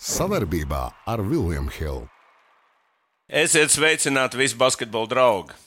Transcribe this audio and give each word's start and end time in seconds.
Savarbībā 0.00 0.86
ar 1.04 1.20
Vilniņu 1.20 1.72
Hildu. 1.76 2.06
Esiet 3.28 3.68
sveicināti 3.68 4.38
visi 4.40 4.56
basketbola 4.56 5.10
draugi. 5.10 5.58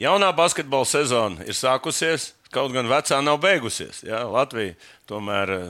Jaunā 0.00 0.30
basketbola 0.32 0.88
sezona 0.88 1.44
ir 1.44 1.52
sākusies, 1.58 2.30
kaut 2.54 2.72
gan 2.72 2.88
vecā 2.88 3.18
nav 3.20 3.36
beigusies. 3.42 4.00
Ja? 4.08 4.22
Latvija 4.32 4.78
tomēr 5.10 5.52
eh, 5.58 5.68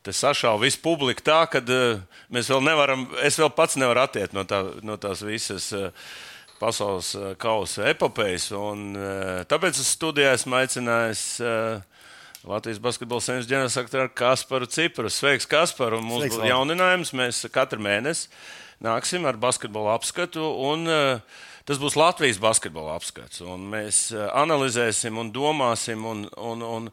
te 0.00 0.16
sašauja 0.16 0.62
visu 0.62 0.80
publiku 0.80 1.26
tā, 1.28 1.42
ka 1.52 1.60
uh, 1.60 2.00
mēs 2.32 2.48
vēl 2.48 2.64
nevaram, 2.64 3.04
es 3.20 3.36
vēl 3.36 3.52
pats 3.52 3.76
nevaru 3.76 4.06
attiekt 4.06 4.32
no, 4.32 4.46
tā, 4.48 4.62
no 4.80 4.96
tās 4.96 5.20
visas 5.28 5.68
uh, 5.76 5.92
pasaules 6.56 7.12
kausa 7.36 7.84
epopejas. 7.92 8.48
Un, 8.56 8.94
uh, 8.96 9.44
tāpēc 9.50 9.76
es 9.76 9.92
studijā 9.92 10.32
esmu 10.40 10.56
aicinājis 10.62 11.26
Latvijas 12.46 12.78
basketbola 12.82 13.24
saimnes 13.24 13.48
ģenerālsekretāru 13.50 14.14
Kasparu 14.14 14.68
Cipru. 14.70 15.10
Sveiks, 15.10 15.48
Kaspar! 15.50 15.98
Mums 15.98 16.28
būs 16.30 16.46
jauninājums. 16.46 17.14
Mēs 17.18 17.42
katru 17.54 17.82
mēnesi 17.82 18.28
nāksim 18.84 19.26
ar 19.26 19.40
basketbola 19.40 19.96
apskatu. 19.98 20.46
Un, 20.70 20.86
uh, 20.86 21.44
Tas 21.68 21.76
būs 21.76 21.98
Latvijas 22.00 22.38
basketbola 22.40 22.94
apskats. 22.96 23.42
Mēs 23.44 23.98
analizēsim, 24.16 25.18
un 25.20 25.28
domāsim 25.34 26.06
un, 26.08 26.22
un, 26.40 26.62
un, 26.64 26.86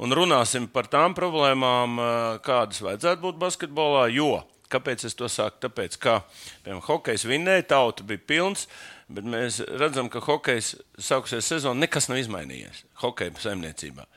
un 0.00 0.16
runāsim 0.16 0.70
par 0.72 0.88
tām 0.88 1.12
problēmām, 1.12 2.00
kādas 2.40 2.80
vajadzētu 2.80 3.20
būt 3.26 3.42
basketbolā. 3.42 4.06
Jo, 4.14 4.46
kāpēc 4.72 5.04
es 5.04 5.18
to 5.18 5.28
saku? 5.28 5.60
Tāpēc, 5.66 5.98
ka 6.00 6.16
piemēram, 6.64 6.80
hokejs 6.86 7.26
vinnēja, 7.28 7.66
tauta 7.74 8.08
bija 8.08 8.24
pilns, 8.32 8.64
bet 9.12 9.28
mēs 9.28 9.60
redzam, 9.82 10.08
ka 10.08 10.24
hokejs 10.24 10.78
sākusies 10.96 11.52
sezona, 11.52 11.84
nekas 11.84 12.08
nav 12.08 12.24
izmainījies 12.24 12.86
hokeja 13.04 13.36
saimniecībā. 13.44 14.08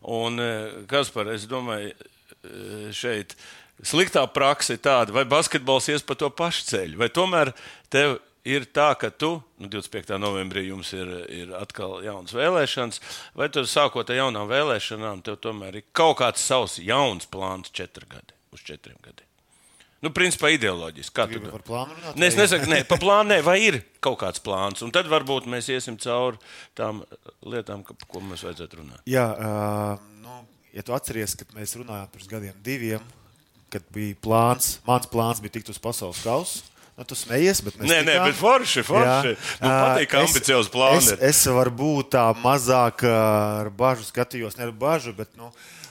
Un, 0.00 0.40
kas 0.88 1.10
par, 1.12 1.28
es 1.34 1.44
domāju, 1.48 1.92
šeit 2.96 3.34
sliktā 3.84 4.24
praksa 4.32 4.76
ir 4.76 4.82
tāda, 4.84 5.12
vai 5.12 5.26
basketbols 5.28 5.90
ies 5.92 6.04
pa 6.06 6.16
to 6.18 6.30
pašu 6.32 6.66
ceļu, 6.70 6.98
vai 7.00 7.10
tomēr 7.12 7.52
tev 7.92 8.18
ir 8.48 8.66
tā, 8.72 8.90
ka 9.00 9.10
tu, 9.12 9.34
nu, 9.60 9.68
25. 9.68 10.16
novembrī 10.20 10.66
jums 10.68 10.92
ir, 10.96 11.10
ir 11.28 11.54
atkal 11.56 12.00
jaunas 12.04 12.34
vēlēšanas, 12.36 13.00
vai 13.36 13.50
tu 13.52 13.64
sākot 13.68 14.10
ar 14.10 14.22
jaunām 14.22 14.48
vēlēšanām, 14.50 15.24
tev 15.26 15.40
tomēr 15.44 15.80
ir 15.80 15.88
kaut 15.96 16.20
kāds 16.22 16.44
savs 16.44 16.78
jauns 16.80 17.28
plāns 17.30 17.72
četri 17.72 18.08
gadi, 18.08 18.36
uz 18.54 18.64
četriem 18.64 19.00
gadiem. 19.04 19.29
Nu, 20.00 20.08
principā 20.16 20.48
ideoloģiski. 20.54 21.12
Kā 21.12 21.26
tu 21.28 21.42
par 21.44 21.60
plānu 21.66 21.92
runāt? 21.92 22.16
Nē, 22.16 22.30
es 22.32 22.36
nesaku, 22.38 22.68
nē, 22.72 22.80
pa 22.88 22.96
plānu, 23.00 23.34
nē, 23.34 23.40
vai 23.44 23.58
ir 23.66 23.82
kaut 24.00 24.16
kāds 24.22 24.40
plāns, 24.40 24.80
un 24.84 24.92
tad 24.94 25.10
varbūt 25.12 25.48
mēs 25.50 25.68
iesim 25.74 25.98
cauri 26.00 26.40
tām 26.78 27.02
lietām, 27.44 27.82
ka, 27.84 27.96
ko 28.08 28.22
mums 28.24 28.44
vajadzētu 28.46 28.80
runāt. 28.80 29.02
Jā, 29.10 29.26
uh, 29.36 30.00
nu, 30.24 30.38
ja 30.72 30.84
tu 30.86 30.96
atceries, 30.96 31.36
kad 31.36 31.52
mēs 31.56 31.76
runājām 31.76 32.08
pirms 32.14 32.30
gadiem 32.32 32.62
diviem, 32.64 33.04
kad 33.70 33.84
bija 33.92 34.16
plāns, 34.24 34.78
mans 34.88 35.08
plāns 35.10 35.42
bija 35.44 35.58
tikt 35.58 35.72
uz 35.74 35.80
pasaules 35.82 36.24
kausa. 36.24 36.64
Nu, 36.96 37.04
tu 37.08 37.16
smejies, 37.16 37.62
bet 37.64 37.76
nē, 37.80 38.00
nē, 38.04 38.14
bet 38.26 38.36
forši, 38.36 38.82
forši. 38.84 39.30
Man 39.62 39.70
patīk, 39.72 40.10
ka 40.12 40.20
ambiciozi 40.20 40.72
plāni 40.72 40.98
es, 41.00 41.12
es 41.30 41.38
varbūt 41.48 42.10
tā 42.12 42.24
mazāk 42.42 43.06
ar 43.08 43.70
bažu 43.72 44.04
skatījos, 44.04 44.58
ne 44.58 44.66
ar 44.66 44.74
bažu, 44.76 45.14
bet, 45.16 45.30
nu, 45.40 45.48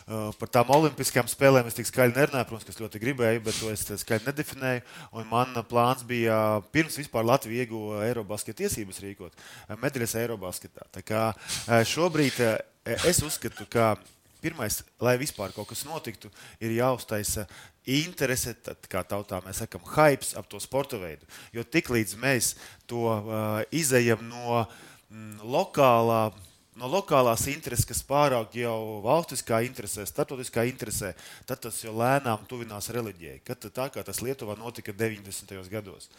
Par 0.10 0.50
tām 0.50 0.72
olimpiskajām 0.74 1.28
spēlēm 1.30 1.68
es 1.70 1.76
tik 1.78 1.86
skaļi 1.86 2.16
nerunāju, 2.16 2.48
protams, 2.50 2.66
ka 2.66 2.74
es 2.74 2.80
ļoti 2.82 3.02
gribēju, 3.04 3.42
bet 3.46 3.58
to 3.62 3.70
es 3.70 3.84
skaļi 4.02 4.26
nedefinēju. 4.26 4.82
Un 5.22 5.28
man 5.30 5.54
plāns 5.70 6.02
bija 6.08 6.38
pirms 6.74 6.98
vispār 6.98 7.28
Latvija 7.30 7.68
ieguva 7.68 8.02
Eirobasketa 8.08 8.64
tiesības 8.64 9.04
rīkot 9.06 9.44
medaļas 9.78 10.16
Eirobasketā. 10.24 10.88
Tā 10.98 11.06
kā 11.06 11.28
šobrīd 11.86 12.42
es 13.06 13.22
uzskatu, 13.22 13.70
ka 13.70 13.92
pirmais, 14.42 14.82
lai 15.04 15.14
vispār 15.22 15.54
kaut 15.54 15.70
kas 15.70 15.86
notiktu, 15.86 16.32
ir 16.64 16.74
jāuztaisa 16.80 17.46
interese, 17.90 18.56
tad, 18.66 18.82
kā 18.90 19.04
tautā 19.06 19.44
mēs 19.46 19.62
sakām, 19.64 19.86
hype 19.94 20.26
ap 20.40 20.50
to 20.50 20.62
sporta 20.64 20.98
veidu. 21.02 21.28
Jo 21.54 21.62
tiklīdz 21.62 22.18
mēs 22.18 22.54
to 22.90 23.06
uh, 23.14 23.62
izējam 23.76 24.26
no 24.30 24.64
mm, 24.64 25.42
lokālā 25.44 26.30
no 26.80 26.88
lokālās 26.90 27.44
intereses, 27.52 27.86
kas 27.88 28.02
pārāk 28.08 28.56
jau 28.62 29.00
valstiskā 29.04 29.60
interesē, 29.68 30.06
starptautiskā 30.08 30.64
interesē, 30.70 31.12
tad 31.50 31.62
tas 31.66 31.80
jau 31.84 31.94
lēnām 32.00 32.46
tuvinās 32.50 32.90
reliģijai. 32.96 33.42
Kad 33.48 33.68
tā 33.76 33.90
kā 33.94 34.04
tas 34.06 34.22
Lietuvā 34.24 34.56
notika 34.60 34.96
90. 34.96 35.56
gados, 35.72 36.10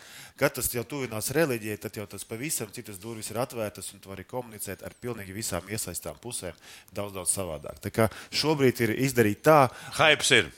kad 0.41 0.55
tas 0.59 0.69
jau 0.75 0.85
tuvinās 0.85 1.33
reliģijai, 1.37 1.79
tad 1.81 1.97
jau 2.01 2.07
tas 2.11 2.27
pavisam 2.29 2.71
citas 2.75 3.01
durvis 3.01 3.33
ir 3.33 3.41
atvērtas 3.41 3.93
un 3.95 4.03
tu 4.03 4.13
vari 4.13 4.27
komunicēt 4.29 4.85
ar 4.85 4.97
pilnīgi 5.01 5.37
visām 5.37 5.67
iesaistām 5.71 6.21
pusēm 6.21 6.57
daudz, 6.93 7.17
daudz 7.17 7.33
savādāk. 7.33 7.81
Tā 7.81 7.95
kā 7.95 8.11
šobrīd 8.31 8.85
ir 8.85 8.95
izdarīt 9.09 9.43
tā. 9.47 9.65
Hypes 10.01 10.37
ir. 10.37 10.53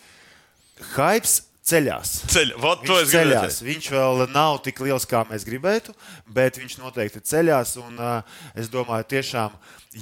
Hypes 0.96 1.40
ceļās. 1.66 2.12
Ceļ, 2.32 2.52
viņš, 2.58 3.12
ceļās. 3.12 3.60
viņš 3.66 3.88
vēl 3.94 4.24
nav 4.32 4.58
tik 4.66 4.82
liels, 4.84 5.06
kā 5.08 5.22
mēs 5.28 5.46
gribētu, 5.46 5.94
bet 6.26 6.58
viņš 6.60 6.78
noteikti 6.80 7.22
ceļās. 7.32 7.76
Un, 7.82 7.98
uh, 8.00 8.40
es 8.58 8.70
domāju, 8.72 9.08
tiešām, 9.14 9.54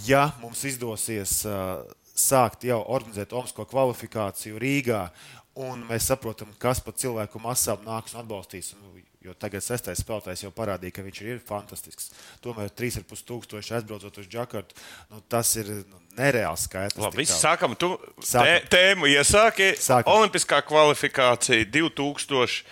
ja 0.06 0.30
mums 0.40 0.64
izdosies 0.68 1.40
uh, 1.48 1.82
sākt 2.16 2.64
jau 2.68 2.80
organizēt 2.86 3.34
Omasko 3.36 3.66
kvalifikāciju 3.68 4.60
Rīgā, 4.60 5.04
un 5.60 5.84
mēs 5.88 6.08
saprotam, 6.10 6.52
kas 6.60 6.80
pa 6.84 6.94
cilvēku 6.96 7.42
masām 7.42 7.84
nāks 7.86 8.16
un 8.16 8.24
atbalstīs. 8.24 8.74
Un, 8.78 9.00
Jo 9.20 9.34
tagad 9.36 9.60
sestais 9.60 10.00
spēlētājs 10.00 10.46
jau 10.46 10.50
parādīja, 10.56 10.94
ka 10.96 11.02
viņš 11.04 11.18
ir 11.26 11.40
fantastisks. 11.44 12.06
Tomēr 12.40 12.70
3,5 12.72 13.26
tūkstoši 13.28 13.74
aizbraucot 13.76 14.16
uz 14.22 14.28
Džakartu, 14.32 14.78
nu, 15.12 15.20
tas 15.28 15.50
ir 15.60 15.68
nu, 15.90 15.98
nereāls 16.16 16.64
skaitlis. 16.64 17.02
Labi, 17.04 17.20
viss 17.20 17.36
sākam. 17.36 17.74
Tu 17.76 17.90
sākam. 18.24 18.48
Tē, 18.48 18.70
tēmu 18.72 19.10
iesāki. 19.12 19.74
Sākam. 19.76 20.14
Olimpiskā 20.14 20.62
kvalifikācija 20.64 21.68
2000, 21.68 22.64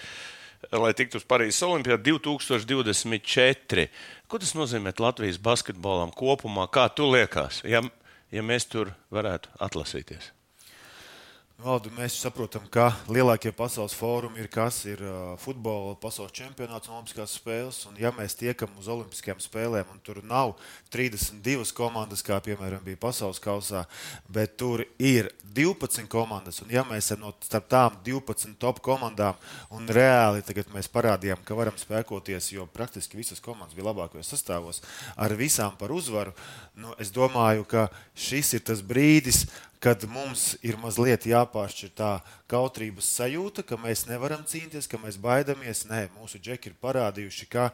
lai 0.80 0.94
tiktu 0.96 1.20
uz 1.20 1.28
Parīzes 1.28 1.60
Olimpijā 1.68 2.00
2024. 2.08 3.86
Ko 4.24 4.40
tas 4.40 4.56
nozīmē 4.56 4.96
Latvijas 5.04 5.36
basketbolam 5.36 6.16
kopumā? 6.16 6.64
Kā 6.72 6.88
tu 6.88 7.12
liekas, 7.12 7.60
ja, 7.68 7.84
ja 8.32 8.40
mēs 8.40 8.64
tur 8.72 8.96
varētu 9.12 9.52
atlasīties? 9.68 10.32
Valdu, 11.58 11.90
mēs 11.90 12.14
saprotam, 12.22 12.68
ka 12.70 12.84
lielākie 13.10 13.50
pasaules 13.50 13.90
fórumi 13.98 14.38
ir 14.38 14.46
kas 14.46 14.76
ir 14.86 15.00
futbola 15.42 15.96
pasaules 15.98 16.30
čempionāts 16.30 16.86
un 16.86 17.00
olimpiskās 17.00 17.32
spēles. 17.34 17.80
Un, 17.90 17.96
ja 17.98 18.12
mēs 18.14 18.38
tiekam 18.38 18.76
uz 18.78 18.86
olimpiskajām 18.94 19.40
spēlēm, 19.42 19.90
un 19.90 19.98
tur 20.06 20.20
nav 20.22 20.52
32 20.94 21.74
komandas, 21.74 22.22
kā 22.22 22.38
piemēram 22.46 22.84
bija 22.86 23.00
pasaules 23.02 23.42
kausā, 23.42 23.82
bet 24.30 24.54
tur 24.54 24.84
ir 25.02 25.32
12 25.42 26.06
komandas, 26.06 26.62
un 26.62 26.70
ja 26.70 26.84
mēs 26.86 27.08
esam 27.08 27.24
no 27.26 27.34
starp 27.42 27.66
tām 27.74 27.98
12 28.06 28.54
top 28.62 28.78
komandām, 28.78 29.34
un 29.74 29.90
reāli 29.90 30.46
tagad 30.46 30.70
mēs 30.70 30.86
parādījām, 30.94 31.42
ka 31.42 31.58
varam 31.58 31.74
spēkoties, 31.74 32.52
jo 32.54 32.68
praktiski 32.70 33.18
visas 33.18 33.42
komandas 33.42 33.74
bija 33.74 33.90
labākajos 33.90 34.30
sastāvos, 34.30 34.78
ar 35.18 35.34
visām 35.34 35.74
par 35.80 35.90
uzvaru, 35.90 36.38
nu, 36.78 36.94
es 37.02 37.10
domāju, 37.10 37.66
ka 37.66 37.88
šis 38.14 38.60
ir 38.60 38.68
tas 38.70 38.78
brīdis, 38.78 39.48
kad 39.48 39.67
mums 40.10 40.56
ir 40.66 40.78
mazliet 40.82 41.26
jāpāršķir 41.28 41.92
tā 41.98 42.10
kautrības 42.50 43.06
sajūta, 43.18 43.62
ka 43.62 43.78
mēs 43.78 44.06
nevaram 44.08 44.42
cīnīties, 44.42 44.88
ka 44.90 44.98
mēs 44.98 45.18
baidamies. 45.22 45.84
Nē, 45.90 46.08
mūsu 46.18 46.40
džeki 46.42 46.72
ir 46.72 46.78
parādījuši, 46.82 47.46
ka 47.52 47.68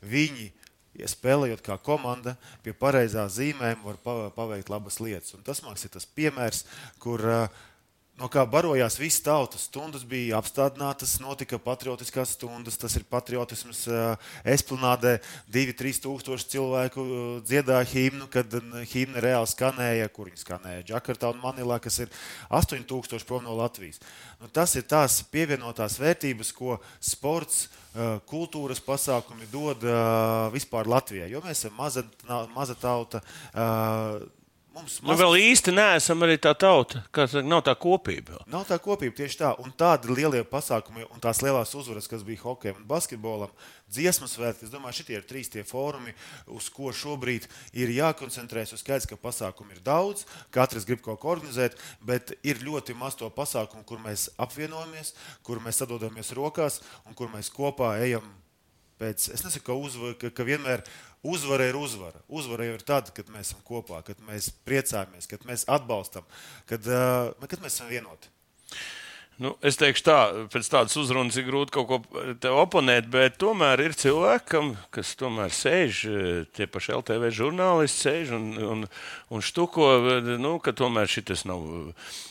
viņi, 0.00 0.48
ja 0.96 1.08
spēlējot 1.10 1.60
kā 1.66 1.76
komanda, 1.84 2.36
pie 2.64 2.72
pareizā 2.72 3.26
zīmēm 3.28 3.84
var 3.84 4.00
paveikt 4.36 4.72
labas 4.72 5.00
lietas. 5.04 5.34
Un 5.36 5.44
tas, 5.44 5.60
liekas, 5.66 5.84
ir 5.84 5.94
tas 5.98 6.08
piemērs, 6.16 6.64
kur 7.02 7.26
uh, 7.28 7.60
no 8.20 8.28
kā 8.28 8.44
barojās 8.48 8.98
visas 9.00 9.22
tautas. 9.24 9.64
Stundas 9.70 10.04
bija 10.06 10.38
apstādinātas, 10.38 11.16
notika 11.22 11.58
patriotiskās 11.62 12.34
stundas. 12.36 12.76
Tas 12.80 12.94
ir 12.98 13.06
patriotisms 13.08 13.86
esplanādē. 14.44 15.16
Divi, 15.50 15.74
trīs 15.76 16.00
tūkstoši 16.04 16.50
cilvēku 16.54 17.06
dziedāja 17.48 17.88
himnu, 17.90 18.28
kad 18.32 18.54
himna 18.92 19.24
reāli 19.24 19.50
skanēja, 19.50 20.10
kur 20.12 20.28
viņi 20.28 20.42
skanēja 20.44 20.86
Džakartā 20.92 21.32
un 21.32 21.40
Manilā, 21.42 21.80
kas 21.82 22.02
ir 22.04 22.12
8000 22.52 23.26
prom 23.28 23.46
no 23.46 23.56
Latvijas. 23.58 24.02
Nu, 24.40 24.48
tas 24.52 24.76
ir 24.76 24.84
tās 24.88 25.20
pievienotās 25.32 25.98
vērtības, 26.00 26.52
ko 26.56 26.78
sports, 27.00 27.68
kultūras 28.30 28.80
pasākumi 28.84 29.48
dod 29.50 29.82
vispār 30.54 30.88
Latvijai. 30.88 31.30
Jo 31.32 31.40
mēs 31.44 31.64
esam 31.64 31.74
maza, 31.80 32.04
maza 32.54 32.76
tauta 32.78 33.24
Mums 34.80 34.96
nu, 35.04 35.14
vēl 35.18 35.36
īsti 35.50 35.72
neesam 35.74 36.22
arī 36.24 36.38
tā 36.40 36.54
tauta, 36.56 37.02
kas 37.14 37.34
nav 37.44 37.60
tā 37.66 37.74
kopība. 37.76 38.38
Nav 38.50 38.64
tā 38.68 38.78
kopība 38.80 39.18
tieši 39.18 39.38
tā. 39.42 39.50
Un 39.60 39.74
tādi 39.76 40.08
lielie 40.08 40.40
pasākumi 40.48 41.04
un 41.10 41.20
tās 41.22 41.42
lielās 41.44 41.74
uzvaras, 41.76 42.08
kas 42.08 42.24
bija 42.24 42.40
hokejam 42.46 42.80
un 42.80 42.88
basketbolam, 42.88 43.52
dziesmas 43.92 44.38
svētki. 44.38 44.64
Es 44.66 44.72
domāju, 44.72 45.00
šitie 45.00 45.18
ir 45.18 45.26
trīs 45.28 45.52
tie 45.52 45.64
fórumi, 45.68 46.14
uz 46.56 46.70
ko 46.72 46.94
šobrīd 46.96 47.48
ir 47.76 47.92
jākoncentrējas. 47.98 48.72
Ir 48.76 48.82
skaidrs, 48.82 49.08
ka 49.10 49.20
pasākumu 49.20 49.76
ir 49.76 49.84
daudz, 49.84 50.24
katrs 50.54 50.88
grib 50.88 51.04
kaut 51.04 51.20
ko 51.20 51.34
organizēt, 51.36 51.76
bet 52.00 52.32
ir 52.40 52.64
ļoti 52.64 52.96
maz 52.96 53.18
to 53.20 53.28
pasākumu, 53.36 53.84
kur 53.88 54.00
mēs 54.00 54.30
apvienojamies, 54.40 55.12
kur 55.44 55.60
mēs 55.60 55.82
sadodamies 55.84 56.32
rokās 56.38 56.80
un 57.04 57.18
kur 57.18 57.28
mēs 57.34 57.52
kopā 57.52 57.98
ejam 58.06 58.24
pēc. 59.00 59.30
Es 59.34 59.44
nesaku, 59.44 59.66
ka, 59.70 59.76
uzva, 59.76 60.12
ka, 60.20 60.30
ka 60.34 60.46
vienmēr 60.46 60.84
Uzvara 61.22 61.66
ir 61.68 61.76
uzvara. 61.76 62.22
Uzvara 62.32 62.64
jau 62.64 62.78
ir 62.78 62.84
tad, 62.86 63.10
kad 63.16 63.28
mēs 63.32 63.50
esam 63.50 63.60
kopā, 63.66 64.00
kad 64.06 64.20
mēs 64.24 64.48
priecājamies, 64.64 65.28
kad 65.28 65.44
mēs 65.48 65.66
atbalstam, 65.68 66.24
kad, 66.70 66.86
uh, 66.88 67.34
kad 67.44 67.60
mēs 67.60 67.76
esam 67.76 67.90
vienoti. 67.92 68.32
Nu, 69.40 69.54
es 69.64 69.78
teikšu, 69.80 70.02
tā, 70.04 70.16
pēc 70.52 70.66
tādas 70.68 70.92
uzrunas 71.00 71.38
ir 71.40 71.46
grūti 71.46 71.72
kaut 71.72 71.86
ko 71.88 72.50
oponēt, 72.60 73.06
bet 73.08 73.38
tomēr 73.40 73.80
ir 73.86 73.94
cilvēki, 73.96 74.58
kas 74.92 75.14
tomēr 75.16 75.54
sēž, 75.56 76.00
tie 76.52 76.66
paši 76.68 76.92
LTV 76.98 77.30
žurnālisti 77.38 78.02
sēž 78.04 78.34
un, 78.36 78.42
un, 78.60 78.82
un 79.32 79.44
štuko, 79.44 79.86
nu, 80.36 80.50
ka 80.60 80.74
tomēr 80.76 81.08
šis 81.08 81.46
nav. 81.48 81.62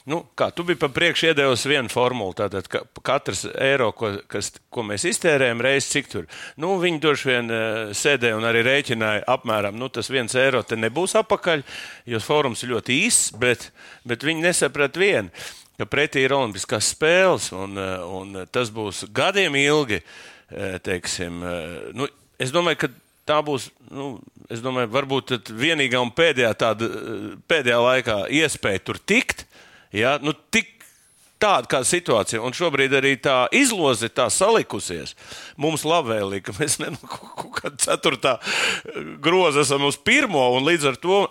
Nu, 0.06 0.20
kā, 0.38 0.52
tu 0.54 0.62
biji 0.68 0.78
pa 0.84 0.92
priekšu 0.94 1.32
iedevis 1.32 1.66
vienu 1.72 1.90
formulu, 1.90 2.36
tātad 2.38 2.70
ka 2.70 2.84
katrs 3.02 3.42
eiro, 3.56 3.90
ko, 3.98 4.12
kas, 4.30 4.52
ko 4.70 4.86
mēs 4.86 5.08
iztērējam, 5.10 5.64
reizes 5.66 5.90
cik 5.96 6.12
tur. 6.12 6.28
Nu, 6.62 6.76
viņi 6.84 7.02
droši 7.02 7.30
vien 7.32 7.50
eh, 7.50 7.80
sēdēja 7.98 8.38
un 8.38 8.46
arī 8.52 8.62
rēķināja 8.68 9.26
apmēram, 9.34 9.80
nu, 9.82 9.90
tas 9.90 10.12
viens 10.14 10.38
eiro 10.38 10.62
te 10.62 10.78
nebūs 10.78 11.18
apakaļ, 11.24 11.66
jo 12.14 12.22
fórums 12.22 12.62
ir 12.62 12.76
ļoti 12.76 13.00
īss, 13.08 13.34
bet, 13.42 13.72
bet 14.06 14.30
viņi 14.30 14.46
nesaprat 14.46 15.02
vienu 15.02 15.34
ka 15.80 15.88
pretī 15.88 16.26
ir 16.26 16.36
Olimpiskās 16.36 16.92
spēles, 16.94 17.50
un, 17.56 17.78
eh, 17.80 18.00
un 18.04 18.46
tas 18.52 18.72
būs 18.72 19.06
gadiem 19.16 19.56
ilgi. 19.56 20.02
Eh, 20.50 20.80
teiksim, 20.84 21.44
eh, 21.44 21.92
nu, 21.94 22.08
es 22.40 22.52
domāju, 22.52 22.78
ka 22.84 22.90
tā 23.26 23.40
būs. 23.46 23.70
Nu, 23.92 24.20
es 24.50 24.60
domāju, 24.62 24.90
varbūt 24.90 25.54
vienīgā 25.54 26.02
un 26.02 26.12
pēdējā, 26.12 26.52
tāda, 26.58 26.90
pēdējā 27.48 27.80
laikā 27.86 28.18
iespēja 28.42 28.84
tur 28.84 28.98
tikt. 28.98 29.46
Ja? 29.94 30.18
Nu, 30.22 30.34
tik 30.34 30.80
tāda 31.40 31.70
kā 31.70 31.80
situācija, 31.88 32.42
un 32.44 32.52
šobrīd 32.52 32.94
arī 32.98 33.14
tā 33.22 33.48
izloze 33.56 34.10
tā 34.10 34.28
salikusies. 34.34 35.16
Mums 35.56 35.86
labvēlīgi, 35.88 36.44
ka 36.50 36.56
mēs 36.58 36.80
ne 36.82 36.92
no 36.92 37.00
kaut 37.08 37.54
kāda 37.62 37.78
ceturtā 37.86 38.36
groza 39.22 39.64
esam 39.64 39.86
uz 39.88 39.96
pirmo, 39.96 40.50
un 40.58 40.68
līdz 40.68 40.90
ar 40.92 41.00
to 41.00 41.22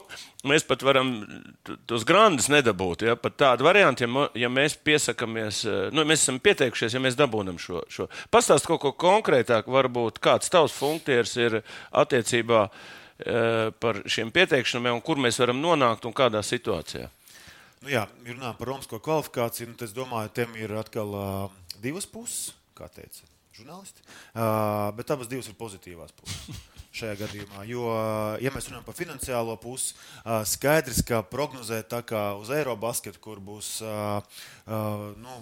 mēs 0.47 0.67
pat 0.67 0.83
varam 0.87 1.11
tos 1.89 2.05
grandus 2.07 2.49
nedabūt. 2.53 3.05
Ja? 3.09 3.17
Pat 3.19 3.37
tādu 3.41 3.67
variantu, 3.67 4.05
ja, 4.05 4.27
ja 4.45 4.51
mēs 4.53 4.77
piesakāmies, 4.85 5.65
eh, 5.67 5.89
nu, 5.95 6.05
mēs 6.09 6.23
esam 6.23 6.39
pieteikušies, 6.43 6.95
ja 6.95 7.03
mēs 7.03 7.19
dabūjam 7.19 7.59
šo. 7.63 7.83
šo. 7.91 8.09
Pastāst 8.31 8.69
kaut 8.69 8.83
ko 8.85 8.95
konkrētāk, 8.95 9.71
varbūt 9.71 10.21
kāds 10.23 10.53
tavs 10.53 10.77
funkcijas 10.77 11.37
ir 11.41 11.61
attiecībā 11.91 12.67
e, 12.69 13.71
par 13.83 14.03
šiem 14.07 14.31
pieteikšanām, 14.35 15.01
kur 15.03 15.19
mēs 15.19 15.41
varam 15.43 15.59
nonākt 15.63 16.07
un 16.07 16.15
kādā 16.15 16.43
situācijā. 16.47 17.09
Nu, 17.83 17.91
jā, 17.93 18.05
runājot 18.27 18.61
par 18.61 18.73
romsko 18.73 19.01
kvalifikāciju, 19.03 19.73
nu, 19.73 19.81
es 19.87 19.97
domāju, 19.97 20.35
tam 20.35 20.55
ir 20.59 20.75
atkal 20.79 21.15
uh, 21.15 21.59
divas 21.83 22.07
puses, 22.11 22.53
kā 22.79 22.91
teica 22.91 23.38
žurnālisti. 23.59 24.07
Uh, 24.33 24.89
bet 24.99 25.11
abas 25.15 25.31
divas 25.31 25.51
ir 25.51 25.59
pozitīvās 25.59 26.15
puses 26.17 26.67
šajā 26.99 27.19
gadījumā. 27.21 27.67
Jo, 27.69 27.85
ja 28.43 28.53
mēs 28.55 28.71
runājam 28.71 28.87
par 28.87 28.97
finansiālo 28.97 29.55
pusi, 29.61 29.95
skaidrs, 30.51 31.03
ka 31.07 31.21
prognozēt 31.27 31.91
tā 31.93 32.01
kā 32.07 32.33
uz 32.41 32.51
Eirobasketu, 32.55 33.21
kur 33.23 33.43
būs 33.45 33.77
nu, 34.67 35.37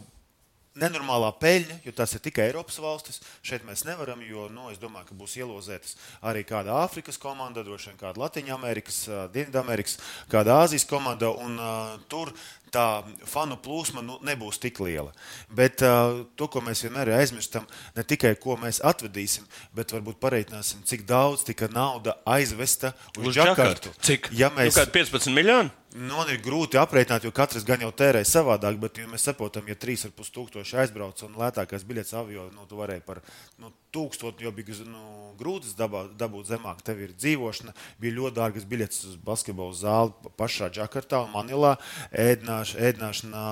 nenormālā 0.77 1.31
peļņa, 1.41 1.79
jo 1.87 1.95
tas 1.97 2.13
ir 2.17 2.23
tikai 2.25 2.51
Eiropas 2.51 2.77
valstis. 2.83 3.21
Šeit 3.47 3.65
mēs 3.69 3.87
nevaram, 3.89 4.21
jo 4.27 4.47
nu, 4.53 4.69
es 4.73 4.81
domāju, 4.83 5.09
ka 5.11 5.19
būs 5.19 5.39
ielozētas 5.41 5.97
arī 6.27 6.45
kāda 6.49 6.77
Āfrikas 6.83 7.21
komanda, 7.21 7.65
droši 7.65 7.93
vien 7.93 8.01
kāda 8.03 8.21
Latvijas-Amerikas, 8.27 9.01
Dienvidamerikas, 9.33 9.97
kāda 10.33 10.61
Āzijas 10.65 10.87
komanda. 10.89 11.33
Un, 11.33 11.57
uh, 11.57 11.97
tur 12.13 12.35
tā 12.77 12.87
fanu 13.29 13.57
plūsma 13.61 14.05
nu, 14.05 14.19
nebūs 14.27 14.61
tik 14.63 14.81
liela. 14.85 15.13
Bet 15.57 15.83
uh, 15.87 16.23
to, 16.37 16.49
ko 16.53 16.63
mēs 16.65 16.85
vienmēr 16.85 17.15
aizmirstam, 17.17 17.67
ne 17.97 18.05
tikai 18.07 18.35
ko 18.41 18.59
mēs 18.61 18.83
atvedīsim, 18.85 19.47
bet 19.77 19.95
varbūt 19.97 20.21
pareitināsim, 20.23 20.85
cik 20.87 21.07
daudz 21.09 21.47
tika 21.49 21.71
nauda 21.73 22.19
aizvesta 22.37 22.93
uz, 23.17 23.31
uz 23.31 23.39
Džakartu. 23.39 23.95
Cik? 24.05 24.31
Ja 24.37 24.53
mēs... 24.55 24.77
nu, 24.77 24.87
15 24.93 25.33
miljoni? 25.37 25.73
Nu, 25.97 26.21
ir 26.29 26.43
grūti 26.45 26.77
aprēķināt, 26.77 27.25
jo 27.25 27.33
katrs 27.33 27.65
gan 27.65 27.81
jau 27.81 27.89
tērē 27.95 28.21
savādāk, 28.29 28.77
bet 28.83 28.99
ja 29.01 29.07
mēs 29.09 29.25
saprotam, 29.31 29.65
ja 29.71 29.77
3,5 29.81 30.29
tūkstoši 30.35 30.77
aizbrauc 30.83 31.23
un 31.25 31.39
lētākais 31.41 31.87
biļets 31.89 32.13
avio, 32.21 32.51
nu, 32.53 32.67
tu 32.69 32.77
varēji 32.77 33.05
par 33.07 33.23
nu, 33.63 33.71
tūkstošu, 33.97 34.45
jo 34.45 34.53
bija 34.55 34.77
nu, 34.87 35.05
grūti 35.39 35.73
dabūt, 35.77 36.15
dabūt 36.21 36.51
zemāk. 36.51 36.83
Tev 36.85 37.01
ir 37.05 37.15
dzīvošana, 37.17 37.75
bija 38.01 38.17
ļoti 38.19 38.37
dārgas 38.39 38.67
biļetes 38.69 39.05
uz 39.11 39.17
basketbola 39.27 39.77
zāli 39.77 40.33
pašā 40.39 40.71
Džakartā 40.73 41.23
Manilā. 41.33 41.75
Ēdināšana, 42.13 42.87
ēdināšana 42.91 43.45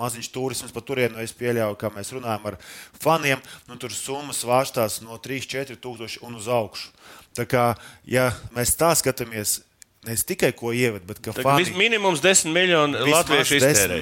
maziņš 0.00 0.30
turisms 0.34 0.74
pa 0.74 0.82
turienu, 0.86 1.20
es 1.22 1.34
pieļauju, 1.36 1.78
kā 1.80 1.92
mēs 1.94 2.12
runājam 2.16 2.50
ar 2.52 2.58
faniem, 3.02 3.44
nu, 3.70 3.78
tur 3.80 3.94
summas 3.94 4.42
vārstās 4.46 5.00
no 5.04 5.18
3-4 5.22 5.78
tūkstoši 5.82 6.22
un 6.26 6.40
uz 6.40 6.50
augšu. 6.50 6.92
Tā 7.36 7.44
kā, 7.48 7.66
ja 8.08 8.30
mēs 8.56 8.74
tā 8.80 8.94
skatāmies, 8.96 9.60
Ne 10.06 10.14
tikai 10.14 10.52
ko 10.54 10.70
ievada, 10.70 11.02
bet 11.08 11.18
ka 11.24 11.32
fani, 11.34 11.66
minimums 11.74 12.20
10 12.22 12.52
miljoni 12.54 13.00
latviešu 13.10 13.58
iztērē. 13.58 13.98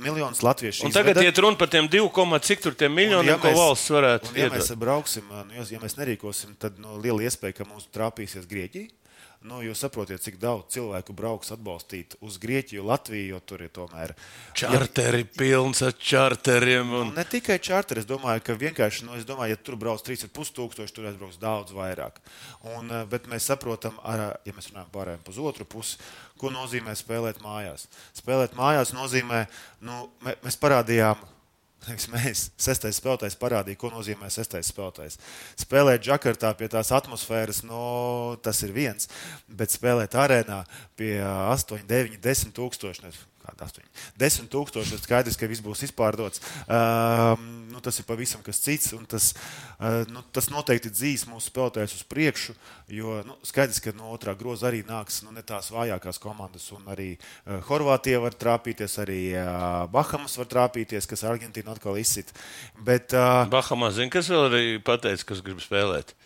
Miljonus 0.00 0.40
latviešu. 0.44 0.86
Un 0.88 0.94
tagad 0.94 1.20
iet 1.20 1.38
runa 1.44 1.58
par 1.60 1.68
tiem 1.72 1.88
2, 1.92 2.40
cik 2.48 2.64
tur 2.64 2.76
tie 2.78 2.88
miljoni, 2.88 3.28
ja 3.28 3.36
ko 3.40 3.50
mēs, 3.50 3.58
valsts 3.60 3.92
varētu. 3.92 4.32
Un, 4.32 4.38
ja 4.40 4.48
iedot. 4.48 4.56
mēs 4.56 4.72
brauksim, 4.80 5.28
nu, 5.28 5.66
ja 5.68 5.82
mēs 5.82 5.98
nerīkosim, 6.00 6.56
tad 6.60 6.80
no, 6.80 6.94
nu, 6.94 7.02
liela 7.04 7.26
iespēja, 7.28 7.58
ka 7.60 7.68
mums 7.68 7.90
trāpīsies 7.92 8.48
Grieķija. 8.48 8.88
Nu, 9.44 9.58
jūs 9.60 9.82
saprotat, 9.84 10.22
cik 10.24 10.38
daudz 10.40 10.72
cilvēku 10.72 11.12
brauks 11.12 11.52
atbalstīt 11.52 12.14
uz 12.24 12.38
Grieķiju, 12.40 12.86
Latviju, 12.88 13.34
jo 13.34 13.40
tur 13.44 13.64
ir 13.66 13.72
tomēr. 13.76 14.14
Čarteri 14.56 15.20
ja, 15.20 15.28
pilns 15.36 15.82
ar 15.84 15.92
čarteriem. 16.00 16.88
Un... 16.88 17.10
Nu, 17.10 17.16
ne 17.18 17.26
tikai 17.28 17.58
čarteri. 17.60 18.00
Es 18.00 18.08
domāju, 18.08 18.40
ka 18.46 18.56
vienkārši, 18.62 19.04
nu, 19.04 19.18
es 19.20 19.28
domāju, 19.28 19.52
ja 19.52 19.60
tur 19.60 19.76
brauc 19.80 20.00
3,5 20.06 20.54
tūkstoši, 20.56 20.96
tur 20.96 21.10
aizbrauks 21.10 21.36
daudz 21.42 21.76
vairāk. 21.76 22.22
Un, 22.72 22.88
eh, 22.88 23.04
bet 23.10 23.28
mēs 23.28 23.50
saprotam, 23.52 24.00
ar, 24.00 24.38
ja 24.48 24.56
mēs 24.56 24.70
runājam 24.72 25.28
uz 25.28 25.42
otru 25.52 25.68
pusi, 25.68 26.00
ko 26.40 26.48
nozīmē 26.54 26.96
spēlēt 26.96 27.44
mājās. 27.44 27.84
Spēlēt 28.16 28.56
mājās 28.56 28.96
nozīmē, 28.96 29.44
nu, 29.84 30.06
mēs 30.40 30.56
parādījām 30.56 31.20
Mēs, 32.14 32.48
sestais 32.60 32.98
spēlētājs, 33.00 33.36
parādīja, 33.40 33.80
ko 33.80 33.90
nozīmē 33.92 34.30
sestais 34.32 34.70
spēlētājs. 34.72 35.18
Spēlēt 35.60 36.06
Džakartā 36.06 36.54
pie 36.58 36.70
tās 36.72 36.92
atmosfēras, 36.94 37.62
nu, 37.68 37.82
tas 38.44 38.62
ir 38.64 38.72
viens, 38.76 39.10
bet 39.48 39.74
spēlēt 39.74 40.16
arēnā 40.16 40.62
pie 40.98 41.18
8, 41.20 41.84
9, 41.90 42.18
10 42.24 42.56
tūkstoši 42.56 43.04
kāda 43.04 43.12
8. 43.12 43.33
10 43.44 44.48
tūkstoši 44.52 44.96
ir 44.96 45.02
skaidrs, 45.02 45.36
ka 45.38 45.48
viss 45.50 45.62
būs 45.64 45.84
izpārdots. 45.86 46.40
Uh, 46.64 47.34
nu, 47.70 47.82
tas 47.84 47.98
ir 48.00 48.06
pavisam 48.08 48.42
kas 48.44 48.60
cits. 48.64 48.94
Tas, 49.10 49.30
uh, 49.78 50.02
nu, 50.10 50.24
tas 50.34 50.48
noteikti 50.52 50.92
dzīs 50.92 51.26
mūsu 51.28 51.50
spēlētājus 51.50 51.98
uz 51.98 52.06
priekšu. 52.08 52.56
Jo 52.94 53.20
nu, 53.26 53.36
skaidrs, 53.46 53.82
ka 53.84 53.94
no 53.96 54.12
otrā 54.14 54.34
groza 54.38 54.70
arī 54.70 54.82
nāks 54.88 55.22
nu, 55.26 55.32
ne 55.34 55.44
tās 55.46 55.70
vājākās 55.74 56.20
komandas. 56.22 56.70
Arī 56.90 57.14
uh, 57.16 57.60
Horvātija 57.68 58.22
var 58.24 58.36
trāpīties, 58.38 58.98
arī 59.04 59.20
uh, 59.36 59.84
Bahamas 59.92 60.38
var 60.40 60.50
trāpīties, 60.50 61.08
kas 61.10 61.26
Argentīnu 61.28 61.74
atkal 61.74 62.00
izsit. 62.00 62.32
Bet, 62.80 63.12
uh, 63.16 63.44
Bahamā 63.52 63.92
zina, 63.94 64.12
kas 64.14 64.32
vēl 64.32 64.48
arī 64.50 64.64
pateica, 64.84 65.32
kas 65.32 65.44
grib 65.44 65.62
spēlēt. 65.64 66.16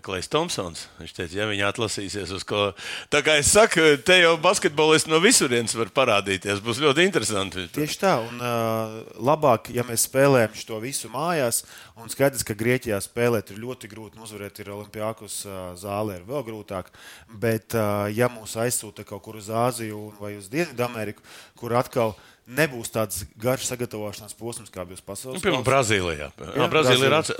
Klais 0.00 0.28
Thompsons. 0.32 0.86
Viņš 0.96 1.12
teica, 1.16 1.36
ja 1.36 1.46
viņi 1.50 1.64
atlasīsies 1.66 2.30
uz 2.32 2.44
ko. 2.48 2.70
Tā 3.12 3.20
kā 3.24 3.36
es 3.40 3.50
saku, 3.52 3.84
te 4.00 4.16
jau 4.22 4.32
basketbolists 4.40 5.10
no 5.10 5.20
visurienes 5.22 5.76
var 5.76 5.92
parādīties. 5.92 6.62
Būs 6.64 6.80
ļoti 6.80 7.04
interesanti. 7.04 7.66
Tieši 7.74 8.00
tā, 8.00 8.14
un 8.24 8.40
uh, 8.40 8.96
labāk, 9.20 9.72
ja 9.76 9.84
mēs 9.88 10.06
spēlējam 10.08 10.56
šo 10.56 10.80
visu 10.82 11.12
mājās, 11.12 11.62
un 12.00 12.12
skaidrs, 12.12 12.46
ka 12.48 12.56
Grieķijā 12.56 13.00
spēlēt 13.04 13.52
ir 13.52 13.60
ļoti 13.62 13.92
grūti, 13.92 14.16
un 14.16 14.26
uzvarēt 14.26 14.62
ir 14.64 14.72
Olimpijākus 14.72 15.42
zālē 15.82 16.20
ir 16.20 16.26
vēl 16.28 16.46
grūtāk. 16.48 16.92
Bet, 17.32 17.76
uh, 17.76 18.08
ja 18.14 18.32
mūs 18.32 18.56
aizsūta 18.56 19.04
kaut 19.08 19.24
kur 19.26 19.40
uz 19.42 19.52
Āziju 19.52 20.14
vai 20.20 20.36
uz 20.40 20.48
Dienvidameriku, 20.52 21.24
kur 21.60 21.76
atkal 21.76 22.16
ir 22.16 22.31
nebūs 22.50 22.90
tāds 22.90 23.22
garš 23.38 23.68
sagatavošanās 23.68 24.34
posms, 24.34 24.70
kā 24.72 24.82
bija 24.86 24.98
pasaules 25.06 25.38
nu, 25.38 25.42
Piemēram, 25.44 25.62
Brazīlijā. 25.66 26.28
Jā, 26.42 26.66
Brazīlija 26.72 27.08
ir 27.08 27.14
at, 27.14 27.30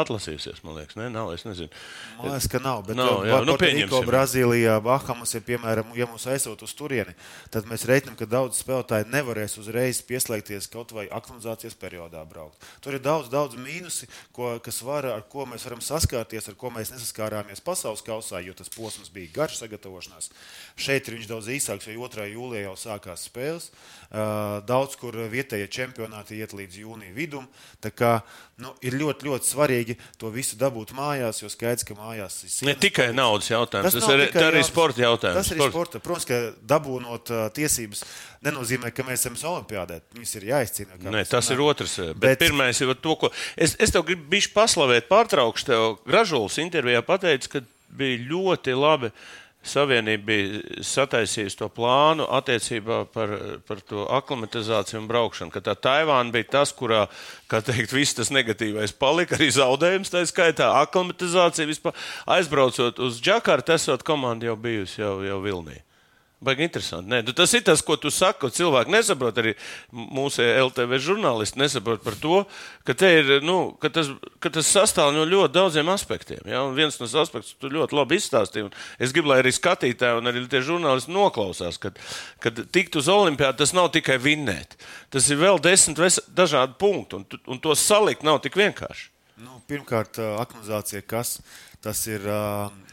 atlasījusies, 0.00 0.62
man 0.64 0.78
liekas. 0.78 0.96
Ne? 0.96 1.10
Nav, 1.12 1.34
es 1.36 1.44
nezinu. 1.44 1.68
Man 2.16 2.32
liekas, 2.32 2.48
ka 2.48 2.60
nav. 2.64 2.80
Bet 2.86 2.96
nav, 2.96 3.26
jā, 3.28 3.40
nu, 3.44 3.56
Riko, 3.60 4.00
Brazīlijā, 4.08 4.78
Bahamas 4.84 5.36
ir, 5.36 5.44
piemēram, 5.44 5.92
ja 5.98 6.08
mūs 6.08 6.24
aizsūt 6.32 6.64
uz 6.64 6.72
turieni, 6.78 7.12
tad 7.52 7.68
mēs 7.68 7.84
reiķinām, 7.90 8.16
ka 8.16 8.28
daudz 8.30 8.62
spēlētāji 8.62 9.10
nevarēs 9.12 9.58
uzreiz 9.60 10.00
pieslēgties 10.08 10.70
kaut 10.72 10.96
vai 10.96 11.04
aklimatizācijas 11.12 11.76
periodā 11.78 12.24
braukt. 12.28 12.64
Tur 12.84 12.96
ir 12.96 13.04
daudz, 13.04 13.28
daudz 13.32 13.58
mīnusi, 13.60 14.08
ko, 14.32 14.54
kas 14.64 14.80
var, 14.86 15.10
ar 15.12 15.26
ko 15.28 15.44
mēs 15.50 15.68
varam 15.68 15.84
saskārties, 15.84 16.48
ar 16.48 16.56
ko 16.56 16.72
mēs 16.72 16.94
nesaskārāmies 16.94 17.60
pasaules 17.64 18.04
kausā, 18.06 18.40
jo 18.46 18.56
tas 18.56 18.72
posms 18.72 19.12
bija 19.12 19.34
garš 19.42 19.60
sagatavošanās. 19.60 20.32
Šeit 20.80 21.08
ir 21.08 21.18
viņš 21.18 21.28
daudz 21.28 21.52
īsāks, 21.52 21.92
jo 21.92 22.08
2. 22.08 22.30
jūlijā 22.32 22.64
jau 22.64 22.76
sākās 22.80 23.28
spēles. 23.28 23.68
Uh, 24.08 24.37
Daudz 24.68 24.96
kur 25.00 25.16
vietējie 25.32 25.68
čempionāti 25.72 26.38
iet 26.38 26.54
līdz 26.56 26.78
jūnija 26.82 27.14
vidum. 27.16 27.46
Kā, 27.98 28.18
nu, 28.62 28.72
ir 28.84 28.96
ļoti, 28.98 29.28
ļoti 29.28 29.48
svarīgi 29.48 29.96
to 30.20 30.30
visu 30.34 30.58
dabūt 30.60 30.92
mājās, 30.96 31.42
jo 31.42 31.50
skaidrs, 31.52 31.86
ka 31.88 31.96
mājās 31.98 32.40
ir. 32.44 32.54
Ne 32.68 32.76
tikai 32.78 33.10
naudas 33.16 33.50
jautājums, 33.52 33.90
tas, 33.92 33.98
tas 33.98 34.10
ir 34.12 34.24
arī 34.26 34.28
jaunas, 34.32 34.70
sporta 34.72 35.04
jautājums. 35.04 35.40
Tas 35.40 35.52
ir 35.52 35.60
sporta. 35.60 35.72
sporta. 35.74 36.02
Protams, 36.04 36.28
ka 36.28 36.40
dabūnot 36.74 37.32
tiesības 37.56 38.04
nenozīmē, 38.46 38.92
ka 38.94 39.06
mēs 39.06 39.24
esam 39.24 39.38
olimpiādē. 39.54 40.00
Viņas 40.16 40.36
ir 40.38 40.48
jāizcīna. 40.52 41.00
Nē, 41.08 41.24
tas 41.28 41.50
ir 41.54 41.62
otrs. 41.64 41.98
Bet, 42.12 42.22
bet 42.26 42.44
pirmais 42.46 42.80
ir 42.84 42.94
to, 43.02 43.16
ko 43.20 43.32
es, 43.56 43.74
es 43.80 43.94
tev 43.94 44.06
gribu 44.08 44.28
bišķi 44.34 44.54
paslavēt, 44.56 45.10
pārtraukšu 45.10 45.68
tev. 45.68 45.88
Gražulis 46.08 46.60
intervijā 46.62 47.02
pateica, 47.06 47.56
ka 47.56 47.64
bija 47.98 48.20
ļoti 48.28 48.74
labi 48.76 49.12
Savienība 49.66 50.24
bija 50.28 50.84
sataisījusi 50.86 51.58
to 51.58 51.66
plānu 51.74 52.24
attiecībā 52.38 53.00
par, 53.12 53.32
par 53.66 53.82
to 53.84 54.04
aklimatizāciju 54.16 55.00
un 55.02 55.08
braukšanu. 55.10 55.52
Ka 55.52 55.60
tā 55.66 55.74
Taivāna 55.74 56.32
bija 56.32 56.46
tas, 56.58 56.72
kurā, 56.72 57.06
kā 57.50 57.60
teikt, 57.66 57.92
viss 57.92 58.16
tas 58.16 58.30
negatīvais 58.34 58.94
palika, 58.96 59.36
arī 59.36 59.50
zaudējums, 59.56 60.14
tā 60.14 60.22
skaitā 60.30 60.70
aklimatizācija 60.84 61.68
vispār. 61.68 61.98
Aizbraucot 62.38 63.02
uz 63.02 63.20
Džakartu, 63.20 63.74
esot 63.74 64.06
komanda 64.06 64.48
jau 64.48 64.56
bijusi 64.56 65.02
jau, 65.02 65.18
jau 65.26 65.42
Vilnī. 65.44 65.82
Baigi 66.38 66.62
interesanti. 66.68 67.10
Nē, 67.10 67.18
nu, 67.26 67.32
tas 67.34 67.50
ir 67.56 67.64
tas, 67.66 67.80
ko 67.82 67.96
tu 67.98 68.12
saki, 68.14 68.38
ko 68.44 68.48
cilvēki 68.54 68.92
nesaprot. 68.94 69.40
Arī 69.42 69.56
mūsu 69.90 70.44
LTV 70.46 71.00
žurnālisti 71.02 71.58
nesaprot 71.58 72.04
par 72.04 72.14
to, 72.20 72.44
ka, 72.86 72.94
ir, 73.10 73.32
nu, 73.42 73.56
ka, 73.82 73.90
tas, 73.90 74.12
ka 74.38 74.52
tas 74.54 74.70
sastāv 74.70 75.10
no 75.16 75.26
ļoti 75.26 75.56
daudziem 75.56 75.90
aspektiem. 75.90 76.44
Ja? 76.46 76.62
Un 76.62 76.76
viens 76.78 76.94
no 77.00 77.10
aspektiem 77.10 77.58
tu 77.58 77.72
ļoti 77.74 77.98
labi 77.98 78.20
izstāstīji. 78.22 78.70
Es 79.02 79.14
gribu, 79.16 79.32
lai 79.32 79.40
arī 79.42 79.50
skatītāji 79.56 80.22
un 80.22 80.30
arī 80.30 80.44
tie 80.46 80.62
žurnālisti 80.62 81.14
noklausās, 81.16 81.80
ka, 81.82 81.90
kad 82.44 82.62
tikt 82.70 83.00
uz 83.02 83.10
olimpiādu 83.10 83.64
tas 83.64 83.74
nav 83.74 83.90
tikai 83.98 84.20
vinnēt. 84.22 84.78
Tas 85.10 85.26
ir 85.34 85.42
vēl 85.42 85.58
desmit 85.64 85.98
dažādi 86.30 86.78
punkti, 86.78 87.18
un, 87.18 87.40
un 87.50 87.62
to 87.62 87.74
salikt 87.74 88.22
nav 88.26 88.44
tik 88.46 88.60
vienkārši. 88.60 89.10
Nu, 89.42 89.58
pirmkārt, 89.70 90.22
akmazācija, 90.38 91.02
kas 91.02 91.40
tas 91.82 92.06
ir. 92.06 92.22
Uh, 92.26 92.86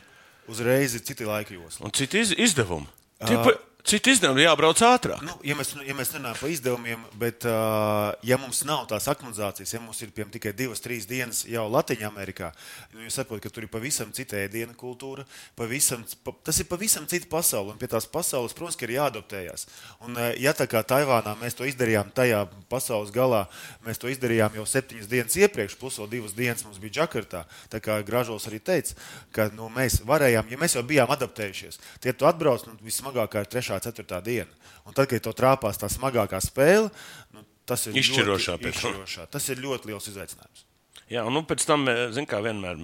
uzreiz 0.48 0.96
ir 0.96 1.04
citi 1.06 1.25
laika 1.25 1.54
josli. 1.54 1.86
Un 1.86 1.94
citi 1.96 2.22
iz, 2.22 2.34
izdevumi. 2.38 2.90
Dude, 3.22 3.38
uh, 3.38 3.44
but 3.44 3.64
Citu 3.86 4.10
izdevumu 4.10 4.42
jābrauc 4.42 4.80
ātrāk. 4.82 5.20
Nu, 5.22 5.36
ja, 5.46 5.54
mēs, 5.54 5.75
ja 5.86 5.94
mēs 5.94 6.10
runājam 6.15 6.39
par 6.39 6.50
izdevumiem, 6.50 7.01
bet 7.22 7.46
uh, 7.46 8.15
ja 8.25 8.39
mums 8.42 8.63
nav 8.65 8.88
tās 8.89 9.06
aktualizācijas, 9.12 9.75
ja 9.75 9.82
mums 9.84 10.00
ir 10.01 10.10
piemēram 10.10 10.32
tikai 10.34 10.56
divas, 10.58 10.80
trīs 10.82 11.06
dienas 11.06 11.44
jau 11.46 11.68
Latvijā, 11.70 12.10
Amerikā, 12.10 12.50
nu, 12.96 13.04
jūs 13.06 13.20
saprotat, 13.20 13.44
ka 13.44 13.51
tur 13.54 13.68
ir 13.68 13.70
pavisam 13.70 14.10
cita 14.10 14.39
ēdiena 14.42 14.74
kultūra, 14.74 15.22
pavisam, 15.54 16.01
pa, 16.25 16.34
tas 16.50 16.58
ir 16.63 16.65
pavisam 16.72 17.06
cita 17.06 17.30
pasaule. 17.30 17.75
Un 17.75 17.77
pie 17.77 17.92
tās 17.92 18.10
pasaules, 18.10 18.56
protams, 18.58 18.80
ir 18.82 18.96
jāadaptējas. 18.96 19.68
Un, 20.08 20.18
uh, 20.18 20.32
ja 20.42 20.56
tā 20.58 20.65
kā 20.72 20.82
Taivānā 20.82 21.36
mēs 21.44 21.54
to 21.54 21.70
izdarījām 21.70 22.10
tajā 22.18 22.42
pasaules 22.74 23.13
galā, 23.13 23.44
mēs 23.86 24.01
to 24.01 24.10
izdarījām 24.10 24.58
jau 24.58 24.65
septiņas 24.65 25.12
dienas 25.13 25.38
iepriekš, 25.44 25.77
plus 25.77 26.01
vēl 26.01 26.10
divas 26.15 26.34
dienas 26.34 26.65
mums 26.65 26.82
bija 26.82 27.04
Džakartā. 27.04 27.44
Tā 27.70 27.84
kā 27.86 28.01
Gražos 28.10 28.50
arī 28.50 28.63
teica, 28.65 28.98
ka 29.30 29.51
nu, 29.54 29.70
mēs 29.77 30.01
varējām, 30.10 30.50
ja 30.50 30.62
mēs 30.65 30.80
jau 30.80 30.86
bijām 30.89 31.13
adaptējušies, 31.13 31.77
tie 32.01 32.18
tu 32.18 32.25
atbrauc, 32.25 32.65
nu, 32.65 32.77
vismagākā 32.82 33.46
ir 33.46 33.54
trešā 33.54 33.75
4. 33.84 34.22
diena. 34.25 34.72
Un 34.86 34.94
tad, 34.94 35.10
kad 35.12 35.24
to 35.25 35.34
trāpās 35.36 35.82
tā 35.82 35.89
smagākā 35.91 36.39
spēle, 36.44 36.91
nu, 37.36 37.44
tas 37.67 37.88
ir 37.89 38.00
izšķirošā. 38.01 38.60
Ļoti, 38.60 38.72
izšķirošā. 38.75 39.27
Tas 39.34 39.50
ir 39.51 39.62
ļoti 39.63 39.91
liels 39.91 40.10
izaicinājums. 40.13 40.65
Jā, 41.05 41.22
un 41.22 41.36
nu, 41.38 41.44
pēc 41.46 41.62
tam, 41.70 41.84
zin, 42.15 42.25
kā 42.25 42.39
vienmēr, 42.41 42.79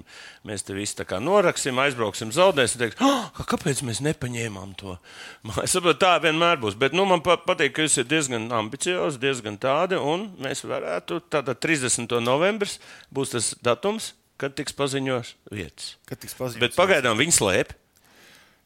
mēs 0.46 0.62
te 0.62 0.76
visi 0.76 0.94
noraksim, 1.18 1.78
aizbrauksim, 1.82 2.30
zaudēsim. 2.30 2.78
Teiks, 2.78 3.00
oh, 3.02 3.42
kāpēc 3.50 3.82
mēs 3.82 3.98
nepaņēmām 4.06 4.76
to? 4.78 4.94
Es 5.64 5.74
saprotu, 5.74 5.98
tā 6.04 6.12
vienmēr 6.22 6.60
būs. 6.62 6.78
Bet 6.78 6.94
nu, 6.94 7.02
man 7.10 7.24
patīk, 7.24 7.74
ka 7.74 7.82
jūs 7.82 7.98
esat 7.98 8.10
diezgan 8.12 8.46
ambiciozi, 8.54 9.18
diezgan 9.18 9.58
tādi. 9.58 9.98
Un 9.98 10.28
mēs 10.42 10.62
varētu, 10.62 11.18
tātad 11.34 11.58
30. 11.58 12.14
novembris 12.22 12.78
būs 13.10 13.34
tas 13.34 13.52
datums, 13.58 14.12
kad 14.38 14.54
tiks 14.54 14.78
paziņots 14.78 15.34
vietas. 15.50 15.96
Kad 16.06 16.22
tiks 16.22 16.38
paziņots 16.38 16.62
Bet 16.62 16.78
pagaidām 16.78 17.18
viņi 17.18 17.34
slēpj. 17.40 17.78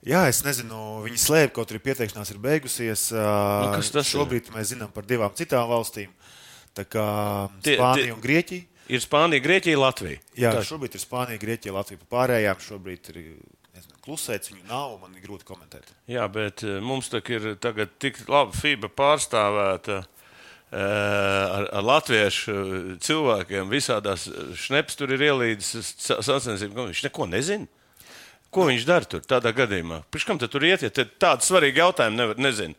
Jā, 0.07 0.27
es 0.31 0.43
nezinu, 0.45 1.03
viņi 1.07 1.19
slēpj, 1.19 1.53
kaut 1.57 1.73
arī 1.73 1.81
pieteikšanās 1.83 2.31
ir 2.31 2.39
beigusies. 2.43 3.09
Nu, 3.17 3.73
kas 3.75 3.91
tas 3.95 4.07
šobrīd 4.11 4.51
ir? 4.51 4.55
mēs 4.55 4.75
zinām 4.75 4.93
par 4.95 5.07
divām 5.09 5.33
citām 5.35 5.67
valstīm. 5.71 6.13
Tā 6.77 6.85
kā 6.85 7.07
tie, 7.65 7.79
Spānija 7.79 8.05
tie, 8.05 8.15
un 8.15 8.21
Grieķija. 8.23 8.69
Ir 8.93 9.03
Spānija, 9.03 9.43
Grieķija, 9.43 9.79
Latvija. 9.81 10.21
Jā, 10.39 10.53
tā. 10.55 10.63
šobrīd 10.69 10.95
ir 10.95 11.03
Spānija, 11.03 11.41
Grieķija, 11.43 11.75
Latvija. 11.75 12.03
Par 12.05 12.13
pārējām 12.13 12.61
šobrīd 12.63 13.11
ir 13.11 13.19
nezinu, 13.75 13.99
klusēts, 14.05 14.53
viņu 14.53 14.69
nav, 14.69 14.99
man 15.03 15.17
ir 15.17 15.25
grūti 15.25 15.49
komentēt. 15.49 15.89
Jā, 16.13 16.29
bet 16.31 16.63
mums 16.85 17.11
ir 17.17 17.57
tagad 17.63 17.97
tik 18.03 18.21
labi 18.31 18.55
FIBA 18.61 18.93
pārstāvēta. 18.95 20.05
Ar, 20.77 21.65
ar 21.79 21.85
latviešu 21.87 22.53
cilvēkiem 23.01 23.69
visādās 23.71 24.25
šneps 24.59 24.99
tur 24.99 25.13
ir 25.15 25.23
ielīdzis 25.29 25.93
sacensību. 26.27 26.89
Viņš 26.91 27.05
neko 27.07 27.29
nezina. 27.31 27.71
Ko 28.57 28.65
viņš 28.65 28.85
dara 28.89 29.05
tur 29.05 29.21
tādā 29.21 29.51
gadījumā? 29.53 30.01
Pēc 30.09 30.25
kam 30.25 30.39
tur 30.41 30.65
iet, 30.65 30.81
ja 30.87 30.89
tādu 30.89 31.45
svarīgu 31.45 31.83
jautājumu 31.83 32.17
nevar, 32.17 32.39
nezinu? 32.41 32.73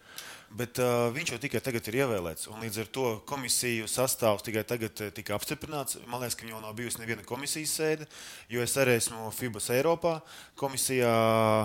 Bet 0.57 0.79
uh, 0.79 1.09
viņš 1.13 1.33
jau 1.33 1.37
tikai 1.43 1.59
tagad 1.61 1.89
ir 1.91 1.99
ievēlēts, 1.99 2.47
līdz 2.63 2.79
ar 2.81 2.87
to 2.95 3.09
komisiju 3.29 3.85
sastāvs 3.91 4.45
tikai 4.47 4.63
tagad 4.65 4.97
tika 5.13 5.35
apstiprināts. 5.35 5.99
Man 6.07 6.23
liekas, 6.23 6.37
ka 6.39 6.47
jau 6.47 6.61
nav 6.63 6.73
bijusi 6.77 7.03
neviena 7.03 7.25
komisijas 7.27 7.75
sēde, 7.77 8.07
jo 8.49 8.63
es 8.63 8.73
arī 8.79 8.95
esmu 8.97 9.27
FIBAS 9.35 9.69
Eiropā 9.75 10.15
komisijā. 10.57 11.13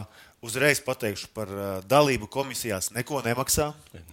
Uh, 0.02 0.28
Uzreiz 0.42 0.80
pateikšu 0.82 1.28
par 1.30 1.50
dalību 1.87 2.26
komisijās. 2.26 2.88
Neko 2.90 3.20
nemaksā. 3.22 3.68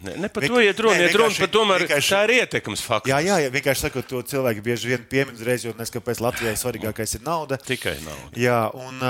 Ne, 0.05 0.13
ne 0.21 0.29
par 0.29 0.45
to 0.45 0.59
iet 0.61 0.77
runa. 0.77 0.99
Iet 1.01 1.15
runa 1.17 1.33
par 1.33 1.49
tomēr 1.49 1.85
tā 1.89 2.19
ir 2.27 2.33
ietekmes 2.35 2.83
faktors. 2.85 3.09
Jā, 3.09 3.17
jā, 3.25 3.39
jā, 3.41 3.49
vienkārši 3.55 3.87
sakot, 3.87 4.05
to 4.05 4.21
cilvēki 4.29 4.61
bieži 4.67 4.91
vien 4.91 5.07
piemin 5.09 5.33
uzreiz, 5.33 5.65
jo 5.65 5.73
nes 5.79 5.89
kāpēc 5.89 6.21
Latvijai 6.21 6.53
svarīgākais 6.61 7.17
ir 7.17 7.25
nauda. 7.25 7.57
Tikai 7.57 7.95
nauda. 8.05 8.29
Jā, 8.37 8.59
un, 8.77 9.01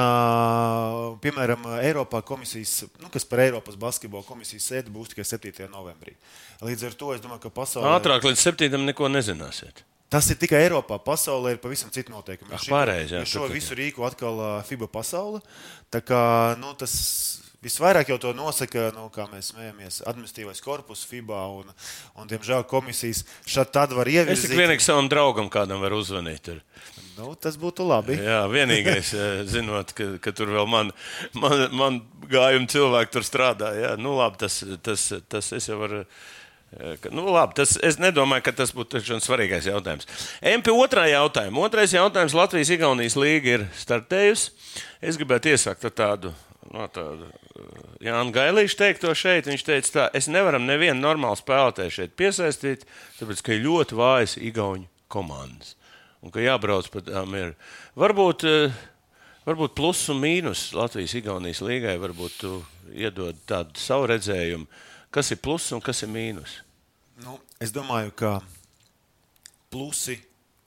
piemēram, 1.19 1.67
Eiropā 1.81 2.23
komisijas, 2.23 2.85
nu, 3.03 3.11
kas 3.11 3.27
par 3.27 3.43
Eiropas 3.49 3.75
basketbola 3.83 4.23
komisijas 4.23 4.71
sēdi 4.71 4.95
būs 4.95 5.11
tikai 5.11 5.27
7. 5.27 5.67
novembrī. 5.75 6.15
Līdz 6.63 6.87
ar 6.87 6.99
to 7.03 7.11
es 7.17 7.27
domāju, 7.27 7.49
ka 7.49 7.55
pasaulē. 7.59 7.97
Ātrāk 7.99 8.31
līdz 8.31 8.47
7. 8.47 8.79
neko 8.93 9.11
nezināsiet. 9.11 9.83
Tas 10.09 10.25
ir 10.33 10.39
tikai 10.41 10.63
Eiropā. 10.65 10.97
Pasaulē 11.05 11.53
ir 11.53 11.59
pavisam 11.61 11.91
citi 11.93 12.09
noteikumi. 12.09 12.55
Ah, 12.57 12.63
pareiz, 12.71 13.11
jā, 13.13 13.21
šo 13.29 13.45
visu 13.51 13.77
rīku 13.77 14.05
atkal 14.07 14.41
FIBA 14.65 14.89
pasaule. 14.89 15.43
Tā 15.93 16.01
kā, 16.01 16.21
nu, 16.57 16.73
tas 16.77 16.95
visvairāk 17.61 18.09
jau 18.09 18.17
to 18.21 18.31
nosaka, 18.33 18.87
nu, 18.95 19.05
kā 19.13 19.27
mēs 19.29 19.51
smējamies, 19.53 19.99
administratīvais 20.09 20.63
korpus 20.63 21.03
FIBA 21.09 21.43
un, 21.59 21.69
un 22.17 22.31
diemžēl, 22.31 22.65
komisijas 22.71 23.21
šādi 23.45 23.75
tad 23.75 23.93
var 23.97 24.09
ieviest. 24.09 24.39
Es 24.39 24.47
tikai 24.47 24.63
vienīgi 24.63 24.87
savam 24.87 25.11
draugam 25.11 25.51
kādam 25.51 25.83
var 25.83 25.93
uzvanīt. 25.97 26.41
Tur. 26.47 26.63
Nu, 27.19 27.33
tas 27.35 27.59
būtu 27.59 27.85
labi. 27.85 28.15
Jā, 28.17 28.41
vienīgais, 28.49 29.13
zinot, 29.53 29.93
ka, 29.93 30.15
ka 30.23 30.33
tur 30.33 30.55
vēl 30.55 30.69
man, 30.71 30.93
man, 31.37 31.67
man 31.75 32.01
gājumi 32.31 32.71
cilvēki 32.71 33.13
tur 33.13 33.27
strādā. 33.27 33.73
Jā, 33.77 33.93
nu, 34.01 34.15
labi, 34.17 34.39
tas, 34.45 34.61
tas, 34.85 35.09
tas 35.29 35.53
es 35.57 35.69
jau 35.69 35.81
varu 35.83 36.05
Nu, 37.09 37.23
labi, 37.33 37.55
tas, 37.57 37.73
es 37.81 37.97
nedomāju, 37.97 38.43
ka 38.45 38.53
tas 38.59 38.71
būtu 38.75 39.01
svarīgais 39.01 39.65
jautājums. 39.65 40.05
MP 40.45 40.69
otrā 40.69 41.07
jautājuma. 41.09 41.63
Otrais 41.65 41.95
jautājums 41.95 42.35
Latvijas-Igaunijas 42.37 43.17
līga 43.17 43.55
ir 43.55 43.65
startējusi. 43.79 44.53
Es 45.01 45.17
gribētu 45.17 45.49
iesākt 45.55 45.87
tādu. 45.97 46.35
No 46.69 46.85
tādu 46.93 47.25
Jānis 48.03 48.35
Gailīčs 48.35 48.77
teikto 48.77 49.15
šeit. 49.17 49.49
Viņš 49.49 49.65
teica, 49.65 49.91
tā, 49.95 50.05
es 50.13 50.29
nevaram 50.29 50.67
nevienu 50.69 51.01
normālu 51.01 51.39
spēlētāju 51.39 51.95
šeit 51.95 52.13
piesaistīt, 52.19 52.85
tāpēc, 53.17 53.41
ka 53.41 53.55
ir 53.55 53.65
ļoti 53.65 53.97
vājas 53.97 54.37
Igaunijas 54.37 54.93
komandas. 55.09 55.73
Un 56.21 56.33
ka 56.35 56.43
jābrauc 56.43 56.89
pa 56.93 57.01
tām 57.01 57.33
ir. 57.39 57.55
Varbūt, 57.97 58.45
varbūt 59.47 59.73
plus 59.77 60.03
un 60.13 60.21
mīnus 60.21 60.67
Latvijas-Igaunijas 60.77 61.63
līgai, 61.65 61.97
varbūt 61.97 62.37
tu 62.43 62.59
iedod 62.93 63.39
tādu 63.49 63.81
savu 63.81 64.11
redzējumu 64.13 64.69
Kas 65.09 65.31
ir 65.33 65.41
pluss 65.41 65.71
un 65.73 65.81
kas 65.81 66.03
ir 66.05 66.11
mīnus? 66.13 66.59
Nu, 67.23 67.39
es 67.59 67.73
domāju, 67.75 68.13
ka 68.15 68.33
plusi 69.73 70.19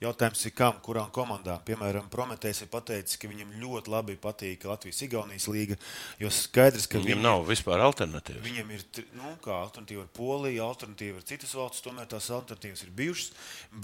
Jautājums 0.02 0.40
ir, 0.48 0.52
kam, 0.58 0.78
kurām 0.82 1.10
komandām. 1.14 1.60
Piemēram, 1.62 2.08
Prometējs 2.10 2.64
ir 2.64 2.70
pateicis, 2.72 3.18
ka 3.22 3.28
viņam 3.30 3.52
ļoti 3.60 3.92
labi 3.92 4.16
patīk 4.18 4.64
Latvijas-Igaunijas 4.66 5.46
līga. 5.52 5.76
Jo 6.18 6.30
skaidrs, 6.34 6.88
ka 6.90 6.98
viņam, 6.98 7.06
viņam 7.06 7.22
nav 7.22 7.42
vispār 7.46 7.82
alternatīvas. 7.84 8.42
Viņam 8.42 8.72
ir 8.74 8.82
nu, 9.14 9.34
alternatīva 9.54 10.02
ar 10.02 10.08
Poliju, 10.16 10.64
alternatīva 10.66 11.20
ar 11.20 11.26
citas 11.28 11.52
valsts, 11.54 11.84
tomēr 11.84 12.08
tās 12.10 12.26
alternatīvas 12.34 12.82
ir 12.82 12.90
bijušas. 12.98 13.30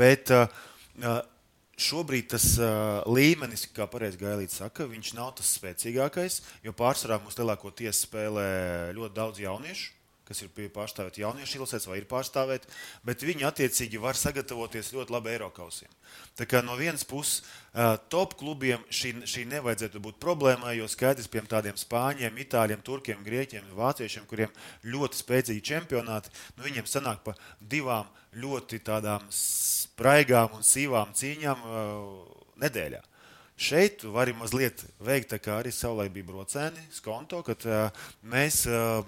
Bet 0.00 0.32
uh, 0.34 0.48
šobrīd 1.78 2.32
tas 2.34 2.48
uh, 2.58 3.06
līmenis, 3.06 3.68
kā 3.76 3.86
pareizi 3.90 4.18
Gailīts 4.18 4.58
saka, 4.58 4.88
viņš 4.90 5.12
nav 5.20 5.36
tas 5.38 5.54
spēcīgākais, 5.60 6.40
jo 6.66 6.74
pārsvarā 6.82 7.20
mums 7.22 7.38
lielākoties 7.38 8.02
spēlē 8.08 8.48
ļoti 8.98 9.18
daudz 9.20 9.44
jauniešu 9.44 9.97
kas 10.28 10.42
ir 10.44 10.70
pārstāvēti 10.74 11.22
jauniešu 11.24 11.62
ilsēs 11.62 11.88
vai 11.88 11.98
ir 12.02 12.06
pārstāvēti, 12.10 12.68
bet 13.06 13.24
viņi 13.24 13.46
attiecīgi 13.48 14.00
var 14.02 14.18
sagatavoties 14.18 14.92
ļoti 14.94 15.14
labi 15.14 15.32
Eiropausiem. 15.32 15.90
Tā 16.38 16.46
kā 16.48 16.62
no 16.64 16.76
vienas 16.78 17.06
puses 17.08 17.42
top 18.12 18.36
klubiem 18.38 18.84
šī, 18.92 19.14
šī 19.28 19.44
nevajadzētu 19.50 20.02
būt 20.04 20.20
problēmai, 20.22 20.76
jo 20.78 20.88
skaidrs, 20.90 21.30
piemēram, 21.32 21.50
tādiem 21.56 21.80
spāņiem, 21.80 22.40
itāļiem, 22.44 22.84
turkiem, 22.84 23.24
grieķiem, 23.26 23.74
vāciešiem, 23.78 24.28
kuriem 24.30 24.54
ļoti 24.86 25.22
spēcīgi 25.22 25.66
čempionāti, 25.72 26.32
nu, 26.56 26.66
viņiem 26.68 26.88
sanāk 26.88 27.24
pa 27.26 27.36
divām 27.60 28.08
ļoti 28.38 28.82
tādām 28.86 29.24
spraigām 29.34 30.58
un 30.58 30.66
sīvām 30.66 31.14
cīņām 31.16 31.62
nedēļā. 32.62 33.04
Šeit 33.58 34.04
var 34.14 34.30
mazliet 34.38 34.84
veikt 35.02 35.32
kā 35.42 35.56
arī 35.58 35.72
savulaik 35.74 36.12
bija 36.14 36.28
brocēni, 36.28 36.84
skonto, 36.94 37.40
kad 37.42 37.64
uh, 37.66 38.04
mēs 38.22 38.60
uh, 38.70 39.00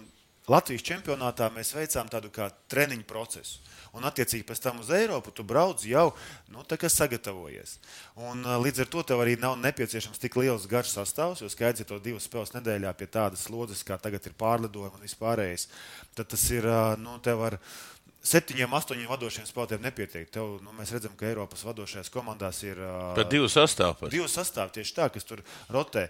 Latvijas 0.48 0.86
čempionātā 0.86 1.50
mēs 1.52 1.74
veicām 1.76 2.08
tādu 2.10 2.30
kā 2.32 2.48
treniņu 2.72 3.04
procesu. 3.08 3.60
Un, 3.90 4.04
attiecīgi, 4.06 4.46
pēc 4.46 4.60
tam 4.62 4.78
uz 4.82 4.90
Eiropu 4.94 5.32
tu 5.34 5.42
brauc 5.46 5.82
jau 5.82 6.12
nu, 6.54 6.62
sagatavojies. 6.62 7.78
Un, 8.22 8.44
līdz 8.62 8.84
ar 8.84 8.90
to 8.92 9.02
tev 9.02 9.22
arī 9.22 9.34
nav 9.40 9.56
nepieciešams 9.58 10.22
tik 10.22 10.38
liels 10.38 10.68
garš 10.70 10.94
sastāvs, 10.94 11.42
jo 11.42 11.50
skaidrs, 11.50 11.82
ja 11.82 11.88
to 11.90 11.98
divas 11.98 12.28
spēles 12.30 12.54
nedēļā 12.54 12.92
pie 12.94 13.10
tādas 13.10 13.48
slodzes, 13.48 13.82
kā 13.86 13.98
tagad 13.98 14.26
ir 14.26 14.36
pārlidojuma 14.38 14.94
un 14.94 15.06
vispārējais, 15.06 15.66
tad 16.14 16.30
tas 16.30 16.46
ir, 16.54 16.68
nu, 17.02 17.18
tev 17.24 17.42
var 17.42 17.58
septiņiem, 18.20 18.74
astoņiem 18.76 19.08
vadošiem 19.10 19.46
spēlētājiem 19.48 19.84
nepietiek. 19.86 20.28
Tev, 20.32 20.58
nu, 20.64 20.74
mēs 20.76 20.92
redzam, 20.94 21.14
ka 21.18 21.28
Eiropas 21.30 21.64
vadošajās 21.64 22.12
komandās 22.12 22.60
ir 22.66 22.80
pat 23.16 23.30
divi 23.32 23.48
sastāvdaļas. 23.50 24.12
Divi 24.12 24.28
sastāvdaļas 24.28 24.76
tieši 24.76 24.96
tā, 24.98 25.08
kas 25.14 25.28
tur 25.28 25.44
rotē. 25.72 26.08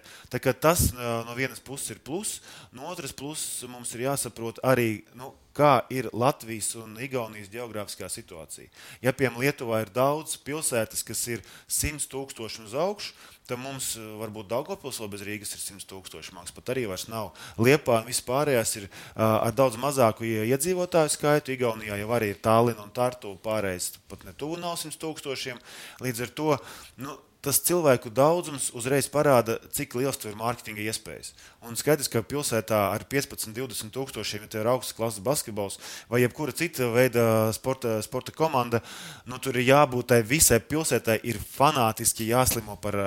Tas 0.61 0.89
no 0.97 1.37
vienas 1.37 1.63
puses 1.63 1.95
ir 1.95 2.01
pluss, 2.03 2.41
no 2.75 2.89
otras 2.91 3.15
puses 3.15 3.63
mums 3.71 3.95
ir 3.95 4.07
jāsaprot 4.09 4.59
arī. 4.67 5.05
Nu, 5.15 5.31
kā 5.57 5.81
ir 5.93 6.09
Latvijas 6.13 6.73
un 6.79 6.95
Igaunijas 7.01 7.51
geogrāfiskā 7.51 8.09
situācija. 8.11 8.71
Ja 9.03 9.13
piemēram 9.15 9.41
Lietuvā 9.43 9.83
ir 9.83 9.91
daudz 9.93 10.37
pilsētas, 10.45 11.03
kas 11.07 11.21
ir 11.31 11.43
100 11.67 12.07
tūkstoši 12.11 12.65
uz 12.67 12.75
augšu, 12.77 13.15
tad 13.51 13.59
mums 13.59 13.93
eh, 13.99 14.03
varbūt 14.21 14.49
Daugopils 14.51 14.99
vai 15.01 15.09
bez 15.11 15.25
Rīgas 15.27 15.55
ir 15.55 15.63
100 15.63 15.87
tūkstoši 15.89 16.35
mākslas. 16.35 16.55
Pat 16.55 16.71
arī 16.73 16.85
vairs 16.89 17.07
nav. 17.11 17.31
Liepā 17.59 18.01
vispārējās 18.07 18.75
ir 18.79 18.87
uh, 18.87 19.41
ar 19.47 19.55
daudz 19.55 19.79
mazāku 19.81 20.27
iedzīvotāju 20.27 21.11
skaitu. 21.15 21.55
Igaunijā 21.55 21.99
jau 21.99 22.13
arī 22.15 22.31
ir 22.33 22.39
Tallinn 22.43 22.79
un 22.83 22.93
Tartu 22.95 23.33
pārējais 23.43 23.93
pat 24.11 24.23
ne 24.27 24.35
tuvu 24.37 24.59
nav 24.61 24.77
100 24.79 24.99
tūkstošiem. 25.01 25.59
Līdz 26.05 26.25
ar 26.27 26.33
to 26.37 26.55
nu, 27.01 27.17
tas 27.41 27.57
cilvēku 27.65 28.11
daudzums 28.13 28.69
uzreiz 28.77 29.07
parāda, 29.09 29.57
cik 29.73 29.95
liels 29.97 30.19
ir 30.29 30.37
mārketinga 30.37 30.83
iespējas. 30.85 31.31
Un 31.65 31.77
skaidrs, 31.79 32.09
ka 32.11 32.21
pilsētā 32.25 32.79
ar 32.93 33.05
15, 33.09 33.49
20 33.57 33.93
tūkstošiem, 33.95 34.45
ja 34.45 34.61
ir 34.61 34.69
augsts 34.69 34.95
klases 34.97 35.23
basketbols 35.25 35.79
vai 36.11 36.21
jebkura 36.21 36.53
cita 36.53 36.91
veida 36.93 37.25
sporta, 37.57 37.97
sporta 38.05 38.33
komanda, 38.35 38.83
nu, 39.25 39.41
tur 39.41 39.57
ir 39.57 39.71
jābūt 39.71 40.11
tai 40.13 40.21
visai 40.27 40.61
pilsētai, 40.61 41.17
ir 41.25 41.41
fanātiski 41.41 42.29
jāslimo 42.29 42.77
par, 42.81 42.99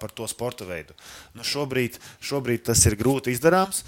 par 0.00 0.12
to 0.12 0.28
sporta 0.28 0.68
veidu. 0.68 0.96
Nu, 1.32 1.46
šobrīd, 1.46 1.96
šobrīd 2.20 2.68
tas 2.68 2.84
ir 2.84 2.98
grūti 3.00 3.32
izdarāms, 3.32 3.82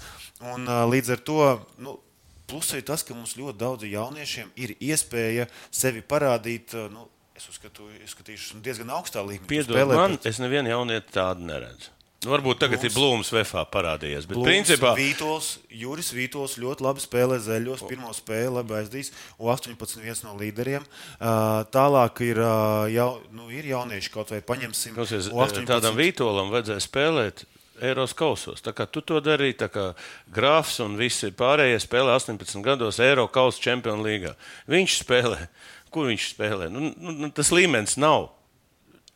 un 0.55 0.65
līdz 0.65 1.15
ar 1.17 1.25
to. 1.29 1.41
Nu, 1.77 1.99
Plus 2.47 2.69
ir 2.71 2.83
tas, 2.87 3.01
ka 3.03 3.11
mums 3.11 3.33
ļoti 3.35 3.59
daudzi 3.59 3.89
jauniešiem 3.91 4.53
ir 4.55 4.71
iespēja 4.79 5.49
sevi 5.67 5.99
parādīt 5.99 6.71
nu, 6.93 7.01
es 7.37 7.45
uzskatu, 7.51 7.85
izskatīšu 8.03 8.63
diezgan 8.65 8.89
augstā 8.97 9.21
līmenī. 9.21 9.49
Piedod 9.51 9.77
man, 9.93 10.17
pret... 10.17 10.31
es 10.31 10.41
nevienu 10.41 10.73
jaunieti 10.73 11.13
tādu 11.13 11.45
neredzu. 11.47 11.93
Nu, 12.25 12.31
varbūt 12.33 12.57
tagad 12.63 12.81
Blūms, 12.81 12.89
ir 12.89 12.95
Blūms 12.97 13.29
Vefā 13.35 13.61
parādījies. 13.69 14.25
Bet, 14.25 14.39
Blūms, 14.39 14.49
principā, 14.49 14.93
Vītols, 14.97 15.49
Juris 15.69 16.09
Vītols 16.17 16.55
ļoti 16.57 16.85
labi 16.87 17.03
spēlē 17.03 17.37
zeļos. 17.45 17.83
Pirmā 17.85 18.09
spēle 18.17 18.55
labi 18.55 18.73
aizdīs. 18.79 19.11
U18 19.37 20.01
viens 20.01 20.23
no 20.25 20.33
līderiem. 20.39 20.87
Uh, 21.19 21.61
tālāk 21.73 22.23
ir, 22.25 22.41
uh, 22.41 22.87
jau, 22.89 23.11
nu, 23.37 23.51
ir 23.53 23.69
jaunieši, 23.69 24.11
kaut 24.15 24.33
vai 24.33 24.41
paņemsim. 24.49 24.97
Klausies, 24.97 25.29
tādam 25.69 25.99
Vītolam 25.99 26.49
vajadzēja 26.55 26.87
spēlēt 26.87 27.45
Eiropas 27.77 28.17
kausos. 28.17 28.65
Tā 28.65 28.73
kā 28.73 28.87
tu 28.89 29.05
to 29.05 29.21
darīji, 29.21 29.59
tā 29.61 29.69
kā 29.69 29.91
Grāfs 30.33 30.79
un 30.81 30.97
visi 30.97 31.29
pārējie 31.37 31.77
spēlē 31.85 32.17
18 32.17 32.65
gados 32.65 32.97
Eiropas 32.97 33.35
kausa 33.37 33.61
čempionu 33.61 34.01
līgā. 34.09 34.33
Viņš 34.73 35.01
spēlē 35.03 35.45
kur 35.93 36.09
viņš 36.11 36.31
spēlē. 36.33 36.69
Nu, 36.73 36.91
nu, 36.91 37.13
nu, 37.15 37.29
tas 37.33 37.51
līmenis 37.55 37.97
nav. 38.01 38.31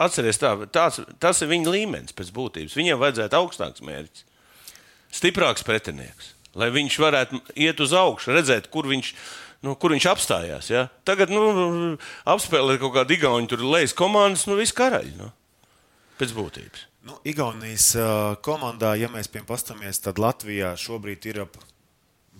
Atcerieties, 0.02 0.40
tā, 0.42 0.52
tāds, 0.74 1.02
tas 1.22 1.42
ir 1.44 1.52
viņa 1.52 1.74
līmenis 1.76 2.16
pēc 2.18 2.32
būtības. 2.34 2.78
Viņam 2.78 3.02
vajadzētu 3.04 3.38
augstāks 3.38 3.84
mērķis, 3.86 4.26
stiprāks 5.14 5.66
pretinieks, 5.68 6.32
lai 6.58 6.72
viņš 6.74 6.98
varētu 7.04 7.42
iet 7.54 7.84
uz 7.84 7.94
augšu, 7.94 8.34
redzēt, 8.34 8.72
kur 8.74 8.90
viņš, 8.90 9.12
nu, 9.68 9.76
kur 9.78 9.94
viņš 9.94 10.08
apstājās. 10.10 10.72
Ja? 10.74 10.88
Tagad 11.06 11.34
nu, 11.34 11.44
apspēlēt 12.34 12.82
kaut 12.82 12.96
kādu 12.98 13.18
Igaunu, 13.18 13.52
tur 13.52 13.62
lejas 13.68 13.94
komandas, 13.98 14.48
nu 14.50 14.58
viss 14.58 14.74
karaļi. 14.74 15.14
Nu, 15.20 15.30
pēc 16.18 16.34
būtības. 16.38 16.88
Nu, 17.06 17.18
Igaunijas 17.26 17.92
uh, 17.98 18.34
komandā, 18.46 18.94
ja 18.98 19.10
mēs 19.10 19.30
piemēram 19.30 19.50
paskatāmies, 19.50 20.02
tad 20.06 20.22
Latvijā 20.22 20.76
šobrīd 20.78 21.26
ir 21.30 21.44
ap 21.48 21.62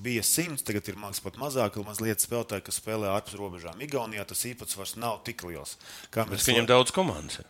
bija 0.04 0.26
simts, 0.26 0.66
tagad 0.68 0.90
ir 0.90 1.00
mākslinieks 1.00 1.26
pat 1.26 1.40
mazāk, 1.42 1.80
mazliet 1.86 2.24
spēlētāji, 2.24 2.66
kas 2.68 2.82
spēlē 2.82 3.14
ārpus 3.14 3.38
robežām. 3.40 3.82
Igaunijā 3.84 4.26
tas 4.28 4.46
īpatsvars 4.50 4.98
nav 5.02 5.22
tik 5.28 5.46
liels. 5.48 5.78
Kā 6.14 6.28
mēs 6.30 6.48
viņam 6.50 6.70
daudz 6.70 6.94
komandas. 6.96 7.42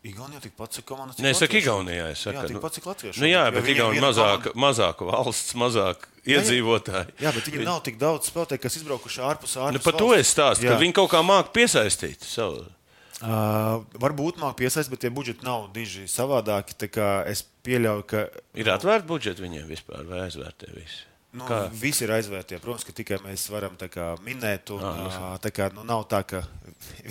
Igaunijā 0.00 0.40
tikpat 0.46 0.72
cik 0.78 0.86
komandas. 0.88 1.18
Nē, 1.20 1.34
es 1.34 1.42
saku, 1.42 1.58
Igaunijā. 1.60 2.06
Es 2.14 2.22
saku, 2.24 2.38
jā, 2.38 2.46
tikpat 2.54 2.76
cik 2.78 2.86
Latviešu. 2.88 3.20
Nu, 3.20 3.28
jā, 3.28 3.42
bet 3.52 3.66
Igaunija 3.68 4.04
mazāk, 4.06 4.46
komanda... 4.46 4.60
mazāk 4.64 5.02
valsts, 5.04 5.50
mazāk 5.60 6.06
iedzīvotāji. 6.24 7.12
Jā, 7.18 7.26
jā, 7.26 7.32
bet 7.36 7.50
viņiem 7.50 7.66
nav 7.68 7.82
tik 7.84 7.98
daudz 8.00 8.30
spēlētāju, 8.30 8.62
kas 8.64 8.78
izbraukuši 8.80 9.20
ārpus 9.28 9.58
ārpus. 9.60 9.76
Nu, 9.76 9.82
par 9.84 9.98
to 10.00 10.08
es 10.16 10.32
stāstu, 10.32 10.64
ka 10.70 10.78
viņi 10.80 10.96
kaut 10.96 11.12
kā 11.12 11.20
māk 11.26 11.52
piesaistīt 11.52 12.24
savu. 12.24 12.64
Uh, 13.20 13.84
varbūt 14.00 14.40
māk 14.40 14.56
piesaistīt, 14.62 14.94
bet 14.94 15.04
tie 15.04 15.12
budžeti 15.12 15.44
nav 15.44 15.68
diži 15.76 16.06
savādāki. 16.08 16.80
Es 17.28 17.44
pieļauju, 17.68 18.08
ka. 18.08 18.24
Ir 18.56 18.72
atvērti 18.72 19.10
budžeti 19.10 19.44
viņiem 19.44 19.68
vispār 19.68 20.08
vai 20.08 20.24
aizvērti 20.24 20.72
visi? 20.78 21.09
Nu, 21.30 21.46
kā? 21.46 21.60
Visi 21.78 22.02
ir 22.02 22.10
aizvērtie. 22.10 22.58
Protams, 22.58 22.82
ka 22.86 22.94
tikai 22.94 23.20
mēs 23.22 23.44
varam 23.52 23.76
kā, 23.78 24.12
minēt. 24.26 24.72
Un, 24.74 24.82
ah, 24.82 25.36
tā 25.42 25.52
kā, 25.54 25.68
nu, 25.74 25.84
nav 25.86 26.02
tā, 26.10 26.24
ka 26.26 26.42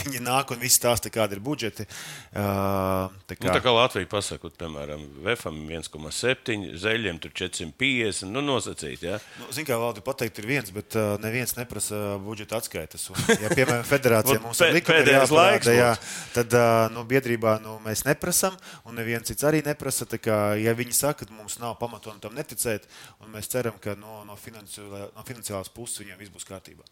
viņi 0.04 0.20
nāk 0.26 0.52
un 0.52 0.60
viss 0.60 0.80
stāsta, 0.80 1.12
kāda 1.14 1.38
ir 1.38 1.42
budžeti. 1.44 1.86
Uh, 2.34 3.08
tā 3.30 3.38
kā, 3.38 3.48
nu, 3.48 3.54
tā 3.54 3.62
kā 3.64 3.72
Latvija 3.74 4.10
pasakot, 4.12 4.56
piemēram, 4.60 5.06
VFam 5.24 5.62
1,7, 5.72 6.58
zeļiem 6.82 7.22
tur 7.24 7.32
450, 7.38 8.28
nu, 8.34 8.44
nosacīt. 8.44 9.06
Ja? 9.08 9.22
Nu, 9.40 9.48
Ziniet, 9.54 9.70
kā 9.70 9.78
valdi 9.80 10.04
pateikt, 10.04 10.42
ir 10.42 10.50
viens, 10.50 10.74
bet 10.76 10.98
uh, 11.00 11.14
neviens 11.24 11.56
neprasa 11.56 12.18
budžeta 12.24 12.60
atskaites. 12.60 13.08
Un, 13.14 13.24
ja, 13.38 13.54
piemēram, 13.54 13.86
federācija 13.88 14.42
mums 14.46 14.64
ir 14.66 14.76
likuma 14.82 15.00
jāparāda, 15.06 15.78
jā, 15.78 15.94
tad 16.36 16.58
uh, 16.60 16.90
nu, 16.96 17.06
biedrībā 17.08 17.56
nu, 17.64 17.78
mēs 17.86 18.04
neprasam, 18.10 18.58
un 18.84 19.00
neviens 19.00 19.32
cits 19.32 19.48
arī 19.48 19.64
neprasa. 19.66 20.10
Kā, 20.20 20.58
ja 20.58 20.74
viņi 20.76 20.96
saka, 20.96 21.28
ka 21.30 21.36
mums 21.38 21.60
nav 21.62 21.78
pamatojuma 21.80 22.20
tam 22.24 22.34
neticēt, 22.36 22.88
un 23.22 23.30
mēs 23.36 23.48
ceram, 23.52 23.78
ka 23.80 23.94
nu, 24.00 24.09
no, 24.10 24.26
no, 24.32 24.38
finansiālā, 24.40 25.08
no 25.16 25.26
finansiālās 25.28 25.72
puses 25.74 26.02
viņiem 26.04 26.20
viss 26.20 26.34
būs 26.34 26.48
kārtībā. 26.50 26.86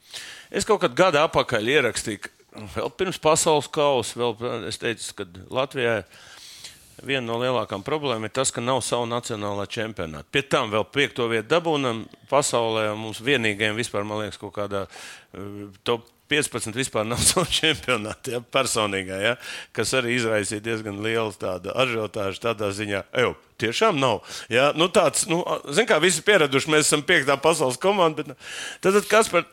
Es 0.52 0.68
kaut 0.68 0.82
kādā 0.84 0.98
gadā 1.02 1.26
atpakaļ 1.28 1.72
ierakstīju, 1.76 2.32
vēl 2.76 2.92
pirms 3.00 3.20
pasaules 3.22 3.70
kausa, 3.74 4.20
vēl 4.22 4.68
es 4.70 4.82
teicu, 4.82 5.14
ka 5.18 5.30
Latvijā. 5.60 6.02
Viena 7.06 7.28
no 7.28 7.36
lielākajām 7.38 7.84
problēmām 7.86 8.24
ir 8.26 8.32
tas, 8.34 8.50
ka 8.50 8.58
nav 8.58 8.80
savu 8.82 9.06
nacionālā 9.06 9.68
čempionāta. 9.70 10.26
Pie 10.34 10.42
tam 10.50 10.72
vēl 10.74 10.82
piekto 10.90 11.28
vietu 11.30 11.52
dabūnam 11.52 12.00
pasaulē, 12.32 12.88
mums 12.98 13.20
vienīgajiem 13.22 13.78
vispār, 13.78 14.02
man 14.02 14.24
liekas, 14.24 14.40
kaut 14.42 14.56
kādā 14.56 14.88
uh, 14.90 15.68
top 15.86 16.08
15 16.30 16.76
vispār 16.78 17.08
nav 17.08 17.22
savu 17.30 17.48
čempionātu, 17.52 18.36
ja, 18.36 18.42
personīgā, 18.54 19.20
ja, 19.24 19.36
kas 19.76 19.94
arī 19.98 20.18
izraisīja 20.18 20.64
diezgan 20.64 21.02
lielu 21.04 21.34
ažiotāžu 21.74 22.44
tādā 22.44 22.72
ziņā. 22.76 23.04
Eju, 23.18 23.36
tiešām 23.62 24.00
nav. 24.00 24.24
Ja, 24.54 24.72
nu 24.78 24.90
tāds, 24.94 25.28
nu, 25.30 25.42
zin 25.74 25.90
kā 25.90 26.00
visi 26.04 26.24
pieraduši, 26.26 26.72
mēs 26.74 26.90
esam 26.90 27.06
piektā 27.06 27.38
pasaules 27.42 27.80
komanda, 27.82 28.22
bet 28.22 28.34
nu, 28.34 28.42
tad, 28.82 29.00
tad 29.00 29.08
kas 29.12 29.32
par. 29.34 29.48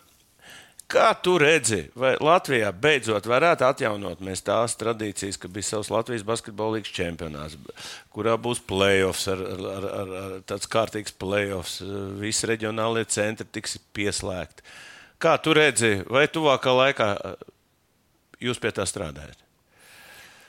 Kā 0.85 1.07
tu 1.17 1.39
redzi, 1.41 1.87
vai 1.97 2.11
Latvijā 2.21 2.69
beidzot 2.77 3.25
varētu 3.25 3.65
atjaunot 3.65 4.21
tās 4.45 4.75
tradīcijas, 4.77 5.39
ka 5.41 5.49
bija 5.49 5.71
savs 5.71 5.89
Latvijas 5.89 6.27
basketbola 6.29 6.77
līnijas 6.77 6.93
čempionāts, 6.93 7.57
kurā 8.13 8.37
būs 8.37 8.61
playoffs, 8.69 9.25
ar, 9.33 9.41
ar, 9.41 9.87
ar, 9.89 10.13
ar 10.21 10.35
tāds 10.45 10.69
kārtīgs 10.69 11.17
playoffs, 11.17 11.79
visi 12.21 12.51
reģionālie 12.53 13.07
centri 13.09 13.49
tiks 13.49 13.79
pieslēgti. 13.97 14.61
Kā 15.25 15.39
tu 15.41 15.55
redzi, 15.57 15.97
vai 16.11 16.27
tuvākā 16.29 16.75
laikā 16.77 17.09
uh, 17.17 17.49
jūs 18.45 18.61
pie 18.61 18.75
tā 18.77 18.85
strādājat? 18.89 19.41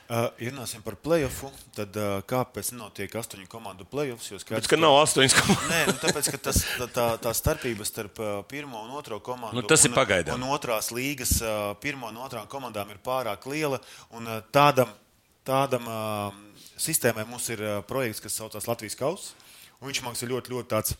Uh, 0.05 0.27
ja 0.37 0.51
runāsim 0.51 0.83
par 0.85 0.97
playoffu, 1.01 1.47
tad 1.73 1.95
uh, 1.97 2.19
kāpēc 2.29 2.73
nenotiek 2.75 3.15
astoņu 3.17 3.47
komandu 3.49 3.87
playoffs? 3.89 4.27
Skaidrs, 4.43 4.69
ka 4.69 4.77
nav 4.77 4.99
astoņas 4.99 5.37
komandas. 5.39 5.71
Nē, 5.71 5.79
nu, 5.89 5.95
tāpēc, 6.03 6.29
ka 6.35 6.41
tas, 6.49 6.59
tā, 6.93 7.07
tā 7.23 7.33
starpība 7.33 7.87
starp 7.87 8.21
uh, 8.21 8.35
pirmo 8.51 8.83
un 8.83 8.91
otro 8.99 9.17
komandu 9.23 9.63
nu, 9.63 9.65
un, 9.65 9.95
pagaidām. 9.95 10.37
Un 10.37 10.53
otrās 10.53 10.91
līgas 10.93 11.39
uh, 11.39 11.71
pirmo 11.81 12.11
un 12.11 12.21
otrām 12.27 12.45
komandām 12.51 12.91
ir 12.93 13.01
pārāk 13.01 13.47
liela. 13.49 13.81
Un, 14.13 14.29
uh, 14.29 14.43
tādam 14.53 14.91
tādam 15.45 15.85
uh, 15.85 16.33
sistēmai 16.81 17.25
mums 17.29 17.47
ir 17.53 17.61
uh, 17.61 17.79
projekts, 17.85 18.23
kas 18.23 18.37
saucās 18.39 18.65
Latvijas 18.69 18.97
Kausa. 18.99 19.35
Viņš 19.85 20.01
mums 20.01 20.23
ir 20.23 20.31
ļoti, 20.31 20.53
ļoti 20.55 20.71
tāds 20.71 20.95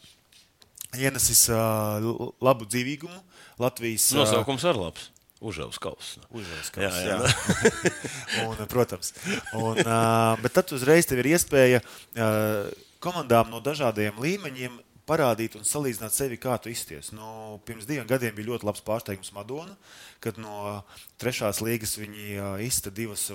ienesis 0.96 1.48
uh, 1.50 2.30
labu 2.44 2.68
dzīvīgumu. 2.70 3.18
Latvijas 3.62 4.08
nosaukums 4.16 4.66
ar 4.68 4.80
labs. 4.80 5.12
Užavs 5.46 5.78
kausa. 5.84 6.24
Užavs 6.34 6.72
kausa, 6.74 7.02
jā, 7.04 7.18
jā. 7.20 7.20
jā. 7.28 7.92
un, 8.48 8.62
protams. 8.72 9.12
Un, 9.54 9.78
uh, 9.84 10.34
bet 10.42 10.56
tad 10.56 10.72
uzreiz 10.74 11.08
tev 11.10 11.22
ir 11.22 11.34
iespēja 11.36 11.82
uh, 11.84 12.72
komandām 13.04 13.52
no 13.52 13.60
dažādiem 13.64 14.18
līmeņiem 14.22 14.80
parādīt 15.06 15.56
un 15.58 15.66
salīdzināt 15.68 16.14
sevi, 16.14 16.38
kā 16.42 16.56
tu 16.62 16.72
izties. 16.72 17.12
Nu, 17.16 17.60
pirms 17.66 17.86
diviem 17.88 18.08
gadiem 18.10 18.34
bija 18.36 18.50
ļoti 18.52 18.68
labs 18.68 18.84
pārsteigums 18.86 19.32
Madona, 19.36 19.76
kad 20.24 20.40
no 20.42 20.82
trešās 21.22 21.62
līgas 21.62 21.96
viņi 22.00 22.40
izta 22.66 22.90
divas, 22.94 23.28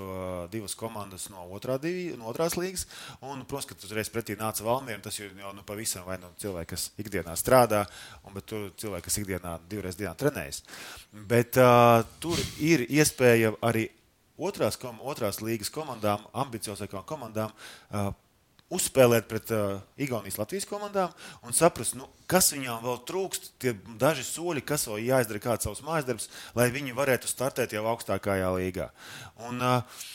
divas 0.50 0.74
komandas 0.78 1.28
no, 1.30 1.46
otrā 1.54 1.78
divi, 1.82 2.08
no 2.18 2.30
otrās 2.32 2.56
līgas. 2.58 2.86
Un, 3.22 3.44
protams, 3.46 3.70
ka 3.70 3.78
uzreiz 3.86 4.10
pretī 4.12 4.36
nāca 4.38 4.66
Valmiera. 4.66 5.02
Tas 5.04 5.20
jau 5.20 5.30
nu, 5.30 5.64
pavisam 5.66 6.06
vai 6.08 6.18
nu 6.22 6.32
cilvēki, 6.42 6.70
kas 6.74 6.88
ikdienā 7.00 7.36
strādā, 7.38 7.84
un 8.26 8.40
tur 8.42 8.70
cilvēki, 8.80 9.06
kas 9.06 9.20
ikdienā 9.22 9.54
divreiz 9.70 9.98
dienā 10.00 10.16
trenējas. 10.18 10.64
Bet 11.30 11.60
uh, 11.60 12.00
tur 12.22 12.40
ir 12.58 12.86
iespēja 12.90 13.54
arī 13.66 13.86
otrās, 14.40 14.78
kom, 14.80 14.98
otrās 15.06 15.38
līgas 15.44 15.70
komandām, 15.72 16.26
ambiciozākām 16.44 17.06
komandām. 17.06 17.54
Uh, 17.90 18.10
uzspēlēt 18.70 19.26
pret 19.30 19.50
uh, 19.54 19.80
Igaunijas 20.00 20.38
Latvijas 20.40 20.68
komandām 20.68 21.12
un 21.46 21.56
saprast, 21.56 21.96
nu, 21.98 22.06
kas 22.30 22.52
viņām 22.54 22.84
vēl 22.84 23.02
trūkst, 23.08 23.52
tie 23.62 23.74
daži 24.00 24.24
soļi, 24.26 24.64
kas 24.66 24.86
vēl 24.88 25.02
jāizdara, 25.08 25.42
kāds 25.42 25.66
savs 25.66 25.82
mājas 25.86 26.06
darbs, 26.08 26.30
lai 26.58 26.70
viņi 26.72 26.96
varētu 26.96 27.30
startēt 27.30 27.74
jau 27.74 27.84
augstākajā 27.90 28.52
līgā. 28.54 28.88
Un, 29.48 29.58
uh, 29.58 30.06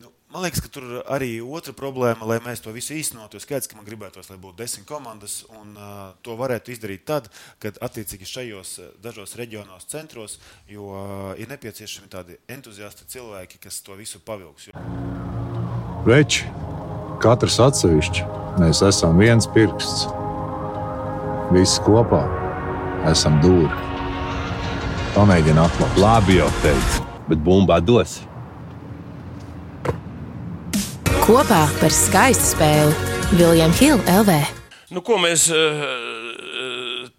nu, 0.00 0.12
man 0.32 0.46
liekas, 0.46 0.64
ka 0.64 0.72
tur 0.72 0.88
arī 1.12 1.34
otra 1.44 1.76
problēma, 1.76 2.24
lai 2.32 2.40
mēs 2.44 2.64
to 2.64 2.72
visu 2.72 2.96
īstenotu. 2.96 3.36
Ir 3.36 3.44
skaidrs, 3.44 3.68
ka 3.68 3.76
man 3.76 3.88
gribētos, 3.88 4.32
lai 4.32 4.40
būtu 4.40 4.62
desmit 4.62 4.88
komandas, 4.88 5.42
un 5.60 5.76
uh, 5.76 6.00
to 6.24 6.40
varētu 6.40 6.72
izdarīt 6.72 7.04
tad, 7.10 7.28
kad 7.60 7.80
attiecīgi 7.84 8.32
šajos 8.32 8.76
dažos 9.04 9.36
reģionos, 9.40 9.88
centros, 9.92 10.40
jo 10.72 10.88
uh, 10.96 11.30
ir 11.36 11.52
nepieciešami 11.52 12.08
tādi 12.12 12.40
entuziasti 12.48 13.08
cilvēki, 13.12 13.60
kas 13.68 13.84
to 13.84 14.00
visu 14.00 14.24
pavilks. 14.24 14.72
Veči! 16.08 16.48
Katrs 17.20 17.58
atsevišķi 17.60 18.22
mēs 18.62 18.78
esam 18.80 19.18
viens 19.20 19.44
pirksts. 19.52 20.06
Visi 21.52 21.82
kopā 21.84 22.22
esam 23.10 23.36
dūri. 23.42 23.68
Pamēģini 25.12 25.60
atklāt. 25.60 25.98
Labi, 26.00 26.38
jau 26.38 26.46
teicu, 26.62 27.02
bet 27.28 27.42
bumbā 27.44 27.76
dos. 27.84 28.14
Kopā 31.26 31.60
par 31.82 31.92
skaistu 31.92 32.54
spēli 32.54 33.36
Viljams 33.36 33.84
Hilde 33.84 34.16
LV. 34.22 34.38
Nu, 34.96 35.04
ko 35.04 35.20
mēs 35.20 35.50
uh, 35.52 35.84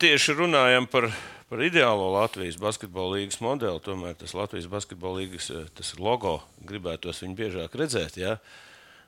tieši 0.02 0.40
runājam 0.42 0.90
par, 0.90 1.12
par 1.46 1.62
ideālo 1.62 2.10
Latvijas 2.18 2.58
basketbola 2.58 3.20
līnijas 3.20 3.38
modeli? 3.46 3.86
Tomēr 3.86 4.18
tas 4.18 4.34
Latvijas 4.34 4.66
basketbola 4.74 5.22
līnijas 5.22 5.54
tas 5.78 5.94
logo 6.02 6.40
gribētos 6.66 7.22
viņu 7.22 7.38
biežāk 7.46 7.78
redzēt. 7.86 8.18
Ja? 8.18 8.40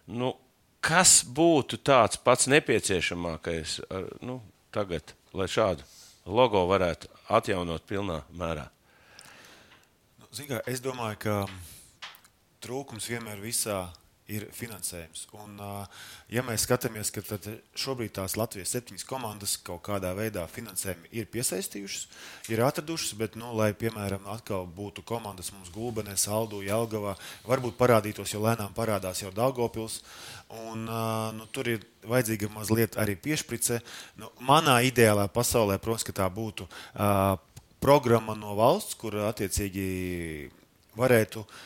Nu, 0.05 0.35
kas 0.83 1.21
būtu 1.23 1.79
tāds 1.79 2.19
pats 2.19 2.49
nepieciešamākais 2.51 3.79
ar, 3.87 4.07
nu, 4.25 4.39
tagad, 4.75 5.15
lai 5.33 5.47
šādu 5.51 5.85
logo 6.27 6.65
varētu 6.69 7.09
atjaunot 7.33 7.85
pilnā 7.87 8.21
mērā? 8.35 8.67
Nu, 10.19 10.29
kā, 10.49 10.59
es 10.67 10.83
domāju, 10.83 11.19
ka 11.23 11.37
trūkums 12.63 13.07
vienmēr 13.11 13.41
visā 13.43 13.85
ir 14.33 14.45
finansējums. 14.55 15.25
Un, 15.37 15.57
ja 16.31 16.43
mēs 16.45 16.65
skatāmies, 16.67 17.11
ka 17.13 17.23
šobrīd 17.79 18.13
tās 18.17 18.35
Latvijas 18.39 18.73
septiņas 18.75 19.05
komandas 19.07 19.55
kaut 19.65 19.83
kādā 19.85 20.13
veidā 20.17 20.45
finansējumu 20.51 21.11
ir 21.13 21.29
piesaistījušas, 21.33 22.07
ir 22.53 22.63
atradušas, 22.65 23.13
bet, 23.19 23.37
nu, 23.39 23.53
lai, 23.57 23.71
piemēram, 23.77 24.25
atkal 24.33 24.65
būtu 24.67 25.05
komandas 25.07 25.51
mums 25.55 25.71
Gulbenē, 25.73 26.15
Saldu, 26.19 26.63
Jelgavā, 26.65 27.15
varbūt 27.47 27.77
parādītos, 27.79 28.33
jo 28.33 28.43
lēnām 28.43 28.75
parādās 28.77 29.23
jau 29.23 29.33
Daugopils, 29.35 30.01
un 30.67 30.87
nu, 31.37 31.49
tur 31.53 31.69
ir 31.75 31.85
vajadzīga 32.07 32.49
mazliet 32.53 32.97
arī 32.99 33.17
piešprice. 33.19 33.81
Nu, 34.19 34.31
manā 34.43 34.79
ideālā 34.87 35.27
pasaulē, 35.31 35.79
protams, 35.81 36.09
tā 36.13 36.25
būtu 36.29 36.65
uh, 36.67 37.37
programma 37.83 38.35
no 38.37 38.55
valsts, 38.57 38.97
kur 38.99 39.15
attiecīgi 39.27 39.85
varētu 40.97 41.43
uh, 41.43 41.61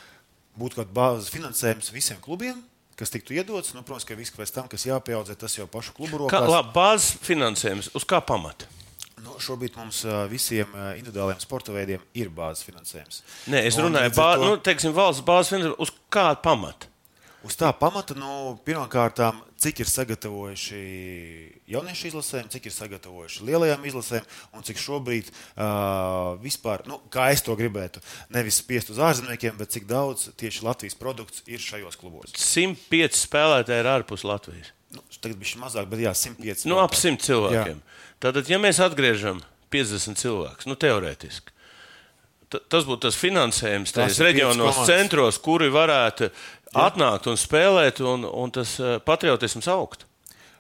būtu 0.60 0.82
kaut 0.82 0.96
kāds 0.96 1.30
finansējums 1.34 1.94
visiem 1.94 2.20
klubiem. 2.24 2.60
Kas 2.98 3.12
tiktu 3.14 3.36
iedots, 3.38 3.76
nu, 3.78 3.84
protams, 3.86 4.08
ka 4.10 4.16
viss 4.18 4.34
pēc 4.34 4.50
tam, 4.56 4.66
kas 4.72 4.88
jāpieaudzē, 4.88 5.36
tas 5.38 5.54
jau 5.54 5.68
pašu 5.70 5.94
klubu 5.94 6.24
rokās. 6.24 6.34
Kā 6.34 6.50
labi, 6.50 6.72
bāzes 6.74 7.12
finansējums, 7.22 7.92
uz 7.94 8.06
kā 8.10 8.18
pamata? 8.26 8.66
Nu, 9.22 9.36
šobrīd 9.42 9.78
mums 9.78 10.00
visiem 10.32 10.74
individuāliem 10.98 11.38
sporta 11.42 11.74
veidiem 11.76 12.02
ir 12.18 12.32
bāzes 12.34 12.66
finansējums. 12.66 13.22
Nē, 13.54 13.64
es 13.70 13.78
Un 13.78 13.88
runāju 13.88 14.16
par 14.18 14.42
to... 14.42 14.48
nu, 14.50 14.58
teiksim, 14.66 14.96
valsts 14.98 15.26
bāzes 15.26 15.54
finansējumu. 15.54 15.78
Uz 15.86 15.94
kāda 16.14 16.42
pamata? 16.42 16.90
Uz 17.46 17.58
tā 17.58 17.70
pamata, 17.78 18.18
nu, 18.18 18.58
pirmkārt, 18.66 19.22
cik 19.62 19.82
ir 19.82 19.90
sagatavojuši 19.90 20.82
jauniešu 21.74 22.10
izlasēm, 22.12 22.50
cik 22.54 22.70
ir 22.70 22.76
sagatavojuši 22.76 23.48
lielajām 23.48 23.86
izlasēm, 23.90 24.28
un 24.54 24.66
cik 24.68 24.80
šobrīd 24.82 25.32
uh, 25.32 26.38
vispār, 26.44 26.86
nu, 26.90 27.00
kā 27.14 27.30
es 27.34 27.44
to 27.46 27.56
gribētu, 27.58 28.04
nevis 28.34 28.62
spiest 28.62 28.94
uz 28.94 29.02
ārzemniekiem, 29.02 29.58
bet 29.60 29.74
cik 29.74 29.90
daudz 29.90 30.30
tieši 30.40 30.66
Latvijas 30.68 30.98
produkts 31.00 31.44
ir 31.50 31.64
šajos 31.64 32.00
klubos. 32.00 32.36
105 32.38 33.22
spēlētāji 33.26 33.84
ir 33.84 33.92
ārpus 33.98 34.26
Latvijas. 34.28 34.74
Nu, 34.94 35.04
tagad 35.20 35.42
bija 35.42 35.60
mazāk, 35.60 35.90
bet 35.92 36.06
jā, 36.06 36.14
105. 36.16 36.66
Nu, 36.70 36.80
ap 36.80 36.96
100 36.96 37.26
cilvēkiem. 37.26 37.82
Jā. 37.82 38.16
Tātad, 38.24 38.48
ja 38.50 38.62
mēs 38.62 38.80
atgriežam 38.84 39.42
50 39.74 40.22
cilvēkus, 40.22 40.70
nu, 40.70 40.78
teorētiski. 40.80 41.54
Tas 42.48 42.86
būtu 42.88 43.02
tas 43.04 43.18
finansējums 43.20 43.92
tajos 43.92 44.22
reģionos, 44.24 44.78
centros, 44.88 45.36
kuri 45.44 45.68
varētu 45.68 46.30
atnākt 46.76 47.30
un 47.32 47.40
spēlēt, 47.40 48.02
un, 48.04 48.28
un 48.28 48.54
tas 48.54 48.78
eh, 48.82 48.98
patriotisms 49.06 49.70
augt. 49.72 50.08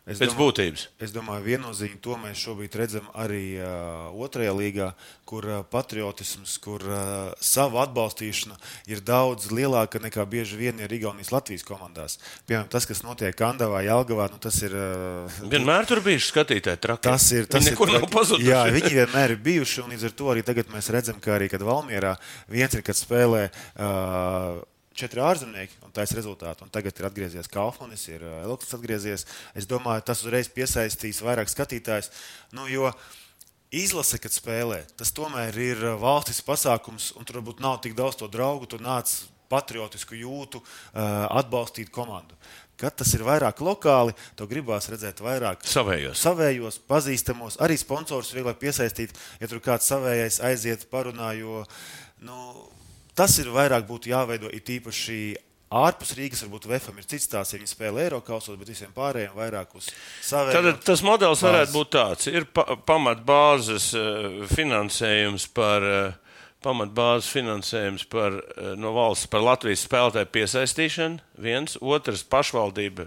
Es 0.07 0.21
Pēc 0.21 0.31
domāju, 0.31 0.39
būtības. 0.39 0.83
Es 1.03 1.11
domāju, 1.11 1.43
viennozīmīgi 1.43 1.97
to 1.99 2.15
mēs 2.21 2.39
šobrīd 2.39 2.75
redzam 2.79 3.09
arī 3.19 3.57
uh, 3.59 4.05
otrajā 4.23 4.53
līgā, 4.55 4.85
kur 5.27 5.43
uh, 5.49 5.57
patriotisms, 5.67 6.53
kur 6.63 6.79
uh, 6.87 7.33
savu 7.43 7.81
atbalstīšana 7.81 8.55
ir 8.87 9.01
daudz 9.03 9.49
lielāka 9.51 9.99
nekā 9.99 10.23
bieži 10.31 10.61
vien 10.61 10.79
ir 10.79 10.95
Igaunijas 10.95 11.33
Latvijas 11.35 11.67
komandās. 11.67 12.15
Piemēram, 12.47 12.69
tas, 12.71 12.87
kas 12.87 13.03
notiek 13.03 13.35
Kandavā, 13.35 13.83
Jelgavā, 13.83 14.29
nu, 14.31 14.39
tas 14.39 14.61
ir. 14.63 14.77
Uh, 14.79 15.41
vienmēr 15.57 15.91
tur 15.91 15.99
bijuši 16.07 16.31
skatītāji 16.31 16.83
traki. 16.87 17.03
Tas 17.09 17.27
ir. 17.35 17.51
Tas 17.51 17.67
viņi 17.67 17.75
nekur 17.75 17.91
ir, 17.91 17.99
nav 17.99 18.07
pazuduši. 18.15 18.47
Jā, 18.47 18.63
viņi 18.77 18.93
vienmēr 19.01 19.35
ir 19.35 19.43
bijuši, 19.51 19.83
un 19.83 19.91
līdz 19.91 20.07
ar 20.07 20.15
to 20.23 20.31
arī 20.31 20.47
tagad 20.47 20.71
mēs 20.71 20.87
redzam, 20.95 21.19
ka 21.19 21.35
arī, 21.35 21.51
kad 21.51 21.67
Valmierā 21.67 22.15
viens 22.47 22.79
ir, 22.79 22.87
kad 22.87 22.95
spēlē. 22.95 23.49
Uh, 23.75 24.63
četri 24.97 25.21
ārzemnieki 25.23 25.77
un 25.85 25.93
taisa 25.95 26.17
rezultātu. 26.17 26.65
Un 26.65 26.73
tagad 26.73 26.97
ir 26.97 27.07
atgriezies 27.09 27.49
Kaufmanis, 27.51 28.07
ir 28.09 28.25
uh, 28.25 28.41
Elks 28.47 28.73
atgriezies. 28.77 29.27
Es 29.57 29.69
domāju, 29.69 30.05
tas 30.09 30.23
uzreiz 30.25 30.49
piesaistīs 30.53 31.21
vairāk 31.25 31.51
skatītājus. 31.53 32.11
Nu, 32.57 32.67
jo 32.71 32.89
izlase, 33.73 34.19
kad 34.23 34.33
spēlē, 34.33 34.83
tas 34.97 35.13
tomēr 35.15 35.57
ir 35.61 35.83
uh, 35.85 35.97
valsts 36.01 36.43
pasākums, 36.45 37.11
un 37.17 37.27
tur 37.27 37.41
varbūt 37.41 37.61
nav 37.63 37.81
tik 37.85 37.97
daudz 37.97 38.19
to 38.21 38.29
draugu. 38.31 38.69
Tur 38.69 38.83
nāc 38.83 39.13
patriotisku 39.51 40.17
jūtu, 40.17 40.63
uh, 40.63 41.27
atbalstīt 41.39 41.93
komandu. 41.93 42.35
Kad 42.77 42.93
tas 42.99 43.09
ir 43.17 43.23
vairāk 43.25 43.57
lokāli, 43.65 44.13
to 44.37 44.45
gribās 44.49 44.85
redzēt 44.91 45.23
vairāk 45.25 45.63
savējos, 45.65 46.19
savējos 46.21 46.77
pazīstamos, 46.85 47.57
arī 47.65 47.77
sponsorus 47.81 48.29
vieglāk 48.37 48.59
piesaistīt. 48.61 49.15
Ja 49.41 49.49
tur 49.49 49.63
kāds 49.65 49.89
savējais 49.89 50.37
aiziet, 50.45 50.85
parunā, 50.91 51.31
jo 51.39 51.63
nu, 52.21 52.37
Tas 53.17 53.37
ir 53.41 53.49
vairāk 53.53 53.87
būtu 53.87 54.11
jāveido 54.11 54.51
it 54.53 54.69
īpaši 54.77 55.19
ārpus 55.73 56.13
Rīgas. 56.17 56.43
Varbūt 56.45 56.67
VFM 56.69 57.01
ir 57.01 57.07
cits 57.09 57.31
tās, 57.31 57.51
ja 57.53 57.59
viņi 57.59 57.71
spēlē 57.71 58.05
Eiropausos, 58.05 58.59
bet 58.59 58.69
visiem 58.71 58.93
pārējiem 58.95 59.33
vairāk 59.37 59.73
uz 59.79 59.89
saviem. 60.25 60.53
Tad 60.53 60.85
tas 60.85 61.03
modelis 61.05 61.43
varētu 61.43 61.73
būt 61.73 61.91
tāds. 61.97 62.29
Ir 62.31 62.47
pa, 62.53 62.77
pamatbāzes 62.87 63.91
eh, 63.97 64.31
finansējums 64.53 65.49
par. 65.57 65.91
Eh, 65.97 66.23
pamatbāzes 66.65 67.27
finansējums 67.31 68.07
par, 68.09 68.33
eh, 68.33 68.71
no 68.81 68.89
valsts 68.95 69.29
par 69.31 69.43
Latvijas 69.45 69.83
spēlētāju 69.85 70.27
piesaistīšanu, 70.33 71.21
viens, 71.45 71.77
otrs 71.79 72.23
pašvaldība 72.27 73.05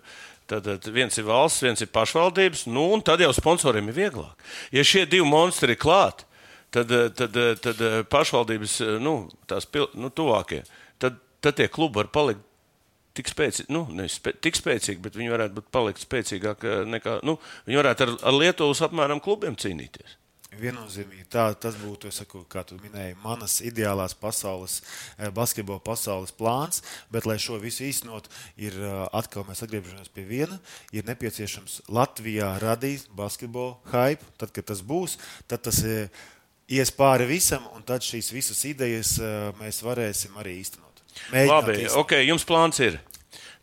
Tad 0.50 0.88
viens 0.90 1.14
ir 1.20 1.26
valsts, 1.28 1.62
viens 1.62 1.82
ir 1.82 1.90
pašvaldības, 1.94 2.64
nu, 2.74 2.88
un 2.94 3.02
tad 3.06 3.22
jau 3.22 3.30
sponsoriem 3.34 3.86
ir 3.92 3.98
vieglāk. 4.00 4.48
Ja 4.74 4.82
šie 4.86 5.04
divi 5.06 5.26
monstri 5.28 5.76
ir 5.76 5.78
klāti, 5.78 6.26
tad, 6.70 6.92
eh, 6.92 7.10
tad, 7.10 7.36
eh, 7.36 7.56
tad 7.58 7.80
eh, 7.80 7.98
pašvaldības, 8.10 8.78
nu, 9.02 9.14
tās 9.50 9.66
pil, 9.66 9.88
nu, 9.98 10.10
tuvākie, 10.14 10.62
tad, 11.02 11.18
tad 11.42 11.58
tie 11.58 11.68
klubi 11.72 12.00
var 12.00 12.12
palikt 12.14 12.46
tik 13.18 13.26
spēcīgi, 13.26 13.72
nu, 13.74 13.84
nevis 13.90 14.20
spē, 14.20 14.36
tik 14.38 14.56
spēcīgi, 14.56 15.02
bet 15.02 15.18
viņi 15.18 15.34
varētu 15.34 15.58
būt 15.58 15.68
palikt 15.74 16.04
spēcīgāki 16.04 16.80
nekā, 16.88 17.20
nu, 17.26 17.36
viņi 17.66 17.82
varētu 17.82 18.06
ar, 18.06 18.16
ar 18.30 18.36
Lietuvas 18.36 18.82
apmēram 18.86 19.22
klubiem 19.22 19.58
cīnīties. 19.58 20.16
Viennozīmīgi 20.50 21.28
tā 21.30 21.44
tas 21.62 21.76
būtu, 21.78 22.10
saku, 22.10 22.40
kā 22.50 22.64
tu 22.66 22.74
minēji, 22.82 23.14
manas 23.22 23.60
ideālās 23.62 24.16
pasaules, 24.18 24.80
basketbola 25.34 25.78
pasaules 25.84 26.34
plāns. 26.34 26.82
Bet, 27.14 27.26
lai 27.28 27.36
šo 27.38 27.60
visu 27.62 27.84
īstenot, 27.86 28.26
ir 28.58 28.74
atkal 29.14 29.46
mēs 29.46 29.62
atgriežamies 29.62 30.10
pie 30.10 30.26
viena. 30.26 30.58
Ir 30.90 31.06
nepieciešams 31.06 31.84
Latvijā 31.94 32.50
radīt 32.64 33.06
basketbola 33.14 33.78
hype. 33.94 34.26
Tad, 34.42 34.50
kad 34.56 34.66
tas 34.72 34.82
būs, 34.82 35.20
tad 35.46 35.62
tas 35.68 35.78
ir 35.86 36.10
ies 36.70 36.92
pāri 36.94 37.26
visam, 37.30 37.66
un 37.74 37.84
tad 37.86 38.04
šīs 38.06 38.30
visas 38.34 38.62
idejas 38.68 39.16
eh, 39.18 39.50
mēs 39.60 39.82
varēsim 39.84 40.38
arī 40.40 40.60
īstenot. 40.62 41.04
Mēģināt 41.34 41.54
Labi, 41.54 41.76
īstenot. 41.84 42.00
ok, 42.04 42.16
jums 42.24 42.46
plāns 42.48 42.82
ir. 42.84 43.00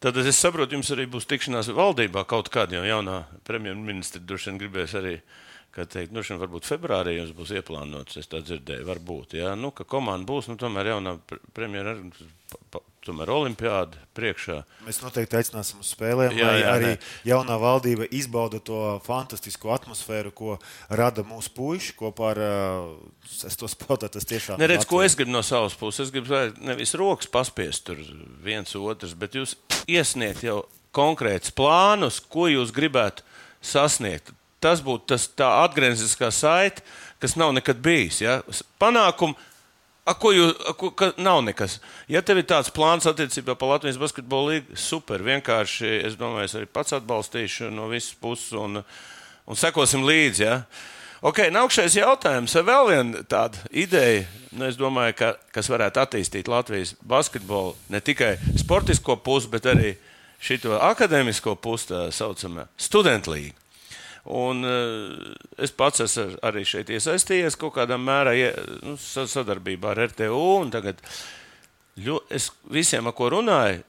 Tad 0.04 0.20
es 0.22 0.38
saprotu, 0.38 0.76
jums 0.78 0.91
arī 0.93 1.08
būs 1.10 1.26
tikšanās 1.26 1.72
valdībā 1.74 2.22
kaut 2.30 2.52
kāda 2.54 2.78
jau 2.78 2.86
jaunā 2.86 3.24
premjerministra 3.48 4.22
droši 4.22 4.52
vien 4.52 4.60
gribēs 4.62 4.93
arī 5.00 5.17
teikt, 5.78 6.13
nu, 6.13 6.24
šim 6.26 6.39
varbūt 6.41 6.65
februārī 6.65 7.20
jums 7.20 7.36
būs 7.38 7.52
ieplānots, 7.54 8.17
es 8.17 8.30
tā 8.30 8.39
dzirdēju, 8.41 8.86
varbūt, 8.88 9.36
jā, 9.38 9.52
nu, 9.54 9.70
ka 9.76 9.86
komanda 9.86 10.26
būs, 10.26 10.48
nu, 10.50 10.56
tomēr 10.58 10.89
jaunā 10.89 11.13
premjera, 11.54 11.93
tomēr 13.08 13.32
olimpiāda 13.34 14.00
priekšā. 14.17 14.60
Mēs 14.86 15.00
noteikti 15.04 15.39
aicināsim 15.39 15.82
uz 15.84 15.89
spēlēm, 15.96 16.36
Jā, 16.38 16.52
jā, 16.60 16.70
arī 16.76 16.91
nē. 16.93 16.98
jaunā 17.32 17.58
valdība 17.62 18.08
izbauda 18.13 18.60
to 18.63 18.82
fantastisko 19.08 19.74
atmosfēru, 19.76 20.32
ko 20.36 20.58
rada 20.89 21.26
mūsu 21.28 21.54
puiši 21.58 21.96
kopā 22.00 22.32
ar 22.36 22.41
es 23.48 23.58
to 23.60 23.70
spēlēju. 23.72 24.13
Tas 24.17 24.28
tiešām 24.30 24.62
Neredz, 24.62 24.86
ko 24.89 25.02
es 25.06 25.15
gribu 25.17 25.34
no 25.36 25.43
savas 25.46 25.76
puses. 25.80 26.08
Es 26.08 26.13
gribu 26.13 26.36
nevis 26.63 26.93
rokas 27.00 27.30
paspiest 27.32 27.88
tur 27.88 28.02
viens 28.43 28.76
otrs, 28.78 29.15
bet 29.17 29.36
jūs 29.39 29.56
iesniegt 29.88 30.43
jau 30.46 30.62
konkrētus 30.96 31.54
plānus, 31.56 32.20
ko 32.24 32.48
jūs 32.52 32.72
gribētu 32.76 33.26
sasniegt. 33.62 34.34
Tas 34.63 34.82
būtu 34.82 35.12
tas 35.13 35.28
tā 35.38 35.50
atgriezniskā 35.67 36.32
saite, 36.34 36.82
kas 37.22 37.36
nav 37.38 37.52
nekad 37.54 37.78
bijis. 37.86 38.22
Ja? 38.24 38.39
Panākumu, 38.82 39.38
a, 40.08 40.15
ko 40.15 40.32
jūs, 40.32 40.54
a, 40.63 40.74
ko, 40.78 40.91
ka 40.96 41.12
nav 41.20 41.41
nekas. 41.46 41.78
Ja 42.12 42.24
tev 42.26 42.41
ir 42.41 42.48
tāds 42.48 42.72
plāns 42.74 43.08
attiecībā 43.10 43.58
par 43.60 43.76
Latvijas 43.76 44.00
basketbola 44.02 44.54
līniju, 44.54 44.80
super. 44.80 45.24
Vienkārši 45.26 45.91
es 46.08 46.15
domāju, 46.20 46.48
es 46.48 46.56
arī 46.60 46.70
pats 46.72 46.96
atbalstīšu 46.98 47.72
no 47.74 47.89
visas 47.91 48.15
puses 48.22 48.56
un, 48.58 48.82
un 49.48 49.60
sekosim 49.60 50.08
līdzi. 50.08 50.46
Ja? 50.46 50.62
Ok, 51.26 51.48
nākamais 51.52 51.98
jautājums. 51.98 52.56
Vēl 52.56 52.91
viena 52.91 53.24
tāda 53.28 53.63
ideja, 53.74 54.26
nu, 54.56 54.70
domāju, 54.80 55.17
ka, 55.17 55.32
kas 55.56 55.70
varētu 55.74 56.04
attīstīt 56.04 56.52
Latvijas 56.52 56.96
basketbolu 57.02 57.76
ne 57.93 58.02
tikai 58.02 58.36
sportisko 58.60 59.17
pusi, 59.26 59.52
bet 59.52 59.67
arī 59.67 59.96
šo 60.39 60.78
akadēmisko 60.78 61.58
pusi, 61.60 61.91
tā 61.91 62.08
saucamā 62.13 62.67
studentu 62.78 63.34
līniju. 63.34 63.66
Un, 64.28 64.63
uh, 64.68 65.36
es 65.63 65.72
pats 65.72 66.02
esmu 66.04 66.24
ar- 66.26 66.52
arī 66.52 66.66
šeit 66.68 66.90
iesaistījies 66.92 67.56
kaut 67.60 67.76
kādā 67.78 67.96
mērā 67.96 68.34
nu, 68.84 68.98
sa- 69.00 69.24
sadarbībā 69.30 69.94
ar 69.94 70.02
RTU. 70.10 70.68
Tagad 70.74 71.00
ļo, 71.98 72.20
es 72.30 72.50
visiem, 72.70 73.08
ar 73.08 73.16
ko 73.16 73.30
runāju, 73.32 73.84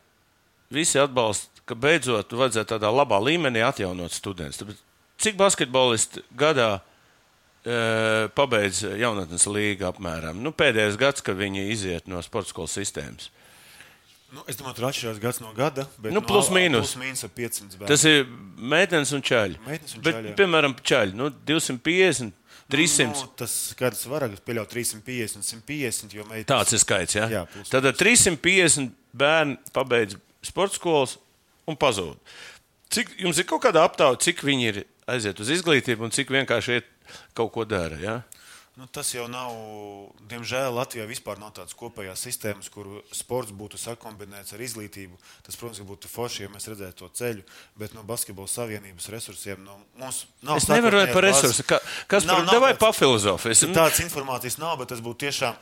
visi 0.71 1.01
atbalsta, 1.03 1.49
ka 1.67 1.75
beidzot 1.75 2.31
vajadzētu 2.33 2.77
tādā 2.77 2.93
labā 2.95 3.19
līmenī 3.21 3.61
atjaunot 3.67 4.15
studentus. 4.15 4.61
Tāpēc, 4.63 4.79
cik 5.19 5.37
basketbolisti 5.37 6.23
gadā 6.39 6.81
e, 7.67 8.29
pabeidz 8.39 8.85
jaunatnes 8.97 9.45
līga 9.51 9.91
apmēram? 9.91 10.39
Nu, 10.41 10.53
pēdējais 10.57 10.97
gads, 11.01 11.21
kad 11.27 11.37
viņi 11.37 11.67
iziet 11.75 12.07
no 12.09 12.23
sporta 12.25 12.55
skolas 12.55 12.79
sistēmas. 12.79 13.29
Nu, 14.33 14.43
es 14.47 14.59
domāju, 14.61 14.77
tur 14.77 14.87
atšķirās 14.91 15.19
gads 15.23 15.39
no 15.41 15.53
gada. 15.57 15.87
Bet, 15.99 16.13
Nu, 16.13 16.21
plus 16.21 16.51
mīnus. 16.53 16.91
Plus 16.93 16.97
mīnus 17.01 17.25
ap 17.25 17.33
500 17.39 17.79
bērnu. 17.79 17.89
Tas 17.89 18.03
ir 18.05 18.27
meitenes 18.61 19.13
un 19.17 19.23
čaļi. 19.25 19.57
Meitenes 19.65 19.95
un 19.97 20.03
Bet, 20.05 20.15
čaļi, 20.19 20.29
jā. 20.29 20.35
piemēram, 20.37 20.75
čaļi 20.91 21.17
nu, 21.17 21.31
250, 21.49 22.35
300. 22.69 23.07
Nu, 23.15 23.31
tas 23.41 23.55
skaits 23.73 24.05
var 24.11 24.27
pieļaut 24.45 24.69
350 24.69 25.41
un 25.41 25.47
150. 25.49 26.13
jo 26.19 26.25
meitas- 26.29 26.53
Tāds 26.53 26.73
ir 26.77 26.83
skaits. 26.85 27.15
Ja? 27.17 27.29
Jā, 27.33 27.47
plus. 27.49 27.71
Tad 27.73 27.89
350 27.97 28.93
bērni 29.17 29.57
pabeidz 29.73 30.19
sporta 30.45 30.75
skolas 30.77 31.17
un 31.67 31.77
pazūd. 31.77 32.17
Cik, 32.93 33.17
jums 33.25 33.39
ir 33.41 33.45
kaut 33.49 33.63
kāda 33.65 33.85
aptauja, 33.89 34.21
cik 34.21 34.45
viņi 34.45 34.65
ir 34.69 34.85
aiziet 35.09 35.41
uz 35.41 35.49
izglītību 35.49 36.05
un 36.05 36.11
cik 36.13 36.29
vienkārši 36.29 36.77
iet 36.79 36.85
kaut 37.35 37.53
ko 37.53 37.65
dara? 37.65 37.97
Ja? 37.97 38.23
Nu, 38.79 38.87
tas 38.87 39.09
jau 39.11 39.25
nav, 39.27 39.51
diemžēl, 40.31 40.69
Latvijā 40.71 41.03
vispār 41.11 41.41
nav 41.43 41.51
tādas 41.57 41.75
kopējās 41.75 42.21
sistēmas, 42.23 42.69
kur 42.71 42.87
sports 43.11 43.51
būtu 43.51 43.75
sakombinēts 43.83 44.55
ar 44.55 44.63
izglītību. 44.63 45.19
Tas, 45.43 45.57
protams, 45.59 45.81
būtu 45.89 46.07
forši, 46.13 46.45
ja 46.45 46.53
mēs 46.53 46.69
redzētu 46.71 47.01
to 47.03 47.09
ceļu, 47.19 47.43
bet 47.81 47.97
no 47.97 48.05
basketbola 48.07 48.47
savienības 48.53 49.11
resursiem 49.17 49.65
no, 49.67 49.81
mums 49.99 50.21
nav. 50.47 50.61
Es 50.63 50.69
nevaru 50.71 51.01
runāt 51.01 51.11
par 51.17 51.27
resursiem. 51.27 51.67
Ka, 51.73 51.81
kas 52.07 52.29
Nav- 52.29 52.45
par 52.45 52.55
devai 52.55 52.71
tāds- 52.77 52.85
pafilozofēt? 52.85 53.67
Tādas 53.75 53.99
informācijas 54.07 54.61
nav, 54.63 54.79
bet 54.79 54.95
tas 54.95 55.03
būtu 55.03 55.25
tiešām 55.27 55.59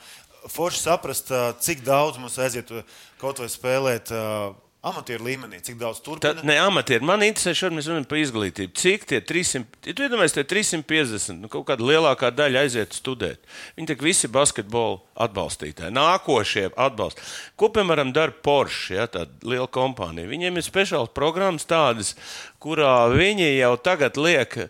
forši 0.53 0.85
saprast, 0.85 1.33
cik 1.65 1.81
daudz 1.89 2.21
mums 2.21 2.37
aiziet 2.37 2.69
kaut 3.17 3.41
vai 3.41 3.49
spēlēt 3.49 4.13
ā, 4.13 4.53
amatieru 4.85 5.25
līmenī, 5.25 5.57
cik 5.63 5.79
daudz 5.79 5.99
Tā, 5.99 6.05
turpina. 6.05 6.43
ne, 6.45 6.55
amatieri. 6.61 7.05
Man 7.05 7.23
interesē, 7.25 7.53
šodien 7.57 7.79
mēs 7.79 7.87
runājam 7.89 8.05
par 8.07 8.19
izglītību. 8.21 8.73
Cik 8.77 9.07
tie 9.09 9.19
300, 9.25 9.79
ja 9.89 9.95
tu 9.97 10.05
iedomājies, 10.05 10.35
tie 10.37 10.43
350, 10.47 11.41
nu, 11.41 11.49
kaut 11.51 11.65
kāda 11.67 11.87
lielākā 11.87 12.29
daļa 12.35 12.61
aiziet 12.61 12.93
studēt. 12.95 13.41
Viņi 13.77 13.89
tiek 13.89 14.05
visi 14.05 14.29
basketbola 14.31 14.99
atbalstītāji, 15.17 15.95
nākošie 15.97 16.67
atbalsta. 16.77 17.25
Ko, 17.57 17.71
piemēram, 17.73 18.13
dara 18.15 18.31
Porsche, 18.31 18.99
ja, 18.99 19.07
tāda 19.09 19.49
liela 19.49 19.65
kompānija? 19.65 20.29
Viņiem 20.29 20.61
ir 20.61 20.67
speciāls 20.67 21.11
programmas 21.15 21.65
tādas, 21.67 22.13
kurā 22.61 23.09
viņi 23.11 23.49
jau 23.57 23.73
tagad 23.81 24.21
liek 24.21 24.59
eh, 24.61 24.69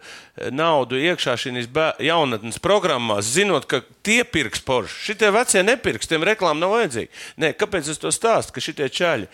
naudu 0.55 0.97
iekšā 1.03 1.35
šīs 1.43 1.69
jaunatnes 2.07 2.63
programmās, 2.63 3.27
zinot, 3.35 3.67
ka 3.67 3.83
tie 4.07 4.23
pirks 4.23 4.63
Porsche. 4.63 5.11
Šitie 5.11 5.35
vecie 5.35 5.67
nepirks, 5.67 6.07
tiem 6.07 6.23
reklāmām 6.23 6.63
nav 6.63 6.77
vajadzīga. 6.79 7.23
Nē, 7.43 7.53
kāpēc 7.59 7.91
es 7.91 7.99
to 7.99 8.15
stāstu? 8.15 8.55
Ka 8.55 8.63
šitie 8.63 8.87
čaļi 8.87 9.27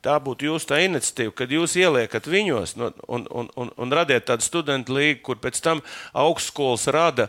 Tā 0.00 0.16
būtu 0.24 0.48
jūsu 0.48 0.70
tā 0.70 0.78
iniciatīva, 0.86 1.34
kad 1.36 1.50
jūs 1.52 1.76
ieliekat 1.76 2.28
viņos 2.30 2.76
no, 2.80 2.88
un, 3.04 3.26
un, 3.28 3.50
un, 3.60 3.72
un 3.76 3.90
radiet 3.92 4.24
tādu 4.30 4.46
studentu 4.46 4.96
līgu, 4.96 5.20
kur 5.26 5.40
pēc 5.42 5.60
tam 5.60 5.82
augstskolas 6.16 6.86
rada 6.88 7.28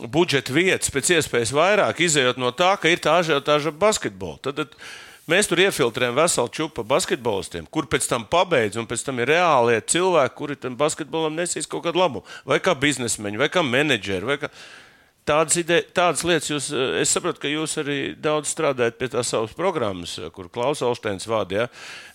budžeta 0.00 0.52
vietas 0.52 0.92
pēc 0.92 1.14
iespējas 1.16 1.54
vairāk, 1.56 2.02
izējot 2.04 2.40
no 2.40 2.52
tā, 2.56 2.74
ka 2.80 2.92
ir 2.92 3.00
tā 3.00 3.16
ažiotāža 3.22 3.72
basketbola. 3.72 4.36
Tad, 4.44 4.60
tad 4.60 4.76
mēs 5.32 5.48
tur 5.48 5.62
iefiltrējam 5.64 6.18
veselu 6.18 6.52
čupu 6.52 6.84
basketbolistiem, 6.88 7.68
kur 7.72 7.88
pēc 7.90 8.08
tam 8.12 8.28
pabeidz, 8.28 8.76
un 8.80 8.88
pēc 8.90 9.06
tam 9.06 9.20
ir 9.20 9.32
reālie 9.32 9.80
cilvēki, 9.80 10.36
kuri 10.36 10.60
tam 10.60 10.76
basketbolam 10.80 11.40
nesīs 11.40 11.68
kaut 11.70 11.86
kādu 11.88 12.02
labumu. 12.02 12.24
Vai 12.48 12.60
kā 12.60 12.76
biznesmeņi, 12.76 13.40
vai 13.40 13.48
kā 13.52 13.64
menedžeri. 13.64 14.28
Vai 14.28 14.38
kā... 14.44 14.52
Tādas, 15.30 15.60
ide, 15.60 15.76
tādas 15.94 16.24
lietas, 16.26 16.48
jūs, 16.50 16.70
eh, 16.74 16.96
es 17.04 17.12
saprotu, 17.14 17.44
ka 17.44 17.50
jūs 17.50 17.76
arī 17.78 17.98
daudz 18.18 18.50
strādājat 18.50 18.96
pie 18.98 19.08
tās 19.12 19.30
savas 19.30 19.54
programmas, 19.54 20.16
eh, 20.18 20.26
kur 20.34 20.48
Klaus 20.50 20.82
Olsteins 20.82 21.28
vada, 21.30 21.54
ja? 21.54 21.66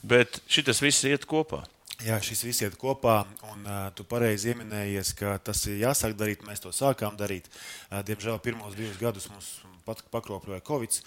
bet 0.04 0.41
šis 0.51 0.82
viss 0.84 1.08
iet 1.08 1.23
kopā. 1.25 1.63
Jā, 2.04 2.17
šis 2.19 2.43
viss 2.43 2.63
iet 2.65 2.73
kopā, 2.75 3.21
un 3.54 3.63
uh, 3.63 3.86
tu 3.95 4.04
pareizi 4.04 4.51
pieminējies, 4.51 5.13
ka 5.15 5.38
tas 5.39 5.62
ir 5.71 5.78
jāsāk 5.80 6.17
darīt. 6.19 6.43
Mēs 6.43 6.60
to 6.60 6.73
sākām 6.75 7.15
darīt. 7.15 7.47
Uh, 7.88 8.01
diemžēl 8.04 8.41
pirmos 8.43 8.75
divus 8.75 8.99
gadus 8.99 9.30
mums 9.32 9.47
pat 9.88 10.01
pakropļoja 10.12 10.60
Covid, 10.67 10.97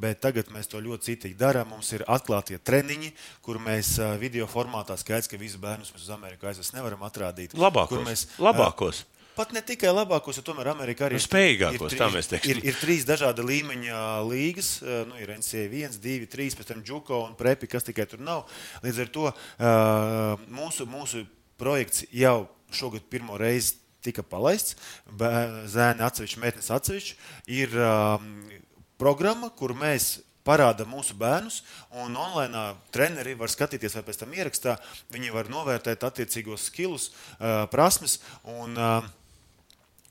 bet 0.00 0.22
tagad 0.24 0.48
mēs 0.54 0.70
to 0.72 0.80
ļoti 0.80 1.10
citīgi 1.10 1.36
darām. 1.36 1.68
Mums 1.74 1.92
ir 1.92 2.06
atklātie 2.08 2.56
treniņi, 2.64 3.12
kur 3.44 3.60
mēs 3.60 3.98
uh, 4.00 4.14
video 4.16 4.48
formātā 4.48 4.96
skaidrs, 4.96 5.28
ka 5.28 5.36
visus 5.36 5.60
bērnus 5.60 5.92
mēs 5.92 6.08
uz 6.08 6.16
Ameriku 6.16 6.48
aizvest 6.48 6.72
nevaram 6.78 7.04
atrādīt. 7.04 7.52
Labākos. 7.52 8.06
Mēs, 8.08 8.24
Labākos. 8.40 9.04
Pat 9.38 9.52
ne 9.54 9.62
tikai 9.62 9.92
labākos, 9.94 10.40
jo 10.40 10.42
tomēr 10.48 10.72
Amerikā 10.72 11.06
arī 11.06 11.18
Nu, 11.18 11.22
spējīgākos, 11.22 11.92
ir, 11.94 12.00
tā 12.00 12.08
mēs 12.10 12.26
teiksim. 12.32 12.56
ir, 12.58 12.72
ir 12.72 12.78
trīs 12.80 13.04
dažādi 13.06 13.44
līmeņa 13.46 13.98
līgas. 14.26 14.70
Nu, 15.06 15.14
ir 15.22 15.30
NCAA 15.36 15.68
1, 15.86 15.98
2, 16.02 16.26
3, 16.32 16.56
pēc 16.58 16.72
tam 16.72 16.80
Džuko 16.82 17.20
un 17.28 17.36
Prepi, 17.38 17.70
kas 17.70 17.86
tikai 17.86 18.08
tur 18.10 18.18
nav. 18.24 18.48
Līdz 18.82 19.04
ar 19.04 19.12
to 19.14 19.28
mūsu, 20.50 20.88
mūsu 20.90 21.22
projekts 21.60 22.02
jau 22.10 22.48
šogad 22.74 23.06
pirmo 23.10 23.38
reizi 23.38 23.76
tika 24.02 24.24
palaists. 24.26 24.74
Zēni 25.70 26.02
atsevišķi, 26.06 26.40
meitenes 26.42 26.72
atsevišķi. 26.74 27.18
Ir 27.60 27.78
programma, 28.98 29.52
kur 29.54 29.76
mēs 29.78 30.16
parādām 30.48 30.88
mūsu 30.96 31.14
bērnus, 31.18 31.60
un 32.00 32.16
online 32.16 32.62
treneri 32.94 33.34
var 33.38 33.52
skatīties, 33.52 33.98
vai 33.98 34.04
pēc 34.06 34.22
tam 34.22 34.32
ierakstā 34.32 34.78
viņi 35.12 35.34
var 35.34 35.50
novērtēt 35.52 36.06
attiecīgos 36.08 36.70
skilus, 36.70 37.10
prasmes. 37.70 38.18
Un, 38.48 38.74
uh, 38.74 39.04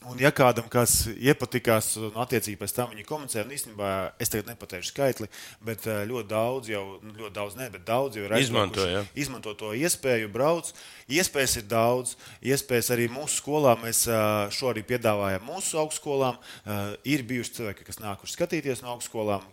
Un, 0.05 0.19
ja 0.21 0.29
kādam 0.29 0.67
kas 0.69 1.07
iepatikās, 1.09 1.95
un 1.97 2.19
attiecīgi 2.21 2.59
pēc 2.59 2.73
tam 2.75 2.91
viņi 2.93 3.05
komunicē, 3.07 3.41
un 3.41 3.53
īstenībā 3.55 3.87
es 4.21 4.29
tagad 4.29 4.51
nepateikšu 4.51 4.91
skaitli, 4.93 5.25
bet 5.65 5.87
eh, 5.89 6.03
ļoti 6.07 6.29
daudz 6.29 6.69
jau, 6.69 6.83
nu, 7.01 7.15
ļoti 7.17 7.33
daudz, 7.33 7.57
ne, 7.57 7.67
bet 7.73 7.83
daudz 7.87 8.19
jau 8.19 8.27
ir 8.27 8.35
Izmanto, 8.37 8.85
ja. 8.85 9.01
izmanto 9.17 9.55
to 9.57 9.73
iespēju, 9.73 10.29
brauc. 10.31 10.69
Iespējas 11.09 11.57
ir 11.63 11.65
daudz, 11.71 12.13
iespējas 12.45 12.91
arī 12.93 13.09
mūsu 13.09 13.41
skolā. 13.41 13.73
Mēs 13.81 14.03
ā, 14.11 14.21
šo 14.53 14.69
arī 14.69 14.85
piedāvājam 14.87 15.43
mūsu 15.49 15.81
augstskolām. 15.81 16.37
Ā, 16.37 16.79
Ir 17.07 17.23
bijuši 17.27 17.53
cilvēki, 17.57 17.85
kas 17.87 18.01
nākuši 18.03 18.35
skatīties 18.35 18.81
no 18.83 18.93
augstskolām, 18.93 19.43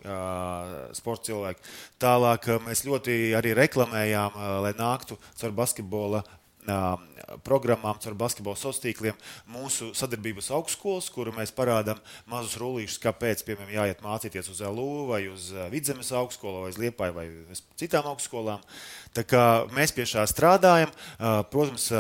sporta 0.97 1.31
cilvēki. 1.31 1.63
Tālāk 2.03 2.49
mēs 2.67 2.83
ļoti 2.87 3.19
arī 3.39 3.55
reklamējām, 3.57 4.39
lai 4.65 4.73
nāktu 4.77 5.19
caur 5.39 5.55
basketbola 5.55 6.25
programmām, 7.45 7.99
caur 8.01 8.17
sociāliem 8.17 8.83
tīkliem, 8.85 9.19
mūsu 9.53 9.91
sadarbības 9.97 10.51
augstskolas, 10.57 11.11
kuru 11.13 11.35
mēs 11.37 11.53
parādām 11.55 12.01
mazus 12.31 12.57
rullīšus, 12.61 13.01
kāpēc, 13.03 13.45
piemēram, 13.47 13.73
jāiet 13.75 14.05
mācīties 14.05 14.51
uz 14.53 14.63
LU 14.65 15.07
vai 15.11 15.25
uz 15.29 15.51
Vidzemes 15.73 16.13
augstskolu 16.13 16.65
vai 16.65 16.73
uz 16.73 16.81
Liepāju 16.81 17.17
vai 17.17 17.27
uz 17.53 17.63
citām 17.81 18.09
augstskolām. 18.13 18.65
Tā 19.15 19.27
kā 19.29 19.45
mēs 19.77 19.95
pie 19.95 20.09
šā 20.09 20.25
strādājam, 20.31 20.93
protams, 21.53 21.91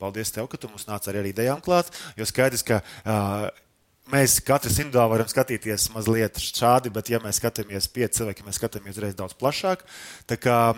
paldies 0.00 0.32
tev, 0.34 0.48
ka 0.52 0.60
tu 0.60 0.68
mums 0.68 0.84
nāc 0.88 1.08
ar 1.08 1.22
idejām 1.24 1.62
klāt, 1.64 1.88
jo 2.18 2.26
skaidrs, 2.28 2.64
ka 2.66 2.82
ā, 3.04 3.48
mēs 4.12 4.36
katrs 4.44 4.78
individuāli 4.78 5.12
varam 5.14 5.30
skatīties 5.30 5.88
mazliet 5.94 6.38
šādi, 6.42 6.92
bet, 6.94 7.10
ja 7.10 7.20
mēs 7.22 7.40
skatāmies 7.40 7.88
pieci 7.92 8.20
cilvēki, 8.20 8.46
mēs 8.46 8.60
skatāmies 8.60 9.00
reiz 9.02 9.16
daudz 9.18 9.34
plašāk. 9.38 9.82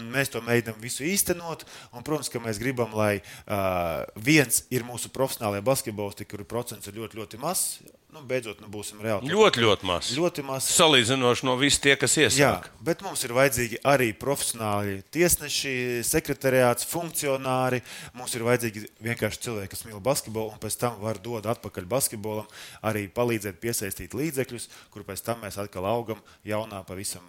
Mēs 0.09 0.33
to 0.33 0.43
mēģinām 0.47 0.81
visu 0.83 1.05
īstenot, 1.09 1.67
un, 1.93 2.05
protams, 2.07 2.31
ka 2.33 2.43
mēs 2.45 2.61
gribam, 2.62 2.95
lai 2.97 3.19
uh, 3.21 4.07
viens 4.17 4.64
ir 4.73 4.87
mūsu 4.88 5.12
profesionālajie 5.14 5.67
basketbolisti, 5.67 6.29
kuru 6.29 6.49
procents 6.49 6.88
ir 6.88 6.99
ļoti, 7.01 7.21
ļoti 7.21 7.43
mazs. 7.43 7.83
Nu, 8.09 8.23
beidzot, 8.25 8.57
nu, 8.64 8.71
būsim 8.73 9.03
reāli. 9.05 9.29
Ļoti, 9.29 9.61
ļoti 9.61 9.85
maz. 9.85 10.07
Ļoti 10.16 10.42
maz. 10.49 10.64
Salīdzinoši 10.73 11.44
no 11.44 11.59
visiem 11.61 11.83
tie, 11.85 11.97
kas 12.01 12.14
Jā, 12.16 12.29
iesāk. 12.31 12.68
bet 12.81 13.03
mums 13.05 13.21
ir 13.27 13.35
vajadzīgi 13.37 13.81
arī 13.85 14.07
profesionāli 14.16 15.03
tiesneši, 15.12 15.73
sekretariāts, 16.09 16.87
funkcionāri. 16.88 17.83
Mums 18.16 18.33
ir 18.33 18.47
vajadzīgi 18.49 18.87
vienkārši 19.05 19.42
cilvēki, 19.44 19.71
kas 19.75 19.85
mīl 19.85 20.01
basketbolu 20.01 20.55
un 20.55 20.62
pēc 20.62 20.79
tam 20.81 20.97
var 21.03 21.21
dot 21.21 21.44
atpakaļ 21.53 21.88
basketbolam, 21.90 22.49
arī 22.81 23.11
palīdzēt 23.12 23.61
piesaistīt 23.61 24.16
līdzekļus, 24.16 24.71
kur 24.94 25.05
pēc 25.05 25.27
tam 25.27 25.44
mēs 25.44 25.61
atkal 25.61 25.85
augam 25.90 26.23
jaunā 26.49 26.81
pavisam 26.88 27.27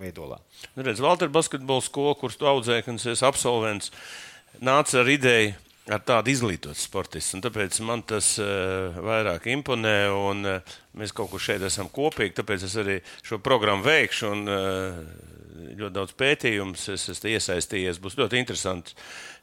veidolā. 0.00 0.40
Nu, 0.72 0.86
redz, 0.88 1.04
Valter 1.04 1.28
basketbola 1.28 1.84
skola, 1.84 2.16
kuras 2.16 2.40
tu 2.40 2.48
audzēji, 2.48 2.86
kad 2.88 2.96
es 2.96 3.06
esmu 3.18 3.28
absolvents, 3.28 3.92
nāca 4.64 5.04
ar 5.04 5.12
ideju 5.12 5.52
ar 5.90 6.02
tādu 6.06 6.30
izglītotu 6.30 6.78
sportistu. 6.78 7.40
Tāpēc 7.42 7.80
man 7.86 8.04
tas 8.06 8.34
uh, 8.42 8.94
vairāk 9.02 9.48
imponē, 9.50 9.96
un 10.14 10.46
uh, 10.46 10.74
mēs 10.98 11.14
kaut 11.16 11.32
kur 11.32 11.42
šeit 11.42 11.64
esam 11.66 11.90
kopīgi. 11.92 12.36
Tāpēc 12.38 12.66
es 12.68 12.76
arī 12.78 12.98
šo 13.26 13.40
programmu 13.42 13.86
veikšu. 13.88 14.32
Un, 14.36 14.44
uh, 14.50 15.32
ļoti 15.72 15.94
daudz 15.94 16.14
pētījumus 16.18 16.88
es 16.94 17.08
esmu 17.12 17.32
iesaistījies. 17.34 18.00
Būs 18.02 18.18
ļoti 18.18 18.40
interesanti 18.40 18.96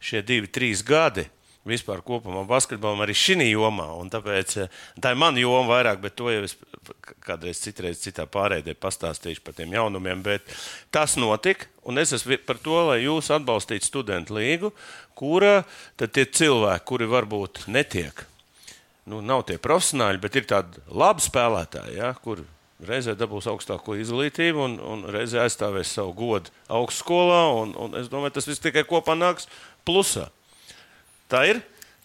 šie 0.03 0.23
divi, 0.25 0.49
trīs 0.51 0.83
gadi. 0.85 1.27
Vispār 1.67 1.99
kopumā 2.05 2.45
basketbolam 2.47 3.03
arī 3.03 3.13
šī 3.19 3.49
jomā. 3.49 3.89
Tāpēc, 4.09 4.55
eh, 4.63 4.69
tā 5.01 5.11
ir 5.11 5.19
mana 5.19 5.37
joma 5.37 5.67
vairāk, 5.75 5.99
bet 6.01 6.15
to 6.15 6.31
jau 6.31 6.43
es 6.43 6.55
kādreiz 7.19 7.59
citreiz 7.59 7.99
citā 7.99 8.25
pārēdē 8.25 8.73
pastāstīšu 8.79 9.43
par 9.43 9.53
tiem 9.53 9.71
jaunumiem. 9.75 10.23
Bet 10.23 10.41
tas 10.91 11.15
notika, 11.15 11.65
un 11.83 11.97
es 11.97 12.13
esmu 12.13 12.37
par 12.45 12.57
to, 12.57 12.77
lai 12.87 13.03
jūs 13.03 13.29
atbalstītu 13.29 13.83
studentu 13.83 14.37
līgu, 14.37 14.71
kura 15.15 15.65
tad 15.97 16.13
tie 16.13 16.25
cilvēki, 16.25 16.85
kuri 16.85 17.05
varbūt 17.05 17.67
netiek, 17.67 18.25
nu, 19.05 19.21
nav 19.21 19.45
tie 19.45 19.57
profesionāļi, 19.57 20.21
bet 20.21 20.35
ir 20.35 20.47
tādi 20.49 20.79
labi 20.87 21.21
spēlētāji, 21.21 21.97
ja, 21.99 22.13
kuri 22.13 22.45
reizē 22.87 23.15
dabūs 23.19 23.49
augstāko 23.51 23.97
izglītību 23.99 24.63
un, 24.63 24.79
un 24.79 25.05
reizē 25.11 25.43
aizstāvēs 25.43 25.91
savu 25.97 26.13
godu 26.15 26.53
augstskolā. 26.71 27.41
Un, 27.59 27.73
un 27.75 27.97
es 27.99 28.07
domāju, 28.11 28.37
tas 28.37 28.47
viss 28.47 28.63
tikai 28.63 28.85
kopā 28.87 29.17
nāks 29.19 29.49
plusā. 29.87 30.29
Tā 31.29 31.43
ir. 31.45 31.59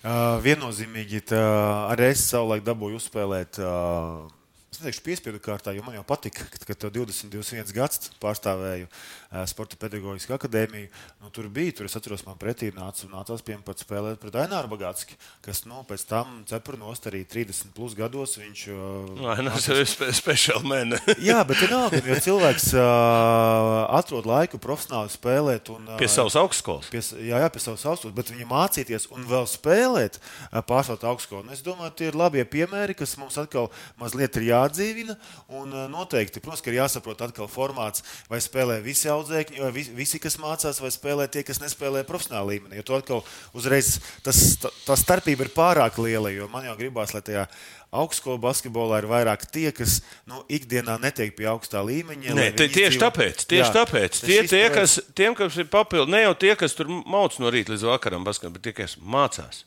Uh, 0.04 0.36
viennozīmīgi 0.44 1.22
tā, 1.30 1.40
arī 1.88 2.10
es 2.12 2.26
savulaik 2.28 2.60
dabūju 2.66 2.98
uzspēlēt. 3.00 3.56
Uh, 3.56 4.26
Es 4.74 4.80
neteikšu, 4.82 5.02
piespiedu 5.06 5.38
kārtā, 5.38 5.70
jo 5.70 5.84
man 5.86 5.94
jau 5.94 6.02
patika, 6.02 6.42
kad, 6.50 6.64
kad 6.66 6.84
20, 6.96 7.28
21 7.30 7.68
gadus 7.76 8.08
pārstāvēju 8.18 8.88
uh, 8.88 9.44
Sporta 9.46 9.76
pedagoģisku 9.78 10.34
akadēmiju. 10.34 10.88
Nu, 11.22 11.28
tur 11.30 11.46
bija, 11.46 11.76
tur 11.78 11.86
es 11.86 11.94
atceros, 11.94 12.24
man 12.26 12.34
pretī 12.40 12.72
nāca, 12.74 13.06
nācās 13.06 13.44
pie 13.46 13.54
pat 13.62 13.84
spēlēt 13.84 14.18
pret 14.18 14.34
Aināru 14.42 14.72
Bagātski, 14.72 15.14
kas 15.46 15.62
nu, 15.70 15.84
pēc 15.86 16.02
tam 16.10 16.40
cepura 16.50 16.80
nost 16.80 17.06
arī 17.06 17.20
30 17.22 17.70
plus 17.76 17.94
gados. 17.94 18.34
Viņš, 18.40 18.64
uh, 18.74 19.22
Ainārs 19.36 19.68
jau 19.70 19.76
ir 19.78 19.86
spe 19.86 20.08
speciāli 20.18 20.66
mēne. 20.72 20.98
Jā, 21.28 21.38
bet 21.46 21.62
vienalga, 21.62 22.02
jo 22.10 22.18
cilvēks 22.26 22.66
uh, 22.74 23.84
atrod 24.00 24.26
laiku 24.26 24.58
profesionāli 24.58 25.14
spēlēt. 25.14 25.70
Un, 25.70 25.86
Pie 26.02 26.10
savas 26.10 26.34
augstskolas. 26.42 26.90
Pie, 26.90 27.04
jā, 27.28 27.44
jā, 27.44 27.52
pie 27.54 27.62
savas 27.62 27.86
augstskolas, 27.92 28.16
bet 28.18 28.34
viņi 28.34 28.50
mācīties 28.50 29.06
un 29.14 29.30
vēl 29.30 29.46
spēlēt 29.54 30.18
pārsvarā 30.66 31.14
augstskolu. 31.14 31.46
Un 31.46 31.54
Es 31.54 31.62
domāju, 31.62 31.94
tie 31.94 32.10
ir 32.10 32.18
labie 32.18 32.42
piemēri, 32.42 32.98
kas 32.98 33.14
mums 33.20 33.38
atkal 33.38 33.70
mazliet 34.02 34.34
ir 34.40 34.50
jāatdzīvina. 34.64 35.16
Un 35.60 35.74
noteikti, 35.92 36.42
protams, 36.42 36.62
ka 36.64 36.72
ir 36.72 36.80
jāsaprot 36.80 37.22
atkal 37.26 37.48
formāts, 37.50 38.04
vai 38.30 38.40
spēlē 38.42 38.80
visi 38.84 39.10
audzēkņi, 39.12 39.62
vai 39.62 39.70
visi, 39.74 40.20
kas 40.22 40.38
mācās, 40.42 40.80
vai 40.82 40.90
spēlē 40.94 41.28
tie, 41.28 41.44
kas 41.46 41.62
nespēlē 41.62 42.04
profesionālā 42.08 42.54
līmenī. 42.54 42.80
Jo 42.80 42.88
to 42.88 42.98
atkal 42.98 43.24
uzreiz 43.54 43.98
tas, 44.24 44.40
tā, 44.60 44.98
starpība 44.98 45.46
ir 45.46 45.54
pārāk 45.54 45.98
liela, 46.02 46.32
jo 46.34 46.48
man 46.52 46.66
jau 46.68 46.76
gribās, 46.78 47.14
lai 47.14 47.22
tajā 47.24 47.48
augstskolas 47.94 48.42
basketbolā 48.42 49.02
ir 49.02 49.08
vairāk 49.10 49.44
tie, 49.54 49.68
kas 49.74 50.00
nu, 50.26 50.42
ikdienā 50.50 50.96
netiek 51.02 51.34
pie 51.36 51.46
augstā 51.50 51.84
līmeņa. 51.86 52.34
Nē, 52.34 52.48
tie, 52.58 52.66
tieši 52.66 52.96
izdzīvo... 52.96 53.04
tāpēc, 53.04 53.44
tieši 53.52 53.68
Jā, 53.68 53.74
tāpēc. 53.76 54.18
Tie, 54.24 54.40
tie, 54.50 54.64
kas, 54.74 54.98
tiem, 55.14 55.36
kas 55.38 55.60
ir 55.62 55.70
papildus, 55.70 56.10
ne 56.10 56.24
jau 56.24 56.34
tie, 56.34 56.54
kas 56.58 56.74
tur 56.74 56.90
mauc 56.90 57.38
no 57.38 57.54
rīta 57.54 57.74
līdz 57.74 57.86
vakaram, 57.92 58.26
basketbolā, 58.26 58.56
bet 58.58 58.66
tie, 58.66 58.74
kas 58.82 58.98
mācās 58.98 59.62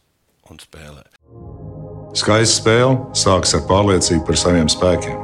un 0.51 0.60
spēlē. 0.60 1.07
Skaista 2.17 2.63
spēle 2.63 2.93
sākas 3.13 3.51
ar 3.53 3.60
pārliecību 3.69 4.23
par 4.25 4.38
saviem 4.41 4.69
spēkiem. 4.71 5.17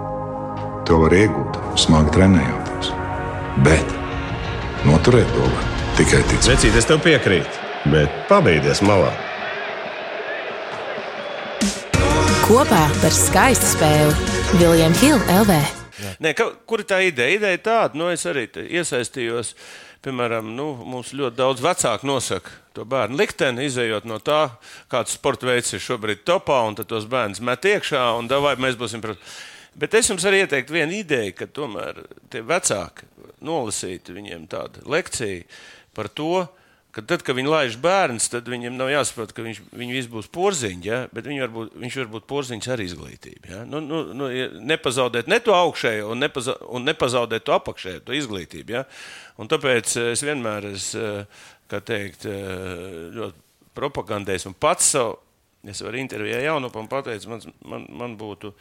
To 0.86 0.99
var 1.01 1.15
iegūt, 1.17 1.56
smagi 1.82 2.12
trenējoties. 2.13 2.91
Bet 3.65 3.95
noturēt 4.86 5.32
to 5.34 5.47
var 5.47 5.71
tikai 5.97 6.19
ticēt. 6.29 6.51
Vecīt, 6.51 6.77
es 6.77 6.89
tev 6.89 7.01
piekrītu, 7.01 7.63
bet 7.89 8.13
pabeigties 8.29 8.84
malā. 8.86 9.10
Kopā 12.43 12.86
par 13.01 13.17
skaistu 13.17 13.71
spēli 13.73 14.60
Viljams 14.62 15.01
Hilde 15.01 15.39
LV. 15.41 15.60
Nē, 16.21 16.36
ka, 16.38 16.51
kur 16.69 16.84
ir 16.84 16.91
tā 16.93 17.01
ideja? 17.08 17.39
Ideja 17.39 17.63
tāda, 17.71 17.97
nu, 17.97 18.12
es 18.13 18.27
arī 18.29 18.45
te 18.53 18.67
iesaistījos. 18.69 19.56
Piemēram, 20.06 20.53
nu, 20.53 20.75
mums 20.86 21.15
ļoti 21.17 21.41
daudz 21.41 21.63
vecāku 21.63 22.06
nosaka 22.12 22.60
to 22.73 22.86
bērnu 22.89 23.17
likteni, 23.19 23.67
izējot 23.67 24.07
no 24.09 24.19
tā, 24.23 24.55
kāds 24.91 25.15
sporta 25.17 25.49
veids 25.49 25.73
ir 25.75 25.83
šobrīd 25.83 26.23
topā, 26.27 26.59
un 26.67 26.77
tad 26.79 26.89
tos 26.91 27.07
bērnus 27.09 27.43
met 27.45 27.65
iekšā, 27.69 28.05
un 28.17 28.31
vai 28.43 28.55
mēs 28.62 28.79
būsim. 28.79 29.03
Pret... 29.03 29.21
Bet 29.77 29.95
es 29.97 30.09
jums 30.09 30.25
arī 30.29 30.43
ieteiktu 30.43 30.75
vienu 30.75 30.99
ideju, 30.99 31.33
ka 31.38 31.49
tomēr 31.49 32.03
tie 32.33 32.43
vecāki 32.45 33.09
nolasītu 33.43 34.15
viņiem 34.15 34.45
tādu 34.51 34.86
lekciju 34.89 35.45
par 35.93 36.09
to, 36.09 36.45
ka 36.93 37.01
tad, 37.01 37.23
kad 37.25 37.33
viņi 37.38 37.49
laiž 37.49 37.75
bērns, 37.81 38.27
tad 38.29 38.49
viņiem 38.49 38.75
nav 38.77 38.91
jāsaprot, 38.91 39.33
ka 39.33 39.45
viņš, 39.45 39.63
viņi 39.73 39.95
visi 39.95 40.12
būs 40.13 40.29
porziņš, 40.33 40.86
ja? 40.86 40.99
bet 41.13 41.25
var 41.25 41.49
būt, 41.55 41.73
viņš 41.81 41.97
var 42.03 42.12
būt 42.13 42.27
porziņš 42.29 42.67
ar 42.69 42.83
izglītību. 42.83 43.49
Ja? 43.49 43.63
Nu, 43.65 43.81
nu, 43.81 44.03
nu, 44.13 44.29
nepazaudēt 44.69 45.29
ne 45.31 45.39
to 45.41 45.55
augšējo, 45.57 46.12
un, 46.13 46.21
nepaza, 46.21 46.55
un 46.69 46.86
nepazaudēt 46.86 47.47
to 47.49 47.55
apakšējo, 47.57 48.03
to 48.05 48.17
izglītību. 48.17 48.77
Ja? 48.77 48.83
Un 49.41 49.49
tāpēc 49.49 49.95
es 50.12 50.21
vienmēr, 50.25 50.69
es, 50.75 50.91
eh, 50.93 51.25
kā 51.71 51.80
teikt, 51.86 52.26
eh, 52.30 53.10
ļoti 53.15 53.39
propagandēju 53.78 54.52
un 54.52 54.56
pats 54.60 54.91
savu, 54.95 55.17
es 55.67 55.82
varu 55.82 55.97
intervijā 56.02 56.41
jaunupam 56.43 56.89
pateikt, 56.91 57.28
man, 57.32 57.41
man, 57.65 57.86
man 57.89 58.17
būtu. 58.19 58.54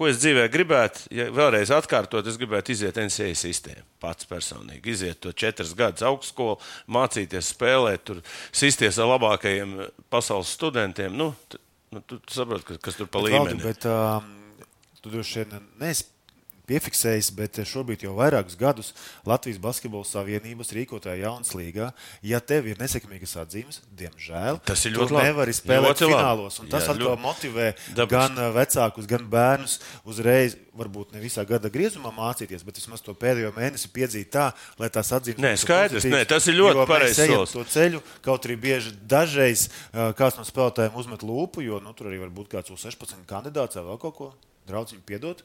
Ko 0.00 0.06
es 0.08 0.16
dzīvē 0.22 0.46
gribētu, 0.48 1.02
ja 1.12 1.26
vēlreiz 1.34 1.68
atkārtot, 1.76 2.24
es 2.30 2.38
gribētu 2.40 2.72
iziet 2.72 2.96
NCAA 2.96 3.34
sistēmu. 3.36 3.82
Pats 4.00 4.24
personīgi 4.30 4.94
iziet 4.94 5.18
to 5.20 5.32
četrus 5.36 5.74
gadus 5.76 6.00
augstskolu, 6.08 6.56
mācīties, 6.88 7.50
spēlēt, 7.52 8.06
tur 8.08 8.22
sisties 8.56 8.96
ar 9.02 9.10
labākajiem 9.12 9.74
pasaules 10.08 10.54
studentiem. 10.56 11.12
Nu, 11.20 11.34
t- 11.52 11.60
nu, 11.92 12.00
tu, 12.00 12.16
tu 12.16 12.32
saproti, 12.32 12.64
kas, 12.70 12.80
kas 12.86 12.96
tur 13.02 13.10
pa 13.12 13.20
Bet, 13.20 13.28
līmeni. 13.28 13.60
bet, 13.66 13.84
um, 13.92 14.30
tu 15.02 15.12
droši 15.12 15.42
vien 15.44 15.68
neesi 15.82 16.08
piefiksējis, 16.70 17.30
bet 17.36 17.58
šobrīd 17.66 18.04
jau 18.06 18.14
vairākus 18.18 18.56
gadus 18.60 18.92
Latvijas 19.28 19.58
Basketbola 19.62 20.06
Savienības 20.06 20.70
rīkotāja 20.76 21.24
jaunas 21.26 21.50
līgā. 21.58 21.90
Ja 22.22 22.38
tev 22.40 22.68
ir 22.70 22.78
nesekmīgas 22.80 23.34
atzīmes, 23.42 23.80
diemžēl 23.98 24.60
Tas 24.70 24.84
ir 24.86 24.94
ļoti 24.96 25.16
labi. 25.18 25.26
nevari 25.30 25.54
spēlēt 25.56 25.98
Ļoti 25.98 26.10
finālos. 26.12 26.60
un 26.62 26.68
Tas 26.70 26.86
Jā, 26.86 26.94
atkal 26.94 27.16
ļoti- 27.16 27.24
motivē 27.26 27.66
Dabas. 27.98 28.10
gan 28.14 28.38
uh, 28.38 28.50
vecākus, 28.54 29.06
gan 29.10 29.26
bērnus 29.30 29.78
uzreiz. 30.06 30.56
Varbūt 30.80 31.10
ne 31.12 31.18
visā 31.20 31.42
gada 31.44 31.68
griezumā 31.68 32.12
mācīties, 32.14 32.62
bet 32.64 32.76
vismaz 32.78 33.02
to 33.02 33.12
pēdējo 33.12 33.50
mēnesi 33.52 33.88
piedzīt 33.90 34.30
tā, 34.30 34.52
lai 34.78 34.88
tās 34.88 35.10
atzīmes 35.12 35.42
Nē, 35.42 35.50
skaidrs, 35.58 36.04
nē, 36.06 36.20
tas 36.30 36.46
ir 36.48 36.54
ļoti 36.54 36.86
solis. 37.18 37.52
to 37.52 37.64
ceļu, 37.74 38.00
kaut 38.22 38.46
arī 38.46 38.56
bieži 38.56 38.92
dažreiz 39.10 39.66
uh, 39.92 40.12
kāds 40.16 40.38
no 40.38 40.44
spēlētājiem 40.46 40.94
uzmet 40.94 41.20
lūpu, 41.26 41.60
jo 41.66 41.80
nu, 41.82 41.92
tur 41.92 42.06
arī 42.06 42.20
var 42.22 42.30
būt 42.30 42.48
kāds 42.54 42.70
U16 42.70 43.26
kandidāts 43.26 43.76
vai 43.76 43.84
vēl 43.90 43.98
kaut 44.00 44.16
ko. 44.16 44.30
Draudziņ, 44.70 45.02
piedod. 45.04 45.42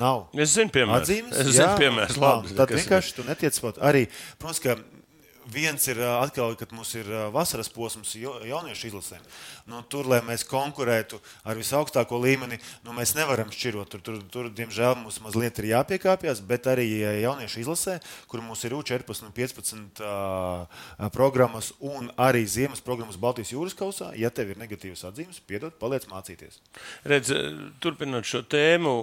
Nav. 0.00 0.26
Es 0.36 0.52
zinu, 0.56 0.72
piemēram, 0.74 1.00
Atzīmes, 1.00 1.38
es 1.40 1.54
jā, 1.54 1.62
zinu, 1.62 1.78
piemēram, 1.80 2.18
nav. 2.20 2.42
labi. 2.42 2.54
Tad 2.58 2.68
kas 2.68 2.76
ir. 2.76 2.82
vienkārši 2.84 3.14
tu 3.16 3.24
netiec 3.26 3.60
pat. 3.64 3.80
Arī, 3.90 4.02
protams, 4.40 4.60
ka 4.64 4.76
viens 5.52 5.86
ir 5.88 6.00
atkal, 6.00 6.54
kad 6.58 6.72
mums 6.74 6.92
ir 6.98 7.08
vasaras 7.34 7.68
posms 7.72 8.14
jauniešu 8.16 8.90
izlasēm. 8.90 9.22
Nu, 9.70 9.82
tur, 9.90 10.08
lai 10.10 10.20
mēs 10.26 10.44
konkurētu 10.46 11.18
ar 11.46 11.58
visaugstāko 11.58 12.18
līmeni, 12.22 12.58
nu, 12.86 12.94
mēs 12.96 13.14
nevaram 13.18 13.50
šķirot. 13.52 13.90
Tur, 13.92 14.02
tur, 14.04 14.20
tur, 14.32 14.50
diemžēl, 14.54 14.96
mums 15.00 15.18
mazliet 15.24 15.60
ir 15.62 15.70
jāpiekāpjas, 15.72 16.42
bet 16.46 16.68
arī 16.70 16.86
jauniešu 17.22 17.62
izlasē, 17.64 17.98
kur 18.30 18.42
mums 18.44 18.64
ir 18.66 18.76
U14 18.76 19.26
un 19.26 19.34
15 19.36 20.02
ā, 20.02 20.14
ā, 20.98 21.10
programmas 21.14 21.72
un 21.80 22.10
arī 22.20 22.44
ziemas 22.50 22.82
programmas 22.84 23.18
Baltijas 23.20 23.54
jūras 23.54 23.76
kausā, 23.78 24.12
ja 24.18 24.30
tev 24.34 24.52
ir 24.52 24.60
negatīvas 24.60 25.06
atzīmes, 25.10 25.42
piedod, 25.46 25.74
paliec 25.80 26.08
mācīties. 26.10 26.60
Redz, 27.06 27.32
turpinot 27.82 28.26
šo 28.26 28.42
tēmu, 28.46 28.96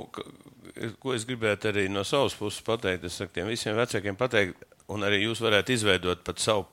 ko 1.04 1.16
es 1.16 1.26
gribētu 1.28 1.72
arī 1.72 1.88
no 1.92 2.06
savas 2.08 2.36
puses 2.38 2.64
pateikt, 2.66 3.08
es 3.08 3.20
saku 3.20 3.36
tiem 3.38 3.52
visiem 3.52 3.78
vecākiem 3.78 4.18
pateikt, 4.20 4.64
un 4.92 5.06
arī 5.08 5.24
jūs 5.26 5.42
varētu 5.44 5.76
izveidot 5.76 6.24
pat 6.26 6.42
savu 6.44 6.68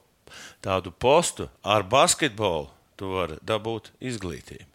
tādu 0.64 0.92
postu 0.92 1.48
ar 1.62 1.86
basketbolu. 1.86 2.68
Tu 3.00 3.08
vari 3.08 3.38
dabūt 3.46 3.94
izglītību. 4.04 4.66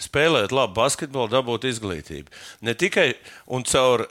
spēlēt 0.00 0.50
labu 0.50 0.72
basketbolu, 0.78 1.28
dabūt 1.28 1.66
izglītību. 1.68 2.32
Ne 2.64 2.72
tikai 2.74 3.12
un 3.46 3.62
caur, 3.68 4.06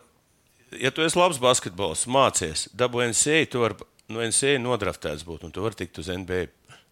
ja 0.78 0.92
tu 0.94 1.02
esi 1.02 1.18
labs 1.18 1.40
basketbols, 1.42 2.06
mācies, 2.06 2.68
dabū 2.78 3.02
NCA, 3.10 3.48
tu 3.50 3.64
vari 3.64 3.76
no 4.14 4.22
NCA 4.22 4.60
nodraftēts 4.62 5.26
būt 5.26 5.48
un 5.48 5.54
tu 5.54 5.66
vari 5.66 5.80
tikt 5.82 5.98
uz 6.02 6.12
NBA. 6.14 6.46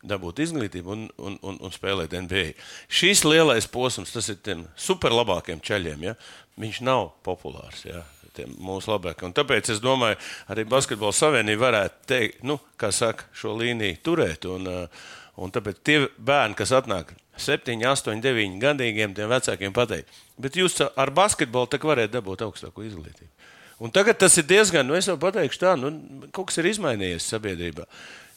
Dabūt 0.08 0.42
izglītību 0.44 0.92
un, 0.94 1.06
un, 1.18 1.38
un, 1.42 1.56
un 1.62 1.74
spēlēt 1.74 2.14
NBA. 2.14 2.52
Šis 2.90 3.24
lielais 3.26 3.66
posms, 3.70 4.12
tas 4.14 4.28
ir 4.30 4.38
tiem 4.46 4.66
superlabākiem 4.78 5.62
ceļiem. 5.66 6.06
Ja? 6.10 6.14
Viņš 6.62 6.82
nav 6.86 7.10
populārs. 7.26 7.82
Ja? 7.86 8.04
Mūsu 8.46 8.92
labākie. 8.94 9.26
Un 9.26 9.36
tāpēc 9.38 9.72
es 9.74 9.82
domāju, 9.84 10.20
arī 10.54 10.68
Basketbola 10.70 11.16
savienība 11.16 11.66
varētu 11.68 12.10
teikt, 12.12 12.44
nu, 12.48 12.60
kā 12.78 12.92
saka, 12.96 13.26
šo 13.34 13.56
līniju 13.58 13.98
turēt. 14.06 14.46
Un, 14.52 14.68
uh, 14.70 15.08
un 15.42 15.54
tāpēc 15.54 15.82
tie 15.86 15.98
bērni, 16.18 16.58
kas 16.60 16.76
atnāk 16.78 17.16
7, 17.38 17.82
8, 17.86 18.22
9 18.22 18.62
gadīgiem, 18.62 19.14
tiem 19.18 19.30
vecākiem 19.32 19.74
pateikt, 19.74 20.14
bet 20.42 20.58
jūs 20.58 20.80
ar 20.88 21.14
basketbolu 21.14 21.70
tak 21.72 21.86
varētu 21.86 22.18
dabūt 22.18 22.46
augstāko 22.48 22.86
izglītību. 22.86 23.34
Un 23.78 23.94
tagad 23.94 24.18
tas 24.18 24.34
ir 24.42 24.48
diezgan, 24.50 24.88
nu 24.90 24.96
es 24.98 25.06
jau 25.06 25.20
pateikšu 25.22 25.62
tā, 25.62 25.76
nu, 25.78 25.92
kaut 26.34 26.50
kas 26.50 26.58
ir 26.58 26.72
izmainījies 26.72 27.28
sabiedrībā. 27.30 27.86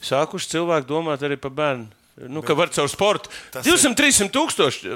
Sākuši 0.04 0.52
cilvēki 0.52 0.88
domāt 0.88 1.24
arī 1.24 1.40
par 1.40 1.54
bērnu. 1.56 1.88
Nu, 2.28 2.42
ka 2.44 2.52
var 2.58 2.68
caur 2.74 2.88
sportu 2.92 3.30
200, 3.54 3.94
300 3.96 4.28
tūkstoši. 4.34 4.90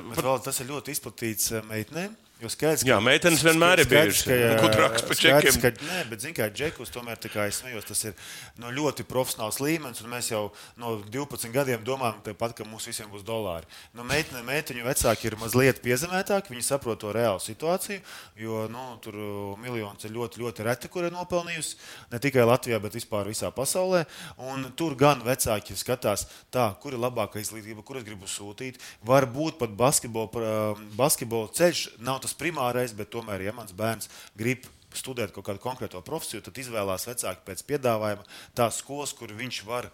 Tas 0.44 0.60
ir 0.60 0.68
ļoti 0.68 0.92
izplatīts 0.92 1.54
eh, 1.54 1.64
meitenēm. 1.70 2.12
Jo 2.44 2.50
skaidrs, 2.52 2.82
ka, 2.84 2.90
jā, 2.90 2.96
meitenes 3.00 3.40
vienmēr 3.40 3.80
ir 3.80 3.88
bijušas. 3.88 4.26
Gudrākas 4.60 5.04
par 5.08 5.16
džekiem. 5.16 5.56
Ka, 5.62 5.70
nē, 5.80 6.00
bet, 6.10 6.20
zin 6.20 6.34
kā, 6.36 6.50
džekus 6.52 6.90
tomēr, 6.92 7.16
smējos, 7.24 7.86
tas 7.88 8.02
ir 8.04 8.18
no 8.60 8.68
ļoti 8.74 9.06
profesionāls 9.08 9.62
līmenis, 9.64 10.02
un 10.04 10.10
mēs 10.12 10.28
jau 10.28 10.42
no 10.80 10.98
12 11.08 11.54
gadiem 11.54 11.80
domājam, 11.86 12.18
tāpat, 12.26 12.52
ka 12.58 12.66
mums 12.68 12.84
visiem 12.90 13.08
būs 13.08 13.24
dolāri. 13.24 13.64
No 13.96 14.04
meitene, 14.04 14.42
meiteņu 14.44 14.84
vecāki 14.84 15.30
ir 15.30 15.38
mazliet 15.40 15.80
piezemētāki, 15.84 16.52
viņi 16.52 16.66
saprot 16.66 17.00
to 17.00 17.14
reālu 17.16 17.40
situāciju, 17.40 18.02
jo, 18.42 18.66
nu, 18.72 18.84
tur 19.04 19.16
uh, 19.16 19.56
miljons 19.64 20.04
ir 20.04 20.12
ļoti, 20.12 20.44
ļoti 20.44 20.68
reti, 20.68 20.92
kur 20.92 21.08
ir 21.08 21.16
nopelnījusi, 21.16 21.80
ne 22.12 22.20
tikai 22.20 22.44
Latvijā, 22.44 22.82
bet 22.84 22.98
vispār 22.98 23.32
visā 23.32 23.48
pasaulē, 23.56 24.04
un 24.50 24.68
tur 24.76 24.98
gan 25.00 25.24
vecāki 25.24 25.78
skatās 25.80 26.26
tā, 26.52 26.68
kur 26.84 26.92
ir 26.92 27.00
labākā 27.06 27.40
izglītība, 27.40 27.86
kur 27.86 28.02
es 28.02 28.04
gribu 28.04 28.28
sūtīt, 28.28 28.82
varbūt 29.08 29.56
pat 29.64 29.72
basketbola, 29.80 30.76
basketbola 31.00 31.48
ceļš 31.56 31.86
nav 32.04 32.20
tas 32.24 32.33
primārais, 32.38 32.94
bet 32.96 33.12
tomēr, 33.14 33.46
ja 33.46 33.54
mans 33.56 33.74
bērns 33.76 34.10
grib 34.38 34.66
studēt 34.94 35.34
kaut 35.34 35.46
kādu 35.48 35.62
konkrēto 35.62 36.00
profesiju, 36.06 36.42
tad 36.44 36.58
izvēlās 36.60 37.08
vecāki 37.08 37.46
pēc 37.48 37.64
piedāvājuma 37.68 38.26
tās 38.54 38.78
skolas, 38.82 39.14
kur 39.16 39.32
viņš 39.34 39.62
var 39.66 39.88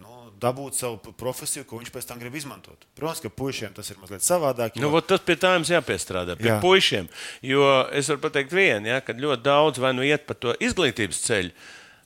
nu, 0.00 0.26
dabūt 0.42 0.76
savu 0.78 1.14
profesiju, 1.18 1.66
ko 1.68 1.78
viņš 1.80 1.92
pēc 1.94 2.08
tam 2.08 2.20
grib 2.20 2.34
izmantot. 2.38 2.86
Protams, 2.98 3.22
ka 3.24 3.30
puišiem 3.32 3.74
tas 3.76 3.90
ir 3.92 4.00
mazliet 4.02 4.26
savādāk. 4.26 4.76
Jo... 4.76 4.88
Nu, 4.88 5.02
tas 5.04 5.22
pie 5.24 5.36
tā 5.40 5.54
jums 5.56 5.70
jāpiestrādā. 5.72 6.36
Pie 6.40 6.50
Jā. 6.50 6.58
puišiem. 6.62 7.08
Jo 7.46 7.64
es 7.94 8.10
varu 8.12 8.24
pateikt 8.26 8.54
vienu, 8.56 8.90
ja, 8.90 9.00
ka 9.04 9.16
ļoti 9.16 9.46
daudz 9.46 9.82
vai 9.82 9.94
nu 9.96 10.06
iet 10.06 10.26
pa 10.28 10.36
to 10.38 10.56
izglītības 10.58 11.22
ceļu, 11.28 11.54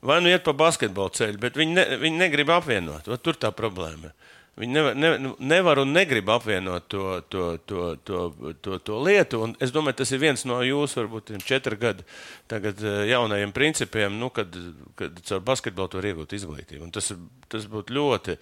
vai 0.08 0.20
nu 0.22 0.32
iet 0.32 0.44
pa 0.46 0.54
basketbola 0.56 1.14
ceļu, 1.16 1.40
bet 1.42 1.58
viņi, 1.58 1.78
ne, 1.78 1.86
viņi 2.04 2.22
negrib 2.26 2.52
apvienot. 2.54 3.08
Ot, 3.08 3.24
tur 3.24 3.40
tā 3.40 3.52
problēma 3.56 4.12
ir. 4.12 4.34
Viņi 4.58 4.74
nevar, 4.74 4.96
ne, 4.98 5.10
nu, 5.22 5.32
nevar 5.38 5.78
un 5.78 5.92
negrib 5.94 6.30
apvienot 6.34 6.88
to, 6.90 7.02
to, 7.30 7.44
to, 7.70 7.82
to, 8.08 8.22
to, 8.64 8.78
to 8.82 8.96
lietu. 9.06 9.42
Un 9.46 9.54
es 9.62 9.70
domāju, 9.74 10.00
tas 10.00 10.12
ir 10.14 10.22
viens 10.22 10.42
no 10.50 10.58
jūsu, 10.66 10.98
varbūt, 10.98 11.30
četru 11.46 11.78
gadu 11.78 12.06
tagad, 12.50 12.82
eh, 12.82 13.04
jaunajiem 13.12 13.52
principiem, 13.54 14.18
nu, 14.18 14.32
kad, 14.34 14.56
kad 14.98 15.20
caur 15.28 15.44
basketbolu 15.46 16.00
var 16.00 16.10
iegūt 16.10 16.34
izglītību. 16.40 16.82
Un 16.88 16.94
tas, 16.94 17.12
tas 17.52 17.68
būtu 17.70 17.94
ļoti. 17.94 18.38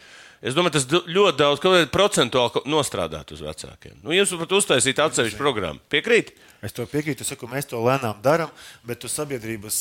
Es 0.47 0.55
domāju, 0.55 0.77
tas 0.77 0.85
ļoti 1.11 1.41
daudz, 1.41 1.59
kaut 1.59 1.73
kādā 1.75 1.87
procentuāli 1.91 2.61
nostrādāt 2.71 3.33
uz 3.35 3.41
vecākiem. 3.43 3.97
Nu, 4.05 4.13
jūs 4.15 4.31
varat 4.37 4.53
uztaisīt 4.55 5.01
atsevišķu 5.03 5.41
programmu. 5.41 5.81
Piekrīt? 5.91 6.37
Es 6.63 6.75
to 6.75 6.85
piekrītu, 6.87 7.25
es 7.25 7.33
saku, 7.33 7.49
mēs 7.51 7.67
to 7.67 7.81
lēnām 7.83 8.21
darām, 8.23 8.53
bet 8.87 9.01
tu 9.03 9.11
sabiedrības 9.11 9.81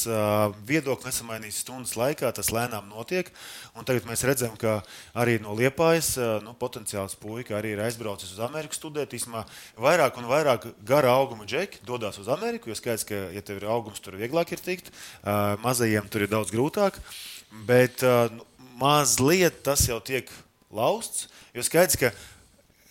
viedokli 0.66 1.12
nesamainīs 1.12 1.60
stundas 1.62 1.94
laikā, 2.00 2.32
tas 2.34 2.50
lēnām 2.54 2.90
notiek. 2.90 3.30
Un 3.78 3.86
tagad 3.86 4.08
mēs 4.10 4.26
redzam, 4.26 4.56
ka 4.58 4.80
arī 5.14 5.38
no 5.44 5.54
Liepājas 5.58 6.16
nu, 6.46 6.56
potenciāls 6.58 7.14
puika 7.22 7.60
arī 7.60 7.76
ir 7.76 7.84
aizbraucis 7.86 8.34
uz 8.34 8.42
Ameriku 8.46 8.78
studēt. 8.78 9.14
Īsmā 9.14 9.46
vairāk 9.78 10.18
un 10.18 10.30
vairāk 10.32 10.66
gara 10.88 11.14
auguma 11.14 11.46
džeki 11.46 11.86
dodas 11.86 12.18
uz 12.22 12.32
Ameriku, 12.34 12.72
jo 12.74 12.80
skaidrs, 12.80 13.06
ka, 13.06 13.22
ja 13.38 13.46
tev 13.46 13.62
ir 13.62 13.70
augums, 13.70 14.02
tur 14.02 14.18
vieglāk 14.18 14.58
ir 14.58 14.66
tikt, 14.66 14.90
mazajiem 15.62 16.10
tur 16.10 16.26
ir 16.26 16.34
daudz 16.34 16.54
grūtāk. 16.54 16.98
Bet 17.70 18.02
uh, 18.04 18.34
mazliet 18.80 19.62
tas 19.64 19.86
jau 19.88 20.02
tiek 20.04 20.30
lausts, 20.76 21.30
jo 21.56 21.66
skaidrs, 21.66 22.00
ka 22.02 22.14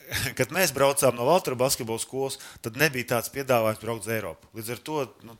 kad 0.38 0.52
mēs 0.54 0.74
braucām 0.74 1.16
no 1.16 1.28
Valtra 1.28 1.56
basketbola 1.58 2.02
skolas, 2.02 2.38
tad 2.64 2.78
nebija 2.80 3.14
tāds 3.16 3.32
piedāvājums 3.34 3.82
braukt 3.82 4.06
uz 4.06 4.14
Eiropu. 4.14 4.50
Līdz 4.56 4.74
ar 4.74 4.82
to 4.84 5.04
nu, 5.24 5.36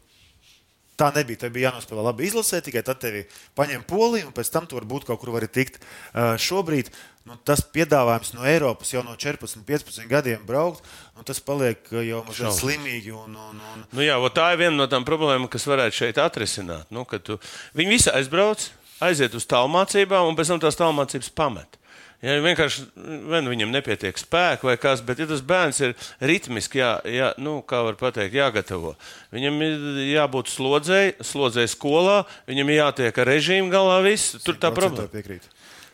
tā 0.99 1.11
nebija. 1.15 1.45
Tev 1.45 1.55
bija 1.55 1.71
jānospēlē 1.71 2.05
labi 2.07 2.29
izlasē, 2.29 2.61
tikai 2.65 2.85
tad 2.87 3.01
tevi 3.03 3.25
paņem 3.59 3.85
poliju, 3.89 4.29
un 4.29 4.37
pēc 4.37 4.51
tam 4.55 4.69
tu 4.71 4.79
varbūt 4.79 5.09
kaut 5.09 5.21
kur 5.23 5.35
vari 5.35 5.49
tikt. 5.51 5.81
Šobrīd 6.15 6.91
nu, 7.29 7.37
tas 7.47 7.65
piedāvājums 7.75 8.35
no 8.37 8.47
Eiropas 8.49 8.95
jau 8.95 9.05
no 9.07 9.17
14, 9.19 9.65
15 9.67 10.09
gadiem 10.11 10.45
braukt, 10.47 10.87
nu, 11.17 11.27
tas 11.27 11.43
paliek 11.45 11.83
jau 11.91 12.23
mazliet 12.29 12.59
slimīgi. 12.59 13.15
Un, 13.17 13.37
un, 13.51 13.61
un... 13.75 13.87
Nu, 13.91 14.05
jā, 14.05 14.19
tā 14.35 14.53
ir 14.55 14.65
viena 14.65 14.77
no 14.79 14.89
tām 14.91 15.07
problēmām, 15.09 15.51
kas 15.53 15.67
varētu 15.71 16.03
šeit 16.03 16.21
atrisināt. 16.23 16.91
Nu, 16.95 17.07
tu, 17.19 17.41
viņi 17.79 17.97
visi 17.97 18.13
aizbrauc, 18.15 18.69
aiziet 19.05 19.35
uz 19.37 19.49
tālmācībām, 19.51 20.31
un 20.31 20.39
pēc 20.39 20.55
tam 20.55 20.63
tās 20.63 20.79
tālmācības 20.79 21.33
pamet. 21.35 21.81
Ja 22.25 22.39
vienkārši 22.41 22.87
nu 22.97 23.51
viņam 23.53 23.73
nepietiek 23.75 24.17
spēka 24.17 24.65
vai 24.65 24.79
kas, 24.81 25.03
bet 25.05 25.19
ja 25.21 25.27
tas 25.29 25.43
bērns 25.45 25.81
ir 25.85 25.93
ritmiski, 26.25 26.81
jā, 26.81 26.95
jā, 27.05 27.33
nu, 27.43 27.59
kā 27.69 27.83
var 27.85 27.99
pateikt, 28.01 28.37
jāgatavo. 28.39 28.95
Viņam 29.35 29.61
ir 29.67 29.85
jābūt 30.15 30.49
slodzēji, 30.53 31.19
slodzēji 31.21 31.75
skolā, 31.75 32.23
viņam 32.49 32.73
ir 32.73 32.81
jātiek 32.81 33.21
ar 33.21 33.29
režīmu 33.29 33.69
galā, 33.75 34.01
viss. 34.07 34.39
Tur 34.47 34.57
tā 34.57 34.73
problēma. 34.73 35.11
Piekrīt. 35.13 35.51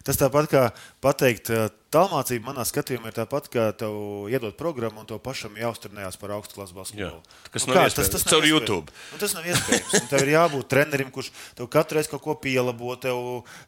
Tas 0.06 0.16
tāpat 0.16 0.46
kā 0.48 0.62
pateikt, 1.00 1.48
tālmācība 1.90 2.50
manā 2.50 2.64
skatījumā 2.68 3.10
ir 3.10 3.16
tāpat, 3.16 3.48
kā 3.52 3.64
tev 3.76 4.28
iedod 4.30 4.54
programmu 4.58 5.02
un 5.02 5.08
tev 5.08 5.20
pašam 5.24 5.56
jāuzturnējās 5.58 6.18
par 6.20 6.34
augstu 6.36 6.58
klases 6.58 6.76
basketbolu. 6.76 7.22
Tas 7.50 7.66
nu, 7.66 7.74
nav 7.74 7.88
tas, 7.96 8.10
tas 8.12 8.26
caur 8.28 8.46
YouTube. 8.46 8.92
Nu, 9.10 9.20
tas 9.22 9.34
nav 9.36 9.48
iespējams. 9.48 9.94
Un 9.98 10.10
tev 10.12 10.26
ir 10.26 10.32
jābūt 10.34 10.68
trenerim, 10.70 11.10
kurš 11.14 11.32
tev 11.58 11.70
katru 11.72 11.98
reizi 11.98 12.12
kaut 12.12 12.24
ko 12.26 12.36
pielabo, 12.42 12.92
tev, 13.00 13.22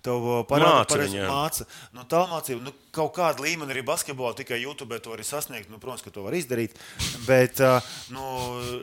tev 0.04 0.28
parāda, 0.50 0.84
pareizi 0.92 1.24
māca. 1.24 1.66
Nu, 1.96 2.04
tālmācība, 2.12 2.66
nu, 2.68 2.74
kaut 2.94 3.14
kāda 3.16 3.42
līmeņa 3.46 3.74
arī 3.74 3.86
basketbolā, 3.88 4.36
tikai 4.38 4.60
YouTube 4.62 5.00
to 5.02 5.16
var 5.16 5.24
sasniegt. 5.26 5.72
Nu, 5.72 5.80
protams, 5.82 6.04
ka 6.04 6.14
to 6.14 6.26
var 6.28 6.36
izdarīt. 6.38 6.78
Bet 7.26 7.64
nu, 8.14 8.28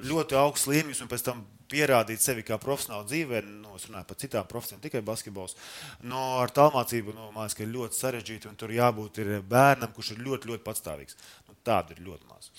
ļoti 0.10 0.42
augsts 0.42 0.68
līmenis 0.72 1.06
un 1.06 1.14
pēc 1.14 1.30
tam 1.30 1.46
pierādīt 1.70 2.22
sevi 2.24 2.44
kā 2.46 2.58
profesionāli 2.62 3.08
dzīvē, 3.10 3.42
nu, 3.46 3.76
es 3.78 3.86
runāju 3.88 4.08
par 4.10 4.18
citām 4.20 4.48
profesijām, 4.50 4.82
tikai 4.84 5.02
basketbols. 5.06 5.56
No, 6.02 6.40
ar 6.42 6.54
tālmācību 6.56 7.14
nu, 7.14 7.30
man 7.36 7.46
liekas, 7.46 7.60
ir 7.62 7.72
ļoti 7.74 8.00
sarežģīti, 8.00 8.39
un 8.48 8.56
tur 8.60 8.72
jābūt 8.72 9.20
bērnam, 9.50 9.92
kurš 9.96 10.14
ir 10.16 10.24
ļoti, 10.24 10.52
ļoti 10.54 10.66
patstāvīgs. 10.66 11.18
Nu, 11.50 11.58
tādu 11.66 11.98
ir 11.98 12.06
ļoti 12.06 12.30
maz. 12.30 12.52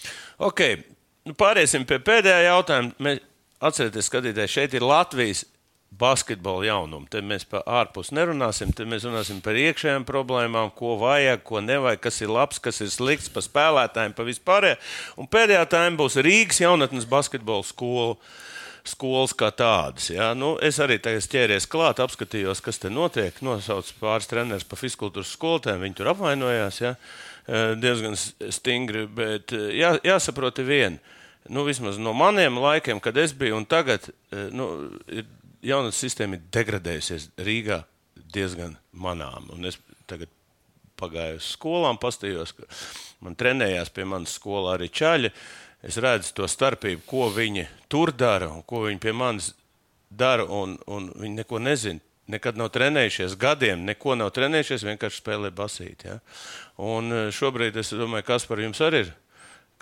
Okay. 0.51 0.83
Nu, 1.29 1.35
pāriesim 1.37 1.87
pie 1.89 2.01
pēdējā 2.03 2.45
jautājuma. 2.49 3.17
Atcerieties, 3.61 4.07
skatītāji, 4.09 4.53
šeit 4.55 4.75
ir 4.77 4.85
Latvijas 4.89 5.45
basketbola 6.01 6.65
jaunumu. 6.69 7.09
Te 7.11 7.21
mēs 7.25 7.45
par 7.51 7.65
ārpus 7.69 8.13
nerunāsim, 8.15 8.71
te 8.77 8.87
mēs 8.89 9.05
runāsim 9.05 9.41
par 9.45 9.59
iekšējām 9.59 10.07
problēmām, 10.09 10.71
ko 10.77 10.95
vajag, 11.01 11.43
ko 11.47 11.61
nevajag, 11.65 12.01
kas 12.07 12.21
ir 12.23 12.33
labs, 12.33 12.61
kas 12.63 12.81
ir 12.85 12.93
slikts, 12.95 13.31
par 13.33 13.45
spēlētājiem, 13.45 14.15
par 14.17 14.29
vispārējo. 14.29 14.79
Un 15.21 15.29
pēdējā 15.31 15.67
tēma 15.75 16.01
būs 16.01 16.21
Rīgas 16.25 16.63
jaunatnes 16.63 17.09
basketbola 17.11 17.67
skola. 17.67 18.17
Skolas 18.87 19.35
kā 19.37 19.51
tādas. 19.53 20.09
Ja? 20.13 20.31
Nu, 20.37 20.55
es 20.63 20.79
arī 20.81 20.99
tagad 21.03 21.27
ķēries 21.33 21.69
klāt, 21.71 22.01
apskatījos, 22.01 22.63
kas 22.65 22.81
te 22.81 22.91
notiek. 22.93 23.37
Nosaucu 23.45 23.97
pāris 24.01 24.29
trenerus 24.31 24.67
pa 24.69 24.79
fiskultūras 24.81 25.35
skolotēm, 25.37 25.83
viņi 25.85 25.99
tur 25.99 26.13
apvainojās 26.15 26.81
ja? 26.81 26.95
diezgan 27.81 28.17
stingri. 28.17 29.07
Bet 29.07 29.53
jā, 29.53 29.95
jāsaprot 30.07 30.63
viena. 30.65 31.01
Nu, 31.51 31.65
vismaz 31.67 31.99
no 32.01 32.13
maniem 32.17 32.61
laikiem, 32.61 33.01
kad 33.03 33.17
es 33.19 33.33
biju, 33.37 33.59
un 33.59 33.69
tagad 33.69 34.11
nu, 34.31 34.67
jaunatnes 35.65 36.01
sistēma 36.01 36.37
ir 36.37 36.45
degradējusies 36.53 37.31
Rīgā 37.41 37.83
diezgan 38.33 38.77
manām. 38.93 39.49
Un 39.57 39.69
es 39.69 39.81
tagad 40.09 40.31
pagāju 41.01 41.41
uz 41.41 41.49
skolām, 41.57 41.97
pastījos, 42.01 42.53
ka 42.57 42.69
man 43.25 43.37
trenējās 43.41 43.93
pie 43.97 44.05
manas 44.09 44.37
skolā 44.37 44.77
arī 44.77 44.91
čaļi. 44.93 45.33
Uh, 45.33 45.60
es 45.87 45.99
redzu 46.01 46.35
to 46.37 46.49
starpību, 46.51 47.03
ko 47.09 47.31
viņi 47.35 47.67
tur 47.91 48.13
dara 48.13 48.51
un 48.53 48.63
ko 48.67 48.85
viņi 48.87 49.03
pie 49.03 49.15
manis 49.17 49.53
dara. 50.11 50.45
Un, 50.45 50.79
un 50.87 51.11
viņi 51.17 51.43
neko 51.43 51.63
nezina. 51.63 52.03
Nekad 52.31 52.55
nav 52.55 52.69
trenējušies, 52.71 53.35
gadiem 53.41 53.81
neko 53.89 54.15
nav 54.15 54.29
trenējušies, 54.37 54.85
vienkārši 54.87 55.19
spēlē 55.19 55.49
basīt. 55.51 56.05
Ja? 56.07 56.21
Un 56.79 57.11
e, 57.11 57.23
šobrīd 57.35 57.75
es 57.81 57.91
domāju, 57.99 58.29
kas 58.29 58.47
par 58.47 58.63
jums 58.63 58.79
arī 58.87 59.01
ir. 59.03 59.11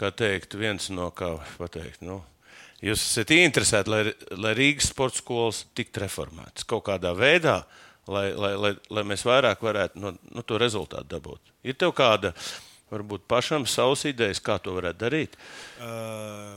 Kā 0.01 0.09
teikt, 0.15 0.57
viens 0.57 0.87
no 0.95 1.11
kā 1.13 1.35
pateikt. 1.59 2.01
Nu, 2.07 2.23
Jūs 2.79 3.03
esat 3.03 3.33
interesēti, 3.35 3.91
lai, 3.91 4.03
lai 4.39 4.53
Rīgas 4.55 4.93
sporta 4.93 5.19
skolas 5.19 5.65
tiktu 5.75 6.05
reformētas 6.05 6.67
kaut 6.69 6.85
kādā 6.87 7.11
veidā, 7.19 7.57
lai, 8.07 8.29
lai, 8.39 8.53
lai, 8.55 8.71
lai 8.95 9.03
mēs 9.11 9.25
vairāk 9.27 9.65
varētu 9.67 9.99
no, 9.99 10.13
no 10.31 10.45
to 10.47 10.61
rezultātu 10.63 11.11
dabūt. 11.17 11.53
Ir 11.67 11.75
tev 11.75 11.91
kāda 11.99 12.31
varbūt 12.91 13.29
pašam 13.31 13.67
savas 13.69 14.05
idejas, 14.09 14.43
kā 14.43 14.59
to 14.63 14.77
varētu 14.79 15.03
darīt? 15.05 15.39
Uh, 15.79 16.57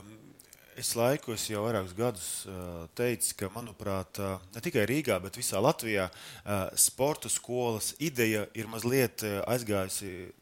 es 0.78 0.92
laiku, 0.96 1.36
es 1.36 1.46
jau 1.50 1.64
vairākus 1.66 1.96
gadus 1.96 2.28
teicu, 2.98 3.34
ka, 3.40 3.50
manuprāt, 3.54 4.20
ne 4.54 4.62
tikai 4.64 4.86
Rīgā, 4.88 5.18
bet 5.22 5.36
visā 5.38 5.60
Latvijā 5.62 6.08
sporta 6.80 7.30
skolas 7.32 7.92
ideja 8.00 8.46
ir 8.58 8.70
mazliet 8.72 9.24
aizgājusi 9.44 10.32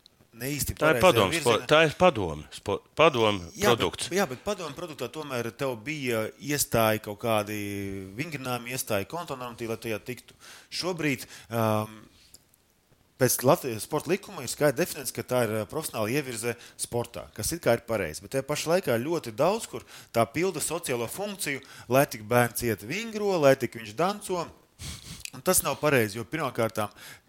ne 0.41 0.51
īsti 0.55 0.77
tā 0.79 0.93
ir 0.95 1.01
padomu, 1.03 1.57
tā 1.69 1.81
ir 1.89 1.95
padomu, 1.99 2.45
padomu 2.99 3.51
jā, 3.57 3.73
produkts. 3.73 4.11
Bet, 4.11 4.19
jā, 4.21 4.27
bet 4.31 4.45
padomu 4.47 4.77
produktā 4.77 5.11
tomēr 5.13 5.51
tev 5.59 5.75
bija 5.85 6.27
iestāja 6.39 7.03
kaut 7.05 7.21
kādi 7.25 7.59
vingrinājumi, 8.19 8.75
iestāja 8.75 9.09
kontonormatīvi, 9.11 9.73
lai 9.73 9.81
tajā 9.83 10.01
tiktu. 10.07 10.37
Šobrīd 10.81 11.27
um, 11.27 11.99
pēc 13.21 13.37
Latvijas 13.45 13.85
sporta 13.85 14.11
likuma 14.11 14.45
ir 14.45 14.51
skaidri 14.51 14.81
definēts, 14.81 15.13
ka 15.15 15.25
tā 15.27 15.43
ir 15.47 15.53
profesionāla 15.71 16.11
ievirze 16.13 16.55
sportā, 16.81 17.27
kas 17.37 17.53
ir, 17.53 17.61
ir 17.61 17.85
pareizi. 17.89 18.25
Bet 18.25 18.35
tajā 18.35 18.47
pašā 18.49 18.73
laikā 18.75 18.97
ļoti 19.01 19.35
daudz 19.37 19.69
kur 19.71 19.85
tā 20.15 20.25
pilda 20.33 20.63
sociālo 20.65 21.09
funkciju, 21.11 21.61
lai 21.93 22.07
tik 22.09 22.25
bērns 22.29 22.65
iet 22.67 22.87
vingro, 22.89 23.35
lai 23.43 23.55
tik 23.61 23.77
viņš 23.79 23.95
danco. 23.99 24.47
Un 25.37 25.45
tas 25.47 25.61
nav 25.63 25.77
pareizi, 25.79 26.19
jo 26.19 26.25
pirmkārt 26.27 26.81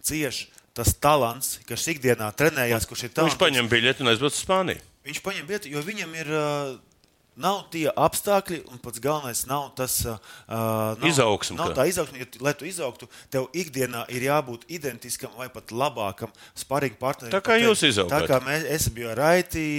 cieši 0.02 0.48
tas 0.74 0.94
talants, 0.96 1.58
kas 1.68 1.84
ikdienā 1.92 2.30
trenējās, 2.36 2.88
kurš 2.88 3.06
ir 3.06 3.12
tāds. 3.12 3.28
Viņš 3.28 3.42
paņem 3.42 3.68
biļeti 3.68 4.02
un 4.02 4.12
aizbrauc 4.12 4.32
uz 4.32 4.40
Spāniju. 4.40 4.80
Viņš 5.04 5.20
paņem 5.22 5.46
biļeti, 5.50 5.74
jo 5.76 5.84
viņam 5.84 6.16
ir. 6.22 6.32
Uh, 6.32 6.80
Nav 7.32 7.62
tie 7.72 7.86
apstākļi, 7.88 8.58
un 8.68 8.80
pats 8.84 9.00
galvenais 9.00 9.46
nav 9.48 9.70
tas 9.76 9.94
uh, 10.04 10.18
nav, 10.52 11.04
izaugsme. 11.08 11.56
Nav 11.56 11.70
tā 11.72 11.86
izaugsme, 11.88 12.18
jo, 12.20 12.26
lai 12.44 12.52
tu 12.52 12.66
izaugtu, 12.68 13.06
tev 13.32 13.46
ikdienā 13.56 14.02
ir 14.12 14.26
jābūt 14.26 14.66
identiskam 14.68 15.32
vai 15.38 15.46
pat 15.48 15.72
labākam 15.72 16.28
sparring 16.52 16.98
partnerim. 17.00 17.32
Tā 17.32 17.40
kā 17.40 17.56
jūs 17.56 17.86
izaugat. 17.88 18.12
Tā 18.12 18.28
kā 18.28 18.36
mēs, 18.44 18.66
es 18.76 18.88
biju 18.92 19.14
Raitī, 19.16 19.70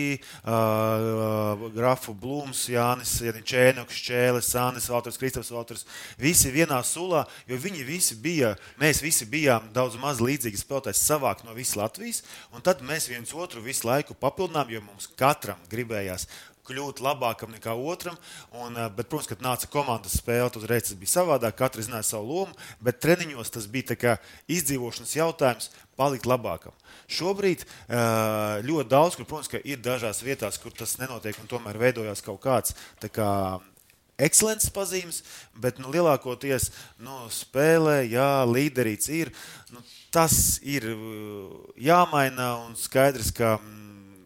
uh, 0.42 1.68
Grafu 1.76 2.16
Blūms, 2.18 2.64
Jānis 2.74 3.12
Janičēnoks, 3.22 4.00
Čēlis, 4.08 4.50
Sānis 4.50 4.90
Valters, 4.90 5.20
Kristofs 5.22 5.54
Valters. 5.54 5.86
Visi 6.18 6.50
vienā 6.54 6.80
sulā, 6.82 7.22
jo 7.46 7.60
viņi 7.62 7.86
visi 7.86 8.18
bija, 8.18 8.56
mēs 8.82 9.04
visi 9.06 9.30
bijām 9.30 9.70
daudz 9.78 10.00
maz 10.02 10.24
līdzīgi 10.26 10.58
spēlētāji 10.58 10.98
savāk 11.04 11.46
no 11.46 11.54
visas 11.54 11.78
Latvijas, 11.78 12.24
un 12.50 12.66
tad 12.66 12.82
mēs 12.82 13.12
viens 13.14 13.38
otru 13.38 13.62
visu 13.62 13.86
laiku 13.92 14.18
papildinām, 14.18 14.74
jo 14.74 14.82
mums 14.90 15.06
katram 15.22 15.62
gribējās 15.70 16.26
kļūt 16.68 17.02
labākam 17.04 17.52
nekā 17.54 17.74
otram. 17.76 18.18
Un, 18.52 18.78
eh, 18.78 18.90
bet, 18.90 19.10
protams, 19.12 19.30
kad 19.32 19.44
nāca 19.44 19.70
komandas 19.72 20.18
spēle, 20.20 20.50
tad 20.52 20.64
uzreiz 20.64 20.88
tas 20.88 21.00
bija 21.00 21.14
savādāk. 21.16 21.58
Katrs 21.60 21.88
zināja 21.88 22.08
savu 22.14 22.30
lomu, 22.30 22.54
bet 22.82 23.02
treniņos 23.04 23.52
tas 23.54 23.68
bija 23.68 24.18
izdzīvošanas 24.48 25.16
jautājums, 25.16 25.70
palikt 25.98 26.26
labākam. 26.26 26.74
Šobrīd 27.08 27.66
eh, 27.66 28.64
ļoti 28.64 28.90
daudz, 28.90 29.16
kur, 29.16 29.26
protams, 29.26 29.52
ir 29.64 29.78
dažās 29.78 30.24
vietās, 30.24 30.58
kur 30.58 30.72
tas 30.72 30.98
nenotiek, 30.98 31.38
un 31.40 31.48
tomēr 31.52 31.78
veidojās 31.78 32.24
kaut 32.26 32.42
kāds. 32.42 32.76
Kā, 33.14 33.60
Ekscelences 34.22 34.70
pazīmes, 34.70 35.24
bet 35.58 35.80
nu, 35.82 35.90
lielākoties 35.90 36.70
nu, 37.02 37.24
spēlē, 37.34 38.04
jā, 38.06 38.46
līderīts 38.46 39.10
ir. 39.10 39.32
Nu, 39.74 39.82
tas 40.14 40.60
ir 40.62 40.86
eh, 40.94 41.00
jāmaina 41.90 42.54
un 42.68 42.78
skaidrs, 42.78 43.34
ka 43.34 43.58
mm, 43.58 43.83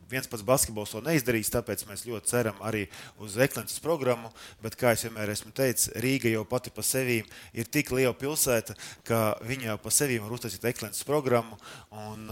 viens 0.09 0.27
pats 0.29 0.45
basketbols 0.45 0.93
to 0.93 1.01
neizdarīs, 1.05 1.51
tāpēc 1.53 1.83
mēs 1.89 2.05
ļoti 2.07 2.31
ceram 2.31 2.57
arī 2.65 2.85
uz 3.23 3.37
ekscelences 3.41 3.81
programmu. 3.83 4.31
Bet, 4.63 4.77
kā 4.79 4.93
jau 4.93 5.07
vienmēr 5.07 5.33
esmu 5.33 5.51
teicis, 5.55 5.91
Rīga 6.03 6.31
jau 6.31 6.45
pati 6.47 6.73
par 6.73 6.87
sevi 6.87 7.19
ir 7.53 7.69
tik 7.71 7.91
liela 7.95 8.15
pilsēta, 8.17 8.77
ka 9.07 9.37
viņa 9.47 9.71
jau 9.71 9.77
par 9.83 9.95
sevi 9.95 10.19
var 10.23 10.33
uztaisīt 10.37 10.65
ekscelences 10.71 11.07
programmu. 11.07 11.59
Un, 12.07 12.27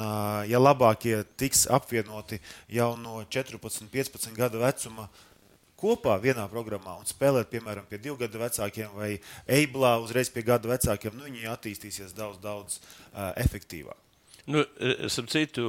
ja 0.50 0.62
labākie 0.62 1.22
tiks 1.40 1.66
apvienoti 1.72 2.42
jau 2.72 2.94
no 3.00 3.22
14, 3.30 3.90
15 3.92 4.36
gadu 4.38 4.64
vecuma, 4.64 5.10
kopā 5.80 6.16
vienā 6.24 6.46
programmā 6.52 6.96
un 7.00 7.08
spēlēt, 7.08 7.52
piemēram, 7.52 7.86
pie 7.90 8.00
divu 8.02 8.18
gadu 8.22 8.40
vecākiem 8.42 8.96
vai 8.96 9.12
eiblā 9.58 9.98
uzreiz 10.04 10.32
pie 10.32 10.46
gadu 10.48 10.72
vecākiem, 10.72 11.18
nu, 11.18 11.28
viņi 11.28 11.52
attīstīsies 11.52 12.16
daudz, 12.16 12.40
daudz 12.44 12.80
uh, 12.80 13.34
efektīvāk. 13.42 14.00
Nu, 14.46 14.62
es 14.78 15.18
citu, 15.34 15.66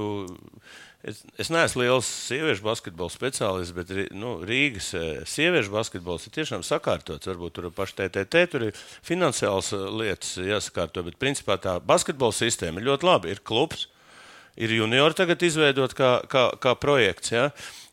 Es, 1.07 1.21
es 1.39 1.53
neesmu 1.55 1.85
liels 1.85 2.09
sieviešu 2.27 2.65
basketbola 2.67 3.13
speciālists, 3.15 3.75
bet 3.77 3.93
nu, 4.17 4.41
Rīgas 4.47 4.89
eh, 4.99 5.21
sieviešu 5.29 5.71
basketbols 5.71 6.27
ir 6.27 6.35
tiešām 6.35 6.65
sakārtots. 6.67 7.29
Varbūt 7.31 7.55
tur 7.55 7.69
pašai 7.75 8.09
TTT 8.09 8.43
tur 8.51 8.65
ir 8.69 8.81
finansiāls 9.07 9.71
eh, 9.77 9.85
lietas 10.03 10.35
jāsakārto, 10.43 11.05
bet 11.07 11.21
principā 11.23 11.61
tā 11.63 11.77
basketbola 11.79 12.35
sistēma 12.35 12.83
ir 12.83 12.89
ļoti 12.91 13.07
laba. 13.07 13.31
Ir 13.31 13.43
klubs, 13.47 13.87
ir 14.59 14.75
juniori 14.75 15.15
tagad 15.15 15.47
izveidot 15.47 15.95
kā, 15.95 16.17
kā, 16.33 16.49
kā 16.59 16.75
projekts. 16.83 17.35
Ja? 17.37 17.51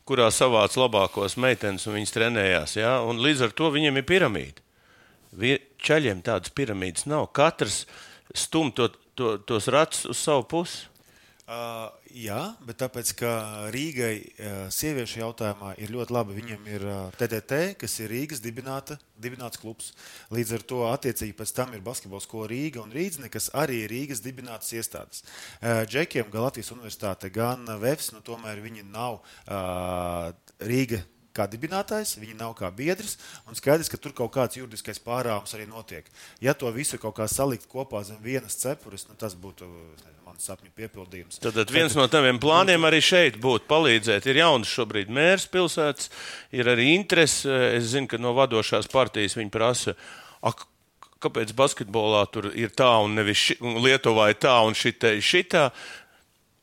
kurā 0.08 0.28
savāc 0.36 0.76
labākos 0.76 1.38
meitenes 1.40 1.88
un 1.88 1.98
viņas 1.98 2.16
trenējās. 2.16 2.78
Ja? 2.80 2.98
Un 3.08 3.22
līdz 3.24 3.48
ar 3.48 3.54
to 3.56 3.70
viņiem 3.74 4.02
ir 4.02 4.08
piramīda. 4.08 4.64
Čaļiem 5.84 6.22
tādas 6.26 6.54
piramīdas 6.56 7.08
nav. 7.10 7.30
Katrs 7.36 7.84
stum 8.36 8.72
to, 8.76 8.90
to, 9.18 9.38
tos 9.48 9.70
ratus 9.72 10.04
uz 10.10 10.20
savu 10.20 10.46
pusi. 10.50 10.88
Uh, 11.44 11.90
jā, 12.16 12.40
bet 12.64 12.78
tāpēc, 12.80 13.10
ka 13.20 13.30
Rīgai 13.74 14.14
uh, 14.16 14.52
sieviešu 14.72 15.20
jautājumā 15.20 15.74
ir 15.76 15.92
ļoti 15.92 16.16
labi, 16.16 16.38
viņiem 16.38 16.70
ir 16.72 16.86
uh, 16.88 17.18
TTT, 17.20 17.60
kas 17.82 17.98
ir 18.00 18.14
Rīgas 18.14 18.40
dibināta, 18.40 18.96
dibināts 19.20 19.60
klubs. 19.60 19.90
Līdz 20.32 20.54
ar 20.56 20.64
to 20.72 20.80
attiecīgi 20.88 21.36
pēc 21.36 21.52
tam 21.58 21.76
ir 21.76 21.84
basketbola 21.84 22.24
skola 22.24 22.48
Rīga 22.48 22.80
un 22.86 22.96
Rīdzne, 22.96 23.28
kas 23.34 23.50
arī 23.60 23.82
ir 23.84 23.92
Rīgas 23.92 24.24
dibinātas 24.24 24.72
iestādes. 24.72 25.26
Uh, 25.60 25.84
Džekiem, 25.84 26.32
gan 26.32 26.48
Latvijas 26.48 26.72
universitāte, 26.72 27.28
gan 27.36 27.68
VEFS, 27.68 28.14
nu, 28.16 28.24
tomēr 28.24 28.64
viņi 28.64 28.88
nav 28.88 29.20
uh, 29.20 30.32
Rīga 30.64 31.04
kā 31.36 31.48
dibinātājs, 31.50 32.16
viņi 32.22 32.38
nav 32.40 32.54
kā 32.58 32.70
biedrs. 32.72 33.18
Un 33.50 33.58
skaidrs, 33.58 33.90
ka 33.92 34.00
tur 34.00 34.14
kaut 34.16 34.32
kāds 34.36 34.60
juridiskais 34.60 35.02
pārāvums 35.04 35.56
arī 35.58 35.68
notiek. 35.68 36.08
Ja 36.44 36.56
to 36.56 36.72
visu 36.72 37.00
kaut 37.02 37.18
kā 37.20 37.28
salikt 37.28 37.68
kopā 37.72 38.04
zem 38.08 38.22
vienas 38.24 38.56
cepures, 38.62 39.08
nu, 39.10 39.18
tas 39.20 39.36
būtu 39.36 39.68
mans 40.34 40.50
sapņu 40.50 40.72
piepildījums. 40.74 41.38
Tad, 41.44 41.54
tad 41.54 41.72
viens 41.74 41.94
no 41.98 42.08
taviem 42.10 42.40
plāniem 42.42 42.84
arī 42.88 43.00
šeit 43.06 43.38
būtu 43.42 43.68
palīdzēt. 43.70 44.26
Ir 44.30 44.42
jauns 44.42 44.72
šobrīd 44.72 45.12
mērs 45.14 45.46
pilsētas, 45.54 46.10
ir 46.52 46.70
arī 46.72 46.94
interese. 46.96 47.52
Es 47.78 47.92
zinu, 47.94 48.10
ka 48.10 48.18
no 48.18 48.34
vadošās 48.38 48.90
partijas 48.92 49.38
viņi 49.38 49.54
prasa. 49.54 49.94
Ak, 50.42 50.66
kāpēc 51.24 51.54
basketbolā 51.56 52.26
tur 52.34 52.50
ir 52.58 52.74
tā 52.74 52.90
un 53.06 53.14
nevis 53.20 53.46
ši, 53.46 53.60
un 53.62 53.78
Lietuvā 53.86 54.32
ir 54.34 54.40
tā 54.42 54.58
un 54.66 54.74
šitā? 54.74 55.14
šitā. 55.22 55.70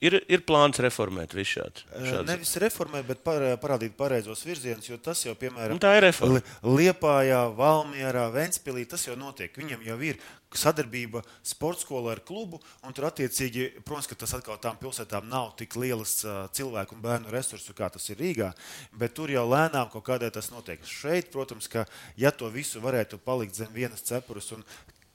Ir, 0.00 0.14
ir 0.32 0.40
plāns 0.48 0.80
reformēt 0.80 1.34
visu 1.36 1.58
šādu. 1.58 1.82
šādu. 1.92 2.24
Nevis 2.30 2.54
reformēt, 2.62 3.04
bet 3.04 3.18
par, 3.24 3.42
parādīt 3.60 3.92
pareizos 3.98 4.40
virzienus, 4.48 4.86
jo 4.88 4.96
tas 4.96 5.20
jau, 5.26 5.34
piemēram, 5.36 5.76
un 5.76 5.82
tā 5.82 5.90
ir 5.98 6.06
reforma. 6.06 6.40
Liepājā, 6.64 7.42
Valmjerā, 7.58 8.22
Ventspīlī, 8.32 8.86
tas 8.88 9.04
jau 9.04 9.16
notiek. 9.20 9.52
Viņam 9.60 9.82
jau 9.84 9.98
ir 10.08 10.22
sadarbība 10.56 11.20
sporta 11.46 11.84
skolā 11.84 12.14
ar 12.14 12.22
klubu, 12.24 12.62
un 12.80 12.96
tur 12.96 13.10
attiecīgi, 13.10 13.66
protams, 13.84 14.08
ka 14.08 14.16
tas 14.22 14.32
atkal 14.38 14.56
tām 14.62 14.78
pilsētām 14.80 15.28
nav 15.28 15.52
tik 15.60 15.76
lielas 15.76 16.16
cilvēku 16.56 16.96
un 16.96 17.04
bērnu 17.04 17.34
resursu, 17.34 17.76
kā 17.76 17.90
tas 17.92 18.08
ir 18.08 18.18
Rīgā, 18.22 18.54
bet 18.96 19.12
tur 19.18 19.28
jau 19.30 19.44
lēnām 19.52 19.92
kaut 19.92 20.06
kādēļ 20.08 20.32
tas 20.38 20.48
notiek. 20.54 20.80
Šeit, 20.88 21.28
protams, 21.34 21.68
ka 21.68 21.84
ja 22.16 22.32
to 22.32 22.48
visu 22.48 22.80
varētu 22.80 23.20
palikt 23.20 23.60
zem 23.60 23.76
vienas 23.76 24.08
cepures 24.08 24.48
un 24.56 24.64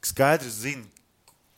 skaidrs 0.06 0.62
zina, 0.62 0.86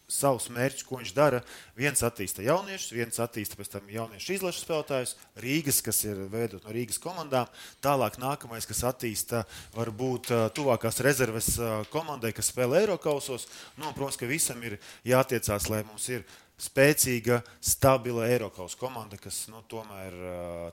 savus 0.08 0.47
mērķus, 0.53 0.86
ko 0.88 1.01
viņš 1.01 1.12
dara. 1.16 1.41
Viens 1.76 2.01
attīsta 2.05 2.45
jauniešus, 2.45 2.93
viens 2.95 3.20
attīsta 3.20 3.60
pēc 3.60 3.72
tam 3.74 3.89
jauniešu 3.91 4.38
izlases 4.38 4.64
spēlētājus, 4.64 5.16
Rīgas, 5.43 5.82
kas 5.84 5.99
ir 6.08 6.22
veidot 6.32 6.64
no 6.64 6.74
Rīgas 6.76 7.01
komandām. 7.03 7.51
Tālāk 7.84 8.16
nākamais, 8.22 8.68
kas 8.70 8.86
attīsta 8.88 9.43
varbūt 9.76 10.32
tuvākās 10.55 11.01
rezerves 11.03 11.53
komandai, 11.91 12.32
kas 12.36 12.53
spēlē 12.53 12.86
Eiropausos. 12.86 13.49
Nu, 13.76 13.91
protams, 13.91 14.20
ka 14.20 14.30
visam 14.30 14.64
ir 14.64 14.78
jātiecās, 15.08 15.68
lai 15.74 15.84
mums 15.88 16.08
ir 16.14 16.24
spēcīga, 16.58 17.43
stabila 17.62 18.26
Eiropas 18.32 18.78
komanda, 18.80 19.20
kas 19.22 19.43
nu, 19.51 19.62
tomēr, 19.70 20.16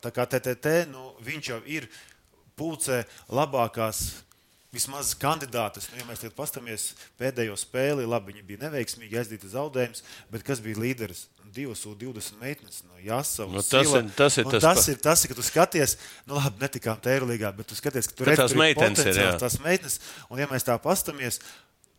tā 0.01 0.15
kā 0.15 0.25
TTT, 0.31 0.87
nu, 0.95 1.11
viņš 1.27 1.51
jau 1.51 1.59
ir 1.69 1.91
pulcē 2.57 3.03
labākās 3.35 4.07
vismaz 4.75 5.15
kandidātus. 5.19 5.89
Nu, 5.93 6.01
ja 6.01 6.09
mēs 6.09 6.25
paskatāmies 6.37 6.91
pēdējo 7.21 7.57
spēli, 7.61 8.09
labi, 8.09 8.33
viņi 8.33 8.47
bija 8.49 8.65
neveiksmīgi, 8.67 9.21
aizdīta 9.21 9.51
zaudējums, 9.55 10.05
bet 10.33 10.47
kas 10.47 10.63
bija 10.65 10.83
līderis? 10.83 11.29
Divas 11.55 11.85
U20 11.87 12.41
meitenes 12.41 12.81
no 12.83 12.97
Jāsavas. 12.99 13.53
Nu, 13.55 13.63
tas, 13.63 13.93
ir, 13.95 14.09
tas, 14.17 14.39
ir 14.41 14.49
tas, 14.49 14.65
tas 14.65 14.89
ir 14.91 14.97
tas, 15.03 15.21
ka 15.31 15.37
tu 15.39 15.45
skaties, 15.47 15.95
nu 16.27 16.35
labi, 16.35 16.59
netikām 16.65 16.99
Teirulīgā, 17.05 17.53
bet 17.55 17.69
tu 17.71 17.79
skaties, 17.79 18.09
ka 18.11 18.19
tur 18.19 18.33
ir 18.33 18.41
tās 18.41 18.57
meitenes. 18.59 19.05
Ir, 19.07 19.21
jā. 19.23 19.29
tās 19.39 19.61
meitenes. 19.63 20.01
Un 20.35 20.43
ja 20.43 20.49
mēs 20.51 20.67
tā 20.67 20.75
paskatāmies, 20.83 21.39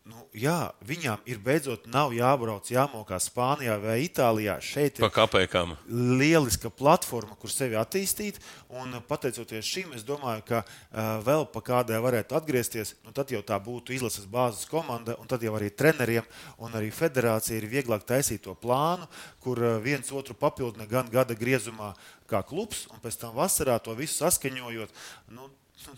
Nu, 0.06 0.20
jā, 0.38 0.70
viņām 0.86 1.24
ir 1.26 1.40
beidzot 1.42 1.88
nav 1.90 2.12
jābrauc, 2.14 2.68
jāmokā 2.70 3.16
Spānijā 3.18 3.74
vai 3.82 3.96
Itālijā. 4.04 4.54
Šeit 4.62 5.00
ir 5.00 5.10
kāpēkām. 5.10 5.72
lieliska 5.90 6.70
platforma, 6.70 7.34
kur 7.34 7.50
sevi 7.50 7.74
attīstīt. 7.74 8.38
Un, 8.70 8.94
pateicoties 9.08 9.66
šim, 9.66 9.96
es 9.98 10.06
domāju, 10.06 10.44
ka 10.46 10.62
uh, 10.62 11.18
vēl 11.26 11.48
pa 11.50 11.64
kādai 11.72 11.98
varētu 12.04 12.38
atgriezties. 12.38 12.94
Nu, 13.02 13.10
tad 13.16 13.34
jau 13.34 13.42
tā 13.42 13.58
būtu 13.58 13.96
izlases 13.98 14.30
bāzes 14.30 14.70
komanda, 14.70 15.18
un 15.18 15.26
tad 15.26 15.42
jau 15.42 15.56
arī 15.58 15.72
treneriem 15.74 16.22
un 16.62 16.78
arī 16.78 16.92
federācija 16.94 17.58
ir 17.58 17.66
vieglāk 17.74 18.06
taisīt 18.06 18.46
to 18.46 18.54
plānu, 18.54 19.10
kur 19.42 19.58
uh, 19.58 19.76
viens 19.82 20.14
otru 20.14 20.38
papildina 20.38 20.86
gan 20.86 21.10
gada 21.10 21.34
griezumā, 21.34 21.96
kā 22.30 22.46
klubs, 22.46 22.86
un 22.94 23.02
pēc 23.02 23.18
tam 23.26 23.34
vasarā 23.34 23.80
to 23.82 23.98
visu 23.98 24.20
saskaņojot. 24.22 24.94
Nu, 25.34 25.50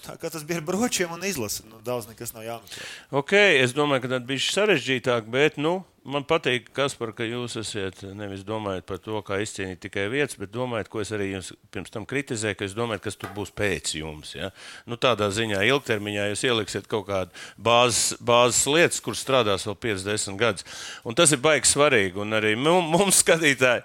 tā 0.05 0.17
kā 0.21 0.31
tas 0.33 0.45
bija 0.47 0.61
ar 0.61 0.65
bročiem 0.67 1.13
un 1.15 1.23
izlasi, 1.25 1.63
nu, 1.71 1.79
daudz 1.85 2.09
nekas 2.11 2.35
nav 2.35 2.45
jāmeklē. 2.47 2.89
Ok, 3.21 3.33
es 3.63 3.75
domāju, 3.77 4.05
ka 4.05 4.11
tas 4.17 4.27
bija 4.27 4.43
sarežģītāk, 4.49 5.29
bet 5.33 5.57
nu, 5.61 5.79
man 6.09 6.25
patīk, 6.29 6.71
Kaspar, 6.77 7.13
ka 7.17 7.27
jūs 7.27 7.55
esat 7.61 8.03
nevis 8.17 8.43
domājat 8.49 8.87
par 8.89 9.01
to, 9.05 9.21
kā 9.27 9.39
izcīnīt 9.45 9.81
tikai 9.85 10.07
vietas, 10.13 10.39
bet 10.41 10.51
domājat, 10.55 10.89
ko 10.93 11.03
es 11.05 11.13
arī 11.15 11.31
jums 11.35 11.53
pirms 11.75 11.93
tam 11.95 12.07
kritizēju, 12.09 12.59
ka 12.59 12.67
es 12.69 12.77
domāju, 12.77 13.05
kas 13.07 13.19
tur 13.21 13.33
būs 13.37 13.53
pēc 13.57 13.95
jums. 14.01 14.35
Ja? 14.37 14.51
Nu, 14.89 14.99
tādā 15.01 15.29
ziņā 15.35 15.61
ilgtermiņā 15.69 16.31
jūs 16.33 16.47
ieliksiet 16.49 16.89
kaut 16.91 17.07
kādu 17.11 17.45
bāzes, 17.57 18.17
bāzes 18.25 18.65
lietas, 18.69 19.03
kur 19.05 19.17
strādās 19.19 19.69
vēl 19.69 19.79
50 19.89 20.41
gadus. 20.41 20.67
Un 21.05 21.17
tas 21.19 21.33
ir 21.37 21.43
baigi 21.45 21.71
svarīgi. 21.71 22.19
Un 22.25 22.35
arī 22.41 22.57
mu- 22.57 22.83
mums, 22.83 23.23
skatītāji, 23.23 23.85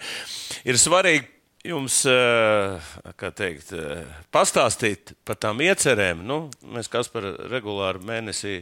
ir 0.66 0.80
svarīgi 0.80 1.30
jums 1.68 2.04
eh, 2.10 2.94
kā 3.20 3.32
teikt, 3.36 3.74
eh, 3.76 4.08
pastāstīt 4.34 5.14
par 5.26 5.40
tām 5.42 5.62
iecerēm. 5.64 6.24
Nu, 6.28 6.48
mēs 6.76 6.90
kas 6.92 7.10
par 7.12 7.26
regulāru 7.52 8.04
mēnesī 8.06 8.62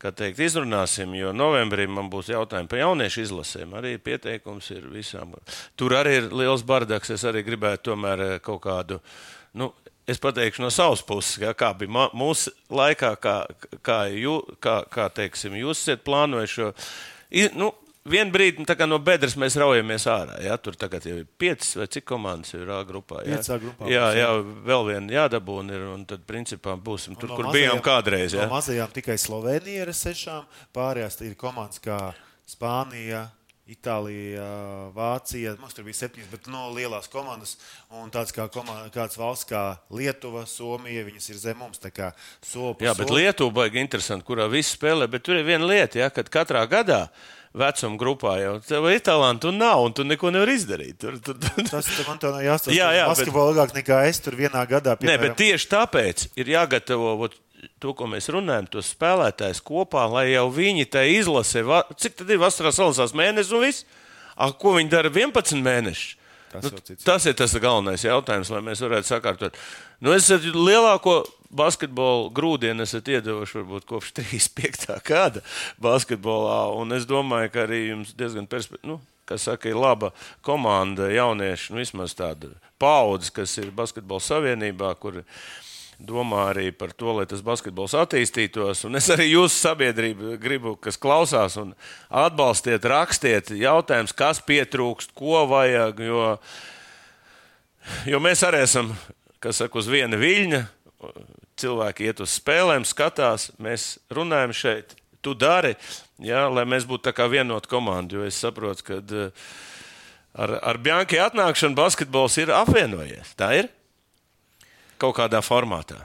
kā 0.00 0.12
teikt, 0.12 0.42
izrunāsim, 0.44 1.14
jo 1.16 1.32
novembrī 1.36 1.86
man 1.88 2.10
būs 2.12 2.28
jautājumi 2.34 2.68
par 2.68 2.82
jauniešu 2.82 3.24
izlasēm. 3.24 3.72
Arī 3.78 3.94
pieteikums 4.02 4.68
ir 4.74 4.84
visām. 4.92 5.32
Tur 5.78 5.96
arī 5.96 6.18
ir 6.20 6.28
liels 6.34 6.66
bardaks. 6.66 7.14
Es 7.16 7.24
arī 7.24 7.44
gribētu 7.46 7.90
tomēr 7.92 8.26
eh, 8.28 8.36
kaut 8.44 8.62
kādu. 8.68 9.00
Nu, 9.54 9.72
Es 10.04 10.18
pateikšu 10.20 10.60
no 10.60 10.68
savas 10.68 11.00
puses, 11.00 11.38
ja, 11.40 11.54
kā 11.56 11.70
bija 11.80 12.10
mūsu 12.12 12.50
laikā, 12.68 13.14
kā, 13.24 13.38
kā, 13.80 14.02
jū, 14.12 14.34
kā, 14.60 14.82
kā 14.92 15.06
teiksim, 15.16 15.54
jūs 15.56 15.80
esat 15.80 16.02
plānojuši. 16.04 16.66
Nu, 17.56 17.70
Vienu 18.04 18.34
brīdi 18.34 18.60
nu, 18.60 18.86
no 18.90 18.98
bedres 19.00 19.32
mēs 19.40 19.54
raujamies 19.56 20.04
ārā. 20.12 20.34
Ja? 20.44 20.58
Tur 20.60 20.76
tagad 20.76 21.06
jau 21.08 21.14
ir 21.22 21.28
piecas 21.40 21.70
vai 21.80 21.86
cik 21.88 22.04
komandas 22.04 22.52
ir 22.52 22.68
A 22.68 22.82
grupā. 22.84 23.22
Ja? 23.24 23.38
Piecā 23.38 23.56
grupā 23.62 23.88
Jā, 23.88 24.10
jā, 24.12 24.26
jā. 24.26 24.42
vēl 24.66 24.82
viena 24.90 25.14
jādabūna 25.22 25.72
ir. 25.72 25.86
Un 25.94 26.02
tad, 26.04 26.26
principā, 26.28 26.74
būsim 26.76 27.16
tur, 27.16 27.30
No 27.32 27.38
kur 27.38 27.48
mazajām- 27.48 27.56
bijām 27.56 27.80
kādreiz. 27.80 28.34
Ja? 28.36 28.44
No 28.44 28.58
mazajām 28.58 28.92
tikai 28.92 29.16
Slovenija 29.16 29.86
ir 29.86 29.94
sešām, 29.96 30.44
pārējās 30.76 31.16
ir 31.24 31.34
komandas 31.34 31.80
kā 31.80 32.12
Spānija. 32.46 33.30
Itālija, 33.64 34.92
Vācija, 34.92 35.54
mums 35.56 35.72
tur 35.72 35.86
bija 35.86 35.96
septiņas, 35.96 36.28
bet 36.30 36.48
no 36.52 36.66
lielās 36.76 37.08
komandas. 37.08 37.54
Un 37.96 38.10
tāds 38.12 38.34
kā 38.36 38.44
komanda, 38.52 38.90
kāds 38.92 39.16
valsts 39.16 39.48
kā 39.48 39.78
Lietuva, 39.88 40.42
Somija, 40.44 41.06
viņas 41.06 41.30
ir 41.32 41.38
zem 41.40 41.56
mums. 41.56 41.78
kā 41.80 42.12
soli 42.44 42.74
pa 42.74 42.84
Jā, 42.84 42.92
bet 42.98 43.08
solim. 43.08 43.24
Lietuva 43.24 43.54
baigi 43.62 43.80
interesanti, 43.80 44.26
kurā 44.28 44.50
viss 44.52 44.76
spēlē. 44.76 45.08
Bet 45.08 45.24
tur 45.24 45.36
ir 45.40 45.44
viena 45.48 45.64
lieta, 45.64 45.96
ja, 45.98 46.10
kad 46.10 46.28
katrā 46.28 46.68
gadā 46.68 47.08
vecuma 47.54 47.98
grupā 48.00 48.34
jau 48.42 48.54
tev 48.66 48.88
ir 48.90 49.00
talanti 49.06 49.46
un 49.50 49.58
nav, 49.62 49.84
un 49.86 49.92
tu 49.94 50.04
neko 50.06 50.30
nevari 50.34 50.56
izdarīt. 50.58 50.98
Tur, 50.98 51.18
tur, 51.22 51.38
Tas 51.70 51.86
te 51.86 52.04
man 52.08 52.18
nav 52.22 52.40
jāsaka. 52.42 52.74
Jā, 52.74 52.88
jā, 52.96 53.04
bet- 53.06 53.20
Basketbolā 53.22 53.52
ilgāk 53.54 53.74
nekā 53.78 54.00
es 54.08 54.20
tur 54.24 54.34
vienā 54.38 54.64
gadā. 54.70 54.96
Nē, 55.00 55.16
bet 55.22 55.36
tieši 55.38 55.68
tāpēc 55.70 56.26
ir 56.36 56.50
jāgatavo 56.54 57.14
vot, 57.22 57.36
to, 57.80 57.94
ko 57.94 58.08
mēs 58.10 58.26
runājam, 58.34 58.66
tos 58.70 58.90
spēlētājus 58.96 59.62
kopā, 59.64 60.04
lai 60.10 60.26
jau 60.32 60.48
viņi 60.52 60.88
tai 60.90 61.06
izlase, 61.14 61.62
va- 61.64 61.84
cik 61.96 62.16
tad 62.20 62.30
ir 62.34 62.42
vasarā 62.42 62.74
salasās 62.74 63.14
mēnesis 63.14 63.54
un 63.54 63.64
viss. 63.64 63.84
A, 64.36 64.50
ko 64.50 64.74
viņi 64.74 64.90
dara 64.90 65.10
11 65.14 65.62
mēnešus? 65.62 66.16
Tas 66.54 66.70
Nu, 66.70 66.78
tas 67.02 67.24
ir 67.26 67.34
tas 67.34 67.50
galvenais 67.58 68.02
jautājums, 68.06 68.50
lai 68.50 68.60
mēs 68.62 68.78
varētu 68.82 69.08
sakārtot. 69.10 69.54
Nu, 70.00 70.12
es 70.14 70.28
lielāko 70.30 71.24
basketbolu 71.56 72.28
grūdienu 72.34 72.84
esat 72.84 73.08
iedevuši 73.14 73.60
varbūt 73.60 73.88
kopš 73.88 74.12
35. 74.20 75.00
gada 75.06 75.42
basketbolā. 75.82 76.60
Un 76.78 76.96
es 76.98 77.08
domāju, 77.08 77.52
ka 77.54 77.66
arī 77.68 77.88
jums 77.88 78.14
diezgan 78.18 78.50
perspektīva. 78.50 78.94
Nu, 78.94 79.00
Kas 79.24 79.46
saka, 79.46 79.70
ir 79.70 79.78
laba 79.80 80.10
komanda, 80.44 81.06
jaunieši, 81.08 81.72
nu, 81.72 81.80
vismaz 81.80 82.12
tāda 82.12 82.50
paudze, 82.76 83.30
kas 83.32 83.54
ir 83.56 83.70
Basketbola 83.72 84.20
savienībā, 84.20 84.90
kur 85.00 85.22
domā 85.96 86.50
arī 86.50 86.68
par 86.76 86.92
to, 86.92 87.14
lai 87.16 87.24
tas 87.30 87.40
basketbols 87.44 87.94
attīstītos. 87.96 88.84
Un 88.84 88.98
es 89.00 89.08
arī 89.14 89.30
jūsu 89.30 89.56
sabiedrību 89.56 90.36
gribu, 90.42 90.74
kas 90.76 91.00
klausās 91.00 91.56
un 91.60 91.72
atbalstiet, 92.10 92.84
rakstiet 92.84 93.54
jautājumus, 93.56 94.12
kas 94.16 94.42
pietrūkst, 94.44 95.14
ko 95.16 95.46
vajag. 95.48 96.04
Jo, 96.04 96.26
jo 98.12 98.20
mēs 98.20 98.44
arī 98.44 98.64
esam, 98.66 98.92
kas 99.40 99.62
saka, 99.62 99.80
uz 99.80 99.88
viena 99.88 100.20
viļņa. 100.20 100.64
Cilvēki 101.60 102.08
iet 102.08 102.20
uz 102.24 102.34
spēlēm, 102.34 102.86
skatās, 102.88 103.52
mēs 103.62 103.94
runājam 104.14 104.54
šeit. 104.56 104.96
Tu 105.24 105.32
dari, 105.38 105.72
ja, 106.20 106.48
lai 106.52 106.66
mēs 106.68 106.84
būtu 106.88 107.06
tā 107.06 107.14
kā 107.16 107.28
vienota 107.30 107.70
komanda. 107.70 108.18
Jo 108.18 108.26
es 108.26 108.40
saprotu, 108.42 108.84
ka 108.84 108.98
eh, 109.00 109.44
ar, 110.34 110.56
ar 110.60 110.80
Bjanki 110.82 111.20
atnākšanu 111.22 111.78
basketbols 111.78 112.36
ir 112.42 112.52
apvienojies. 112.52 113.36
Tā 113.38 113.52
ir 113.62 113.70
kaut 115.00 115.16
kādā 115.20 115.40
formātā. 115.44 116.02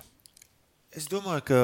Es 0.96 1.10
domāju, 1.10 1.44
ka 1.50 1.60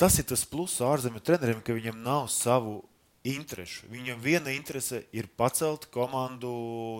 tas 0.00 0.18
ir 0.18 0.26
tas 0.28 0.42
pluss 0.48 0.82
ārzemju 0.84 1.22
treneriem, 1.24 1.62
ka 1.64 1.76
viņam 1.76 2.02
nav 2.04 2.26
savu 2.32 2.80
interesu. 3.24 3.88
Viņam 3.88 4.20
viena 4.20 4.52
interese 4.52 5.00
ir 5.16 5.30
pacelt 5.38 5.86
komandu 5.92 6.50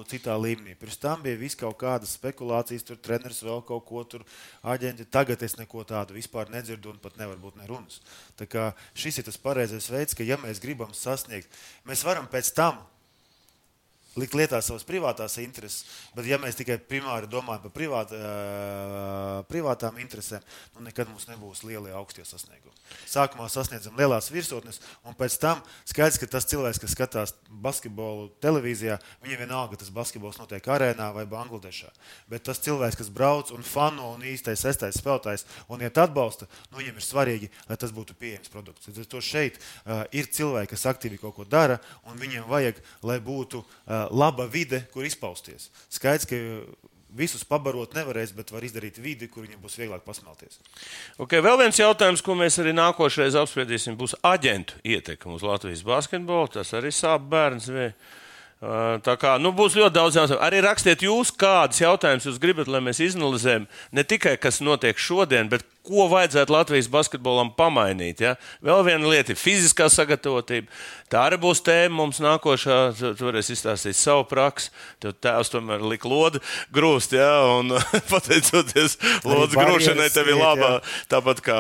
citā 0.09 0.37
līmenī. 0.41 0.73
Pirms 0.81 0.97
tam 1.01 1.21
bija 1.25 1.37
vis 1.41 1.57
kaut 1.61 1.77
kādas 1.83 2.15
spekulācijas, 2.17 2.87
tur 2.89 2.97
treneris 2.97 3.43
vēl 3.45 3.61
kaut 3.69 3.85
ko 3.89 4.05
tur 4.09 4.25
aģenti. 4.63 5.05
Tagad 5.05 5.45
es 5.45 5.59
neko 5.61 5.85
tādu 5.85 6.17
vispār 6.17 6.49
nedzirdu 6.53 6.95
un 6.95 7.03
pat 7.03 7.21
nevar 7.21 7.37
būt 7.43 7.61
nerunas. 7.61 8.01
Tā 8.41 8.49
kā 8.49 8.71
šis 8.97 9.21
ir 9.21 9.29
tas 9.29 9.41
pareizais 9.41 9.91
veids, 9.93 10.17
ka 10.17 10.25
ja 10.25 10.41
mēs 10.41 10.63
gribam 10.65 10.97
sasniegt, 10.97 11.53
mēs 11.85 12.07
varam 12.09 12.31
pēc 12.33 12.55
tam 12.57 12.81
likt 14.21 14.37
lietā 14.39 14.61
savas 14.63 14.85
privātās 14.87 15.39
intereses, 15.43 15.85
bet 16.15 16.29
ja 16.29 16.39
mēs 16.41 16.59
tikai 16.59 16.79
primāri 16.79 17.31
domājam 17.31 17.65
par 17.67 17.75
privāt, 17.75 18.15
uh, 18.15 19.43
privātām 19.51 19.99
interesēm, 20.03 20.45
nu 20.77 20.85
nekad 20.87 21.11
mums 21.11 21.27
nebūs 21.31 21.65
lielie 21.67 21.95
augstie 21.97 22.25
sasniegumi. 22.27 22.75
Sākumā 23.09 23.49
sasniedzam 23.51 23.97
lielās 23.99 24.31
virsotnes, 24.33 24.81
un 25.09 25.17
pēc 25.19 25.37
tam 25.43 25.63
skaidrs, 25.89 26.19
ka 26.21 26.29
tas 26.31 26.47
cilvēks, 26.51 26.81
kas 26.83 26.95
skatās 26.95 27.35
basketbolu 27.65 28.29
televīzijā, 28.45 28.99
viņam 29.25 29.43
vienalga, 29.45 29.75
ka 29.75 29.83
tas 29.83 29.93
basketbols 29.95 30.39
notiek 30.41 30.69
arēnā 30.71 31.11
vai 31.17 31.25
Bangladešā. 31.29 31.91
Bet 32.31 32.47
tas 32.49 32.61
cilvēks, 32.65 32.99
kas 33.01 33.11
brauc 33.15 33.51
un 33.55 33.67
fano 33.67 34.13
un 34.15 34.25
īstais 34.29 34.63
sestais 34.65 34.99
spēlētājs 35.01 35.47
un 35.73 35.83
iet 35.85 35.99
atbalsta, 36.01 36.49
nu, 36.71 36.79
viņam 36.81 37.01
ir 37.01 37.07
svarīgi, 37.07 37.51
lai 37.71 37.79
tas 37.81 37.95
būtu 37.95 38.17
pieejams 38.21 38.53
produkts. 38.53 38.91
Ar 38.93 39.11
to 39.11 39.23
šeit 39.25 39.59
uh, 39.59 40.05
ir 40.15 40.29
cilvēki, 40.31 40.73
kas 40.75 40.87
aktīvi 40.93 41.21
kaut 41.23 41.39
ko 41.39 41.49
dara, 41.49 41.81
un 42.09 42.21
viņiem 42.21 42.47
vajag, 42.51 42.81
lai 43.07 43.19
būtu 43.25 43.63
uh, 43.65 44.04
laba 44.11 44.49
vide, 44.51 44.85
kur 44.93 45.07
izpausties. 45.07 45.71
Skaidrs, 45.93 46.27
ka 46.29 46.41
visus 47.15 47.45
pabarot 47.47 47.95
nevarēs, 47.95 48.33
bet 48.35 48.51
var 48.51 48.65
izdarīt 48.67 48.99
vidi, 49.03 49.29
kur 49.31 49.45
viņiem 49.47 49.63
būs 49.63 49.79
vieglāk 49.79 50.03
pasmelties. 50.07 50.59
Okay, 51.21 51.43
vēl 51.45 51.61
viens 51.63 51.79
jautājums, 51.79 52.23
ko 52.25 52.35
mēs 52.39 52.59
arī 52.63 52.75
nākošais 52.75 53.39
apspriedīsim, 53.39 53.99
būs 53.99 54.17
aģentu 54.27 54.81
ietekme 54.83 55.37
uz 55.37 55.47
Latvijas 55.47 55.85
basketbolu. 55.87 56.51
Tas 56.57 56.75
arī 56.75 56.91
sāp 56.95 57.29
bērns. 57.31 57.71
Tā 59.05 59.15
kā 59.21 59.35
nu, 59.43 59.53
būs 59.55 59.77
ļoti 59.77 59.95
daudz 59.95 60.19
jautājumu. 60.19 60.43
Arī 60.47 60.63
rakstiet 60.65 61.05
jūs, 61.05 61.35
kādus 61.39 61.83
jautājumus 61.83 62.27
jūs 62.31 62.41
gribat, 62.41 62.71
lai 62.71 62.81
mēs 62.87 63.03
izanalizējam 63.05 63.69
ne 63.93 64.05
tikai 64.09 64.39
kas 64.41 64.63
notiek 64.65 64.99
šodien, 64.99 65.51
bet 65.53 65.67
ko 65.85 66.07
vajadzētu 66.13 66.55
Latvijas 66.55 66.89
basketbolam 66.93 67.51
pamainīt. 67.57 68.23
Ja? 68.25 68.35
Vēl 68.65 68.85
viena 68.87 69.11
lieta 69.11 69.35
ir 69.35 69.41
fiziskā 69.41 69.91
sagatavotība. 69.93 70.71
Tā 71.13 71.27
arī 71.29 71.39
būs 71.43 71.61
tēma 71.65 71.99
mums 71.99 72.21
nākošā. 72.25 72.79
Tu 73.19 73.27
varēsi 73.27 73.55
izstāstīt 73.55 73.99
savu 73.99 74.25
praksi. 74.31 74.73
Tev 75.03 75.15
tēvs 75.23 75.53
tomēr 75.53 75.85
lika 75.85 76.09
lodu 76.11 76.41
grūst, 76.75 77.17
ja? 77.19 77.29
un 77.59 77.75
pateicoties 78.13 78.97
lodas 79.27 79.57
grūšanai, 79.59 80.09
tev 80.15 80.33
ir 80.33 80.41
laba. 80.41 80.71
jā. 80.71 80.95
Tāpat 81.13 81.43
kā 81.45 81.59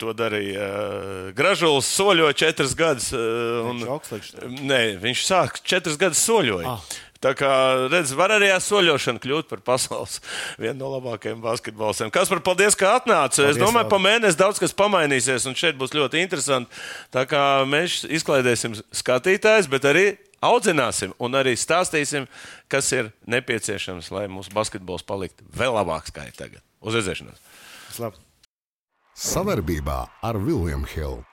to 0.00 0.14
darīja 0.16 0.68
uh, 0.68 1.18
Gražulis, 1.36 1.90
soļoja 1.98 2.38
četras 2.44 2.72
gadus. 2.78 3.10
Uh, 3.12 3.68
Viņš 3.68 3.92
augstlīgs 3.98 4.32
tev? 4.34 4.56
Nē, 4.68 4.82
viņš 5.02 5.26
sāk 5.28 5.60
četras 5.62 6.00
gadus 6.00 6.24
soļoja. 6.24 6.78
Ah. 6.78 6.96
Tā 7.24 7.32
kā 7.34 7.50
redz, 7.90 8.12
var 8.14 8.30
arī 8.36 8.52
ar 8.54 8.62
soļošanu 8.62 9.18
kļūt 9.22 9.48
par 9.50 9.62
pasaules 9.66 10.20
vienu 10.62 10.76
no 10.78 10.92
labākajiem 10.94 11.40
basketbolistiem. 11.42 12.12
Kas 12.14 12.30
par 12.30 12.42
paldies, 12.46 12.78
ka 12.78 12.94
atnāca? 13.00 13.48
Es 13.48 13.58
domāju, 13.58 13.90
pa 13.90 13.98
mēnesi 14.02 14.38
daudz 14.38 14.60
kas 14.62 14.76
pamainīsies, 14.78 15.48
un 15.50 15.58
šeit 15.58 15.78
būs 15.80 15.96
ļoti 15.96 16.22
interesanti. 16.22 16.70
Tā 17.14 17.26
kā 17.30 17.42
mēs 17.66 18.04
izklaidēsim 18.06 18.78
skatītājus, 19.02 19.70
bet 19.72 19.88
arī 19.90 20.06
audzināsim 20.44 21.14
un 21.18 21.34
arī 21.34 21.56
stāstīsim, 21.58 22.28
kas 22.70 22.92
ir 22.94 23.10
nepieciešams, 23.26 24.12
lai 24.14 24.28
mūsu 24.30 24.54
basketbols 24.54 25.06
paliktu 25.06 25.46
vēl 25.58 25.74
labāks 25.74 26.14
kā 26.14 26.28
ir 26.30 26.38
tagad. 26.38 26.62
Uz 26.78 26.94
redzēšanos! 27.00 27.42
Savarbībā 29.18 30.04
ar 30.22 30.38
Vilnius 30.38 30.94
Hilu. 30.94 31.27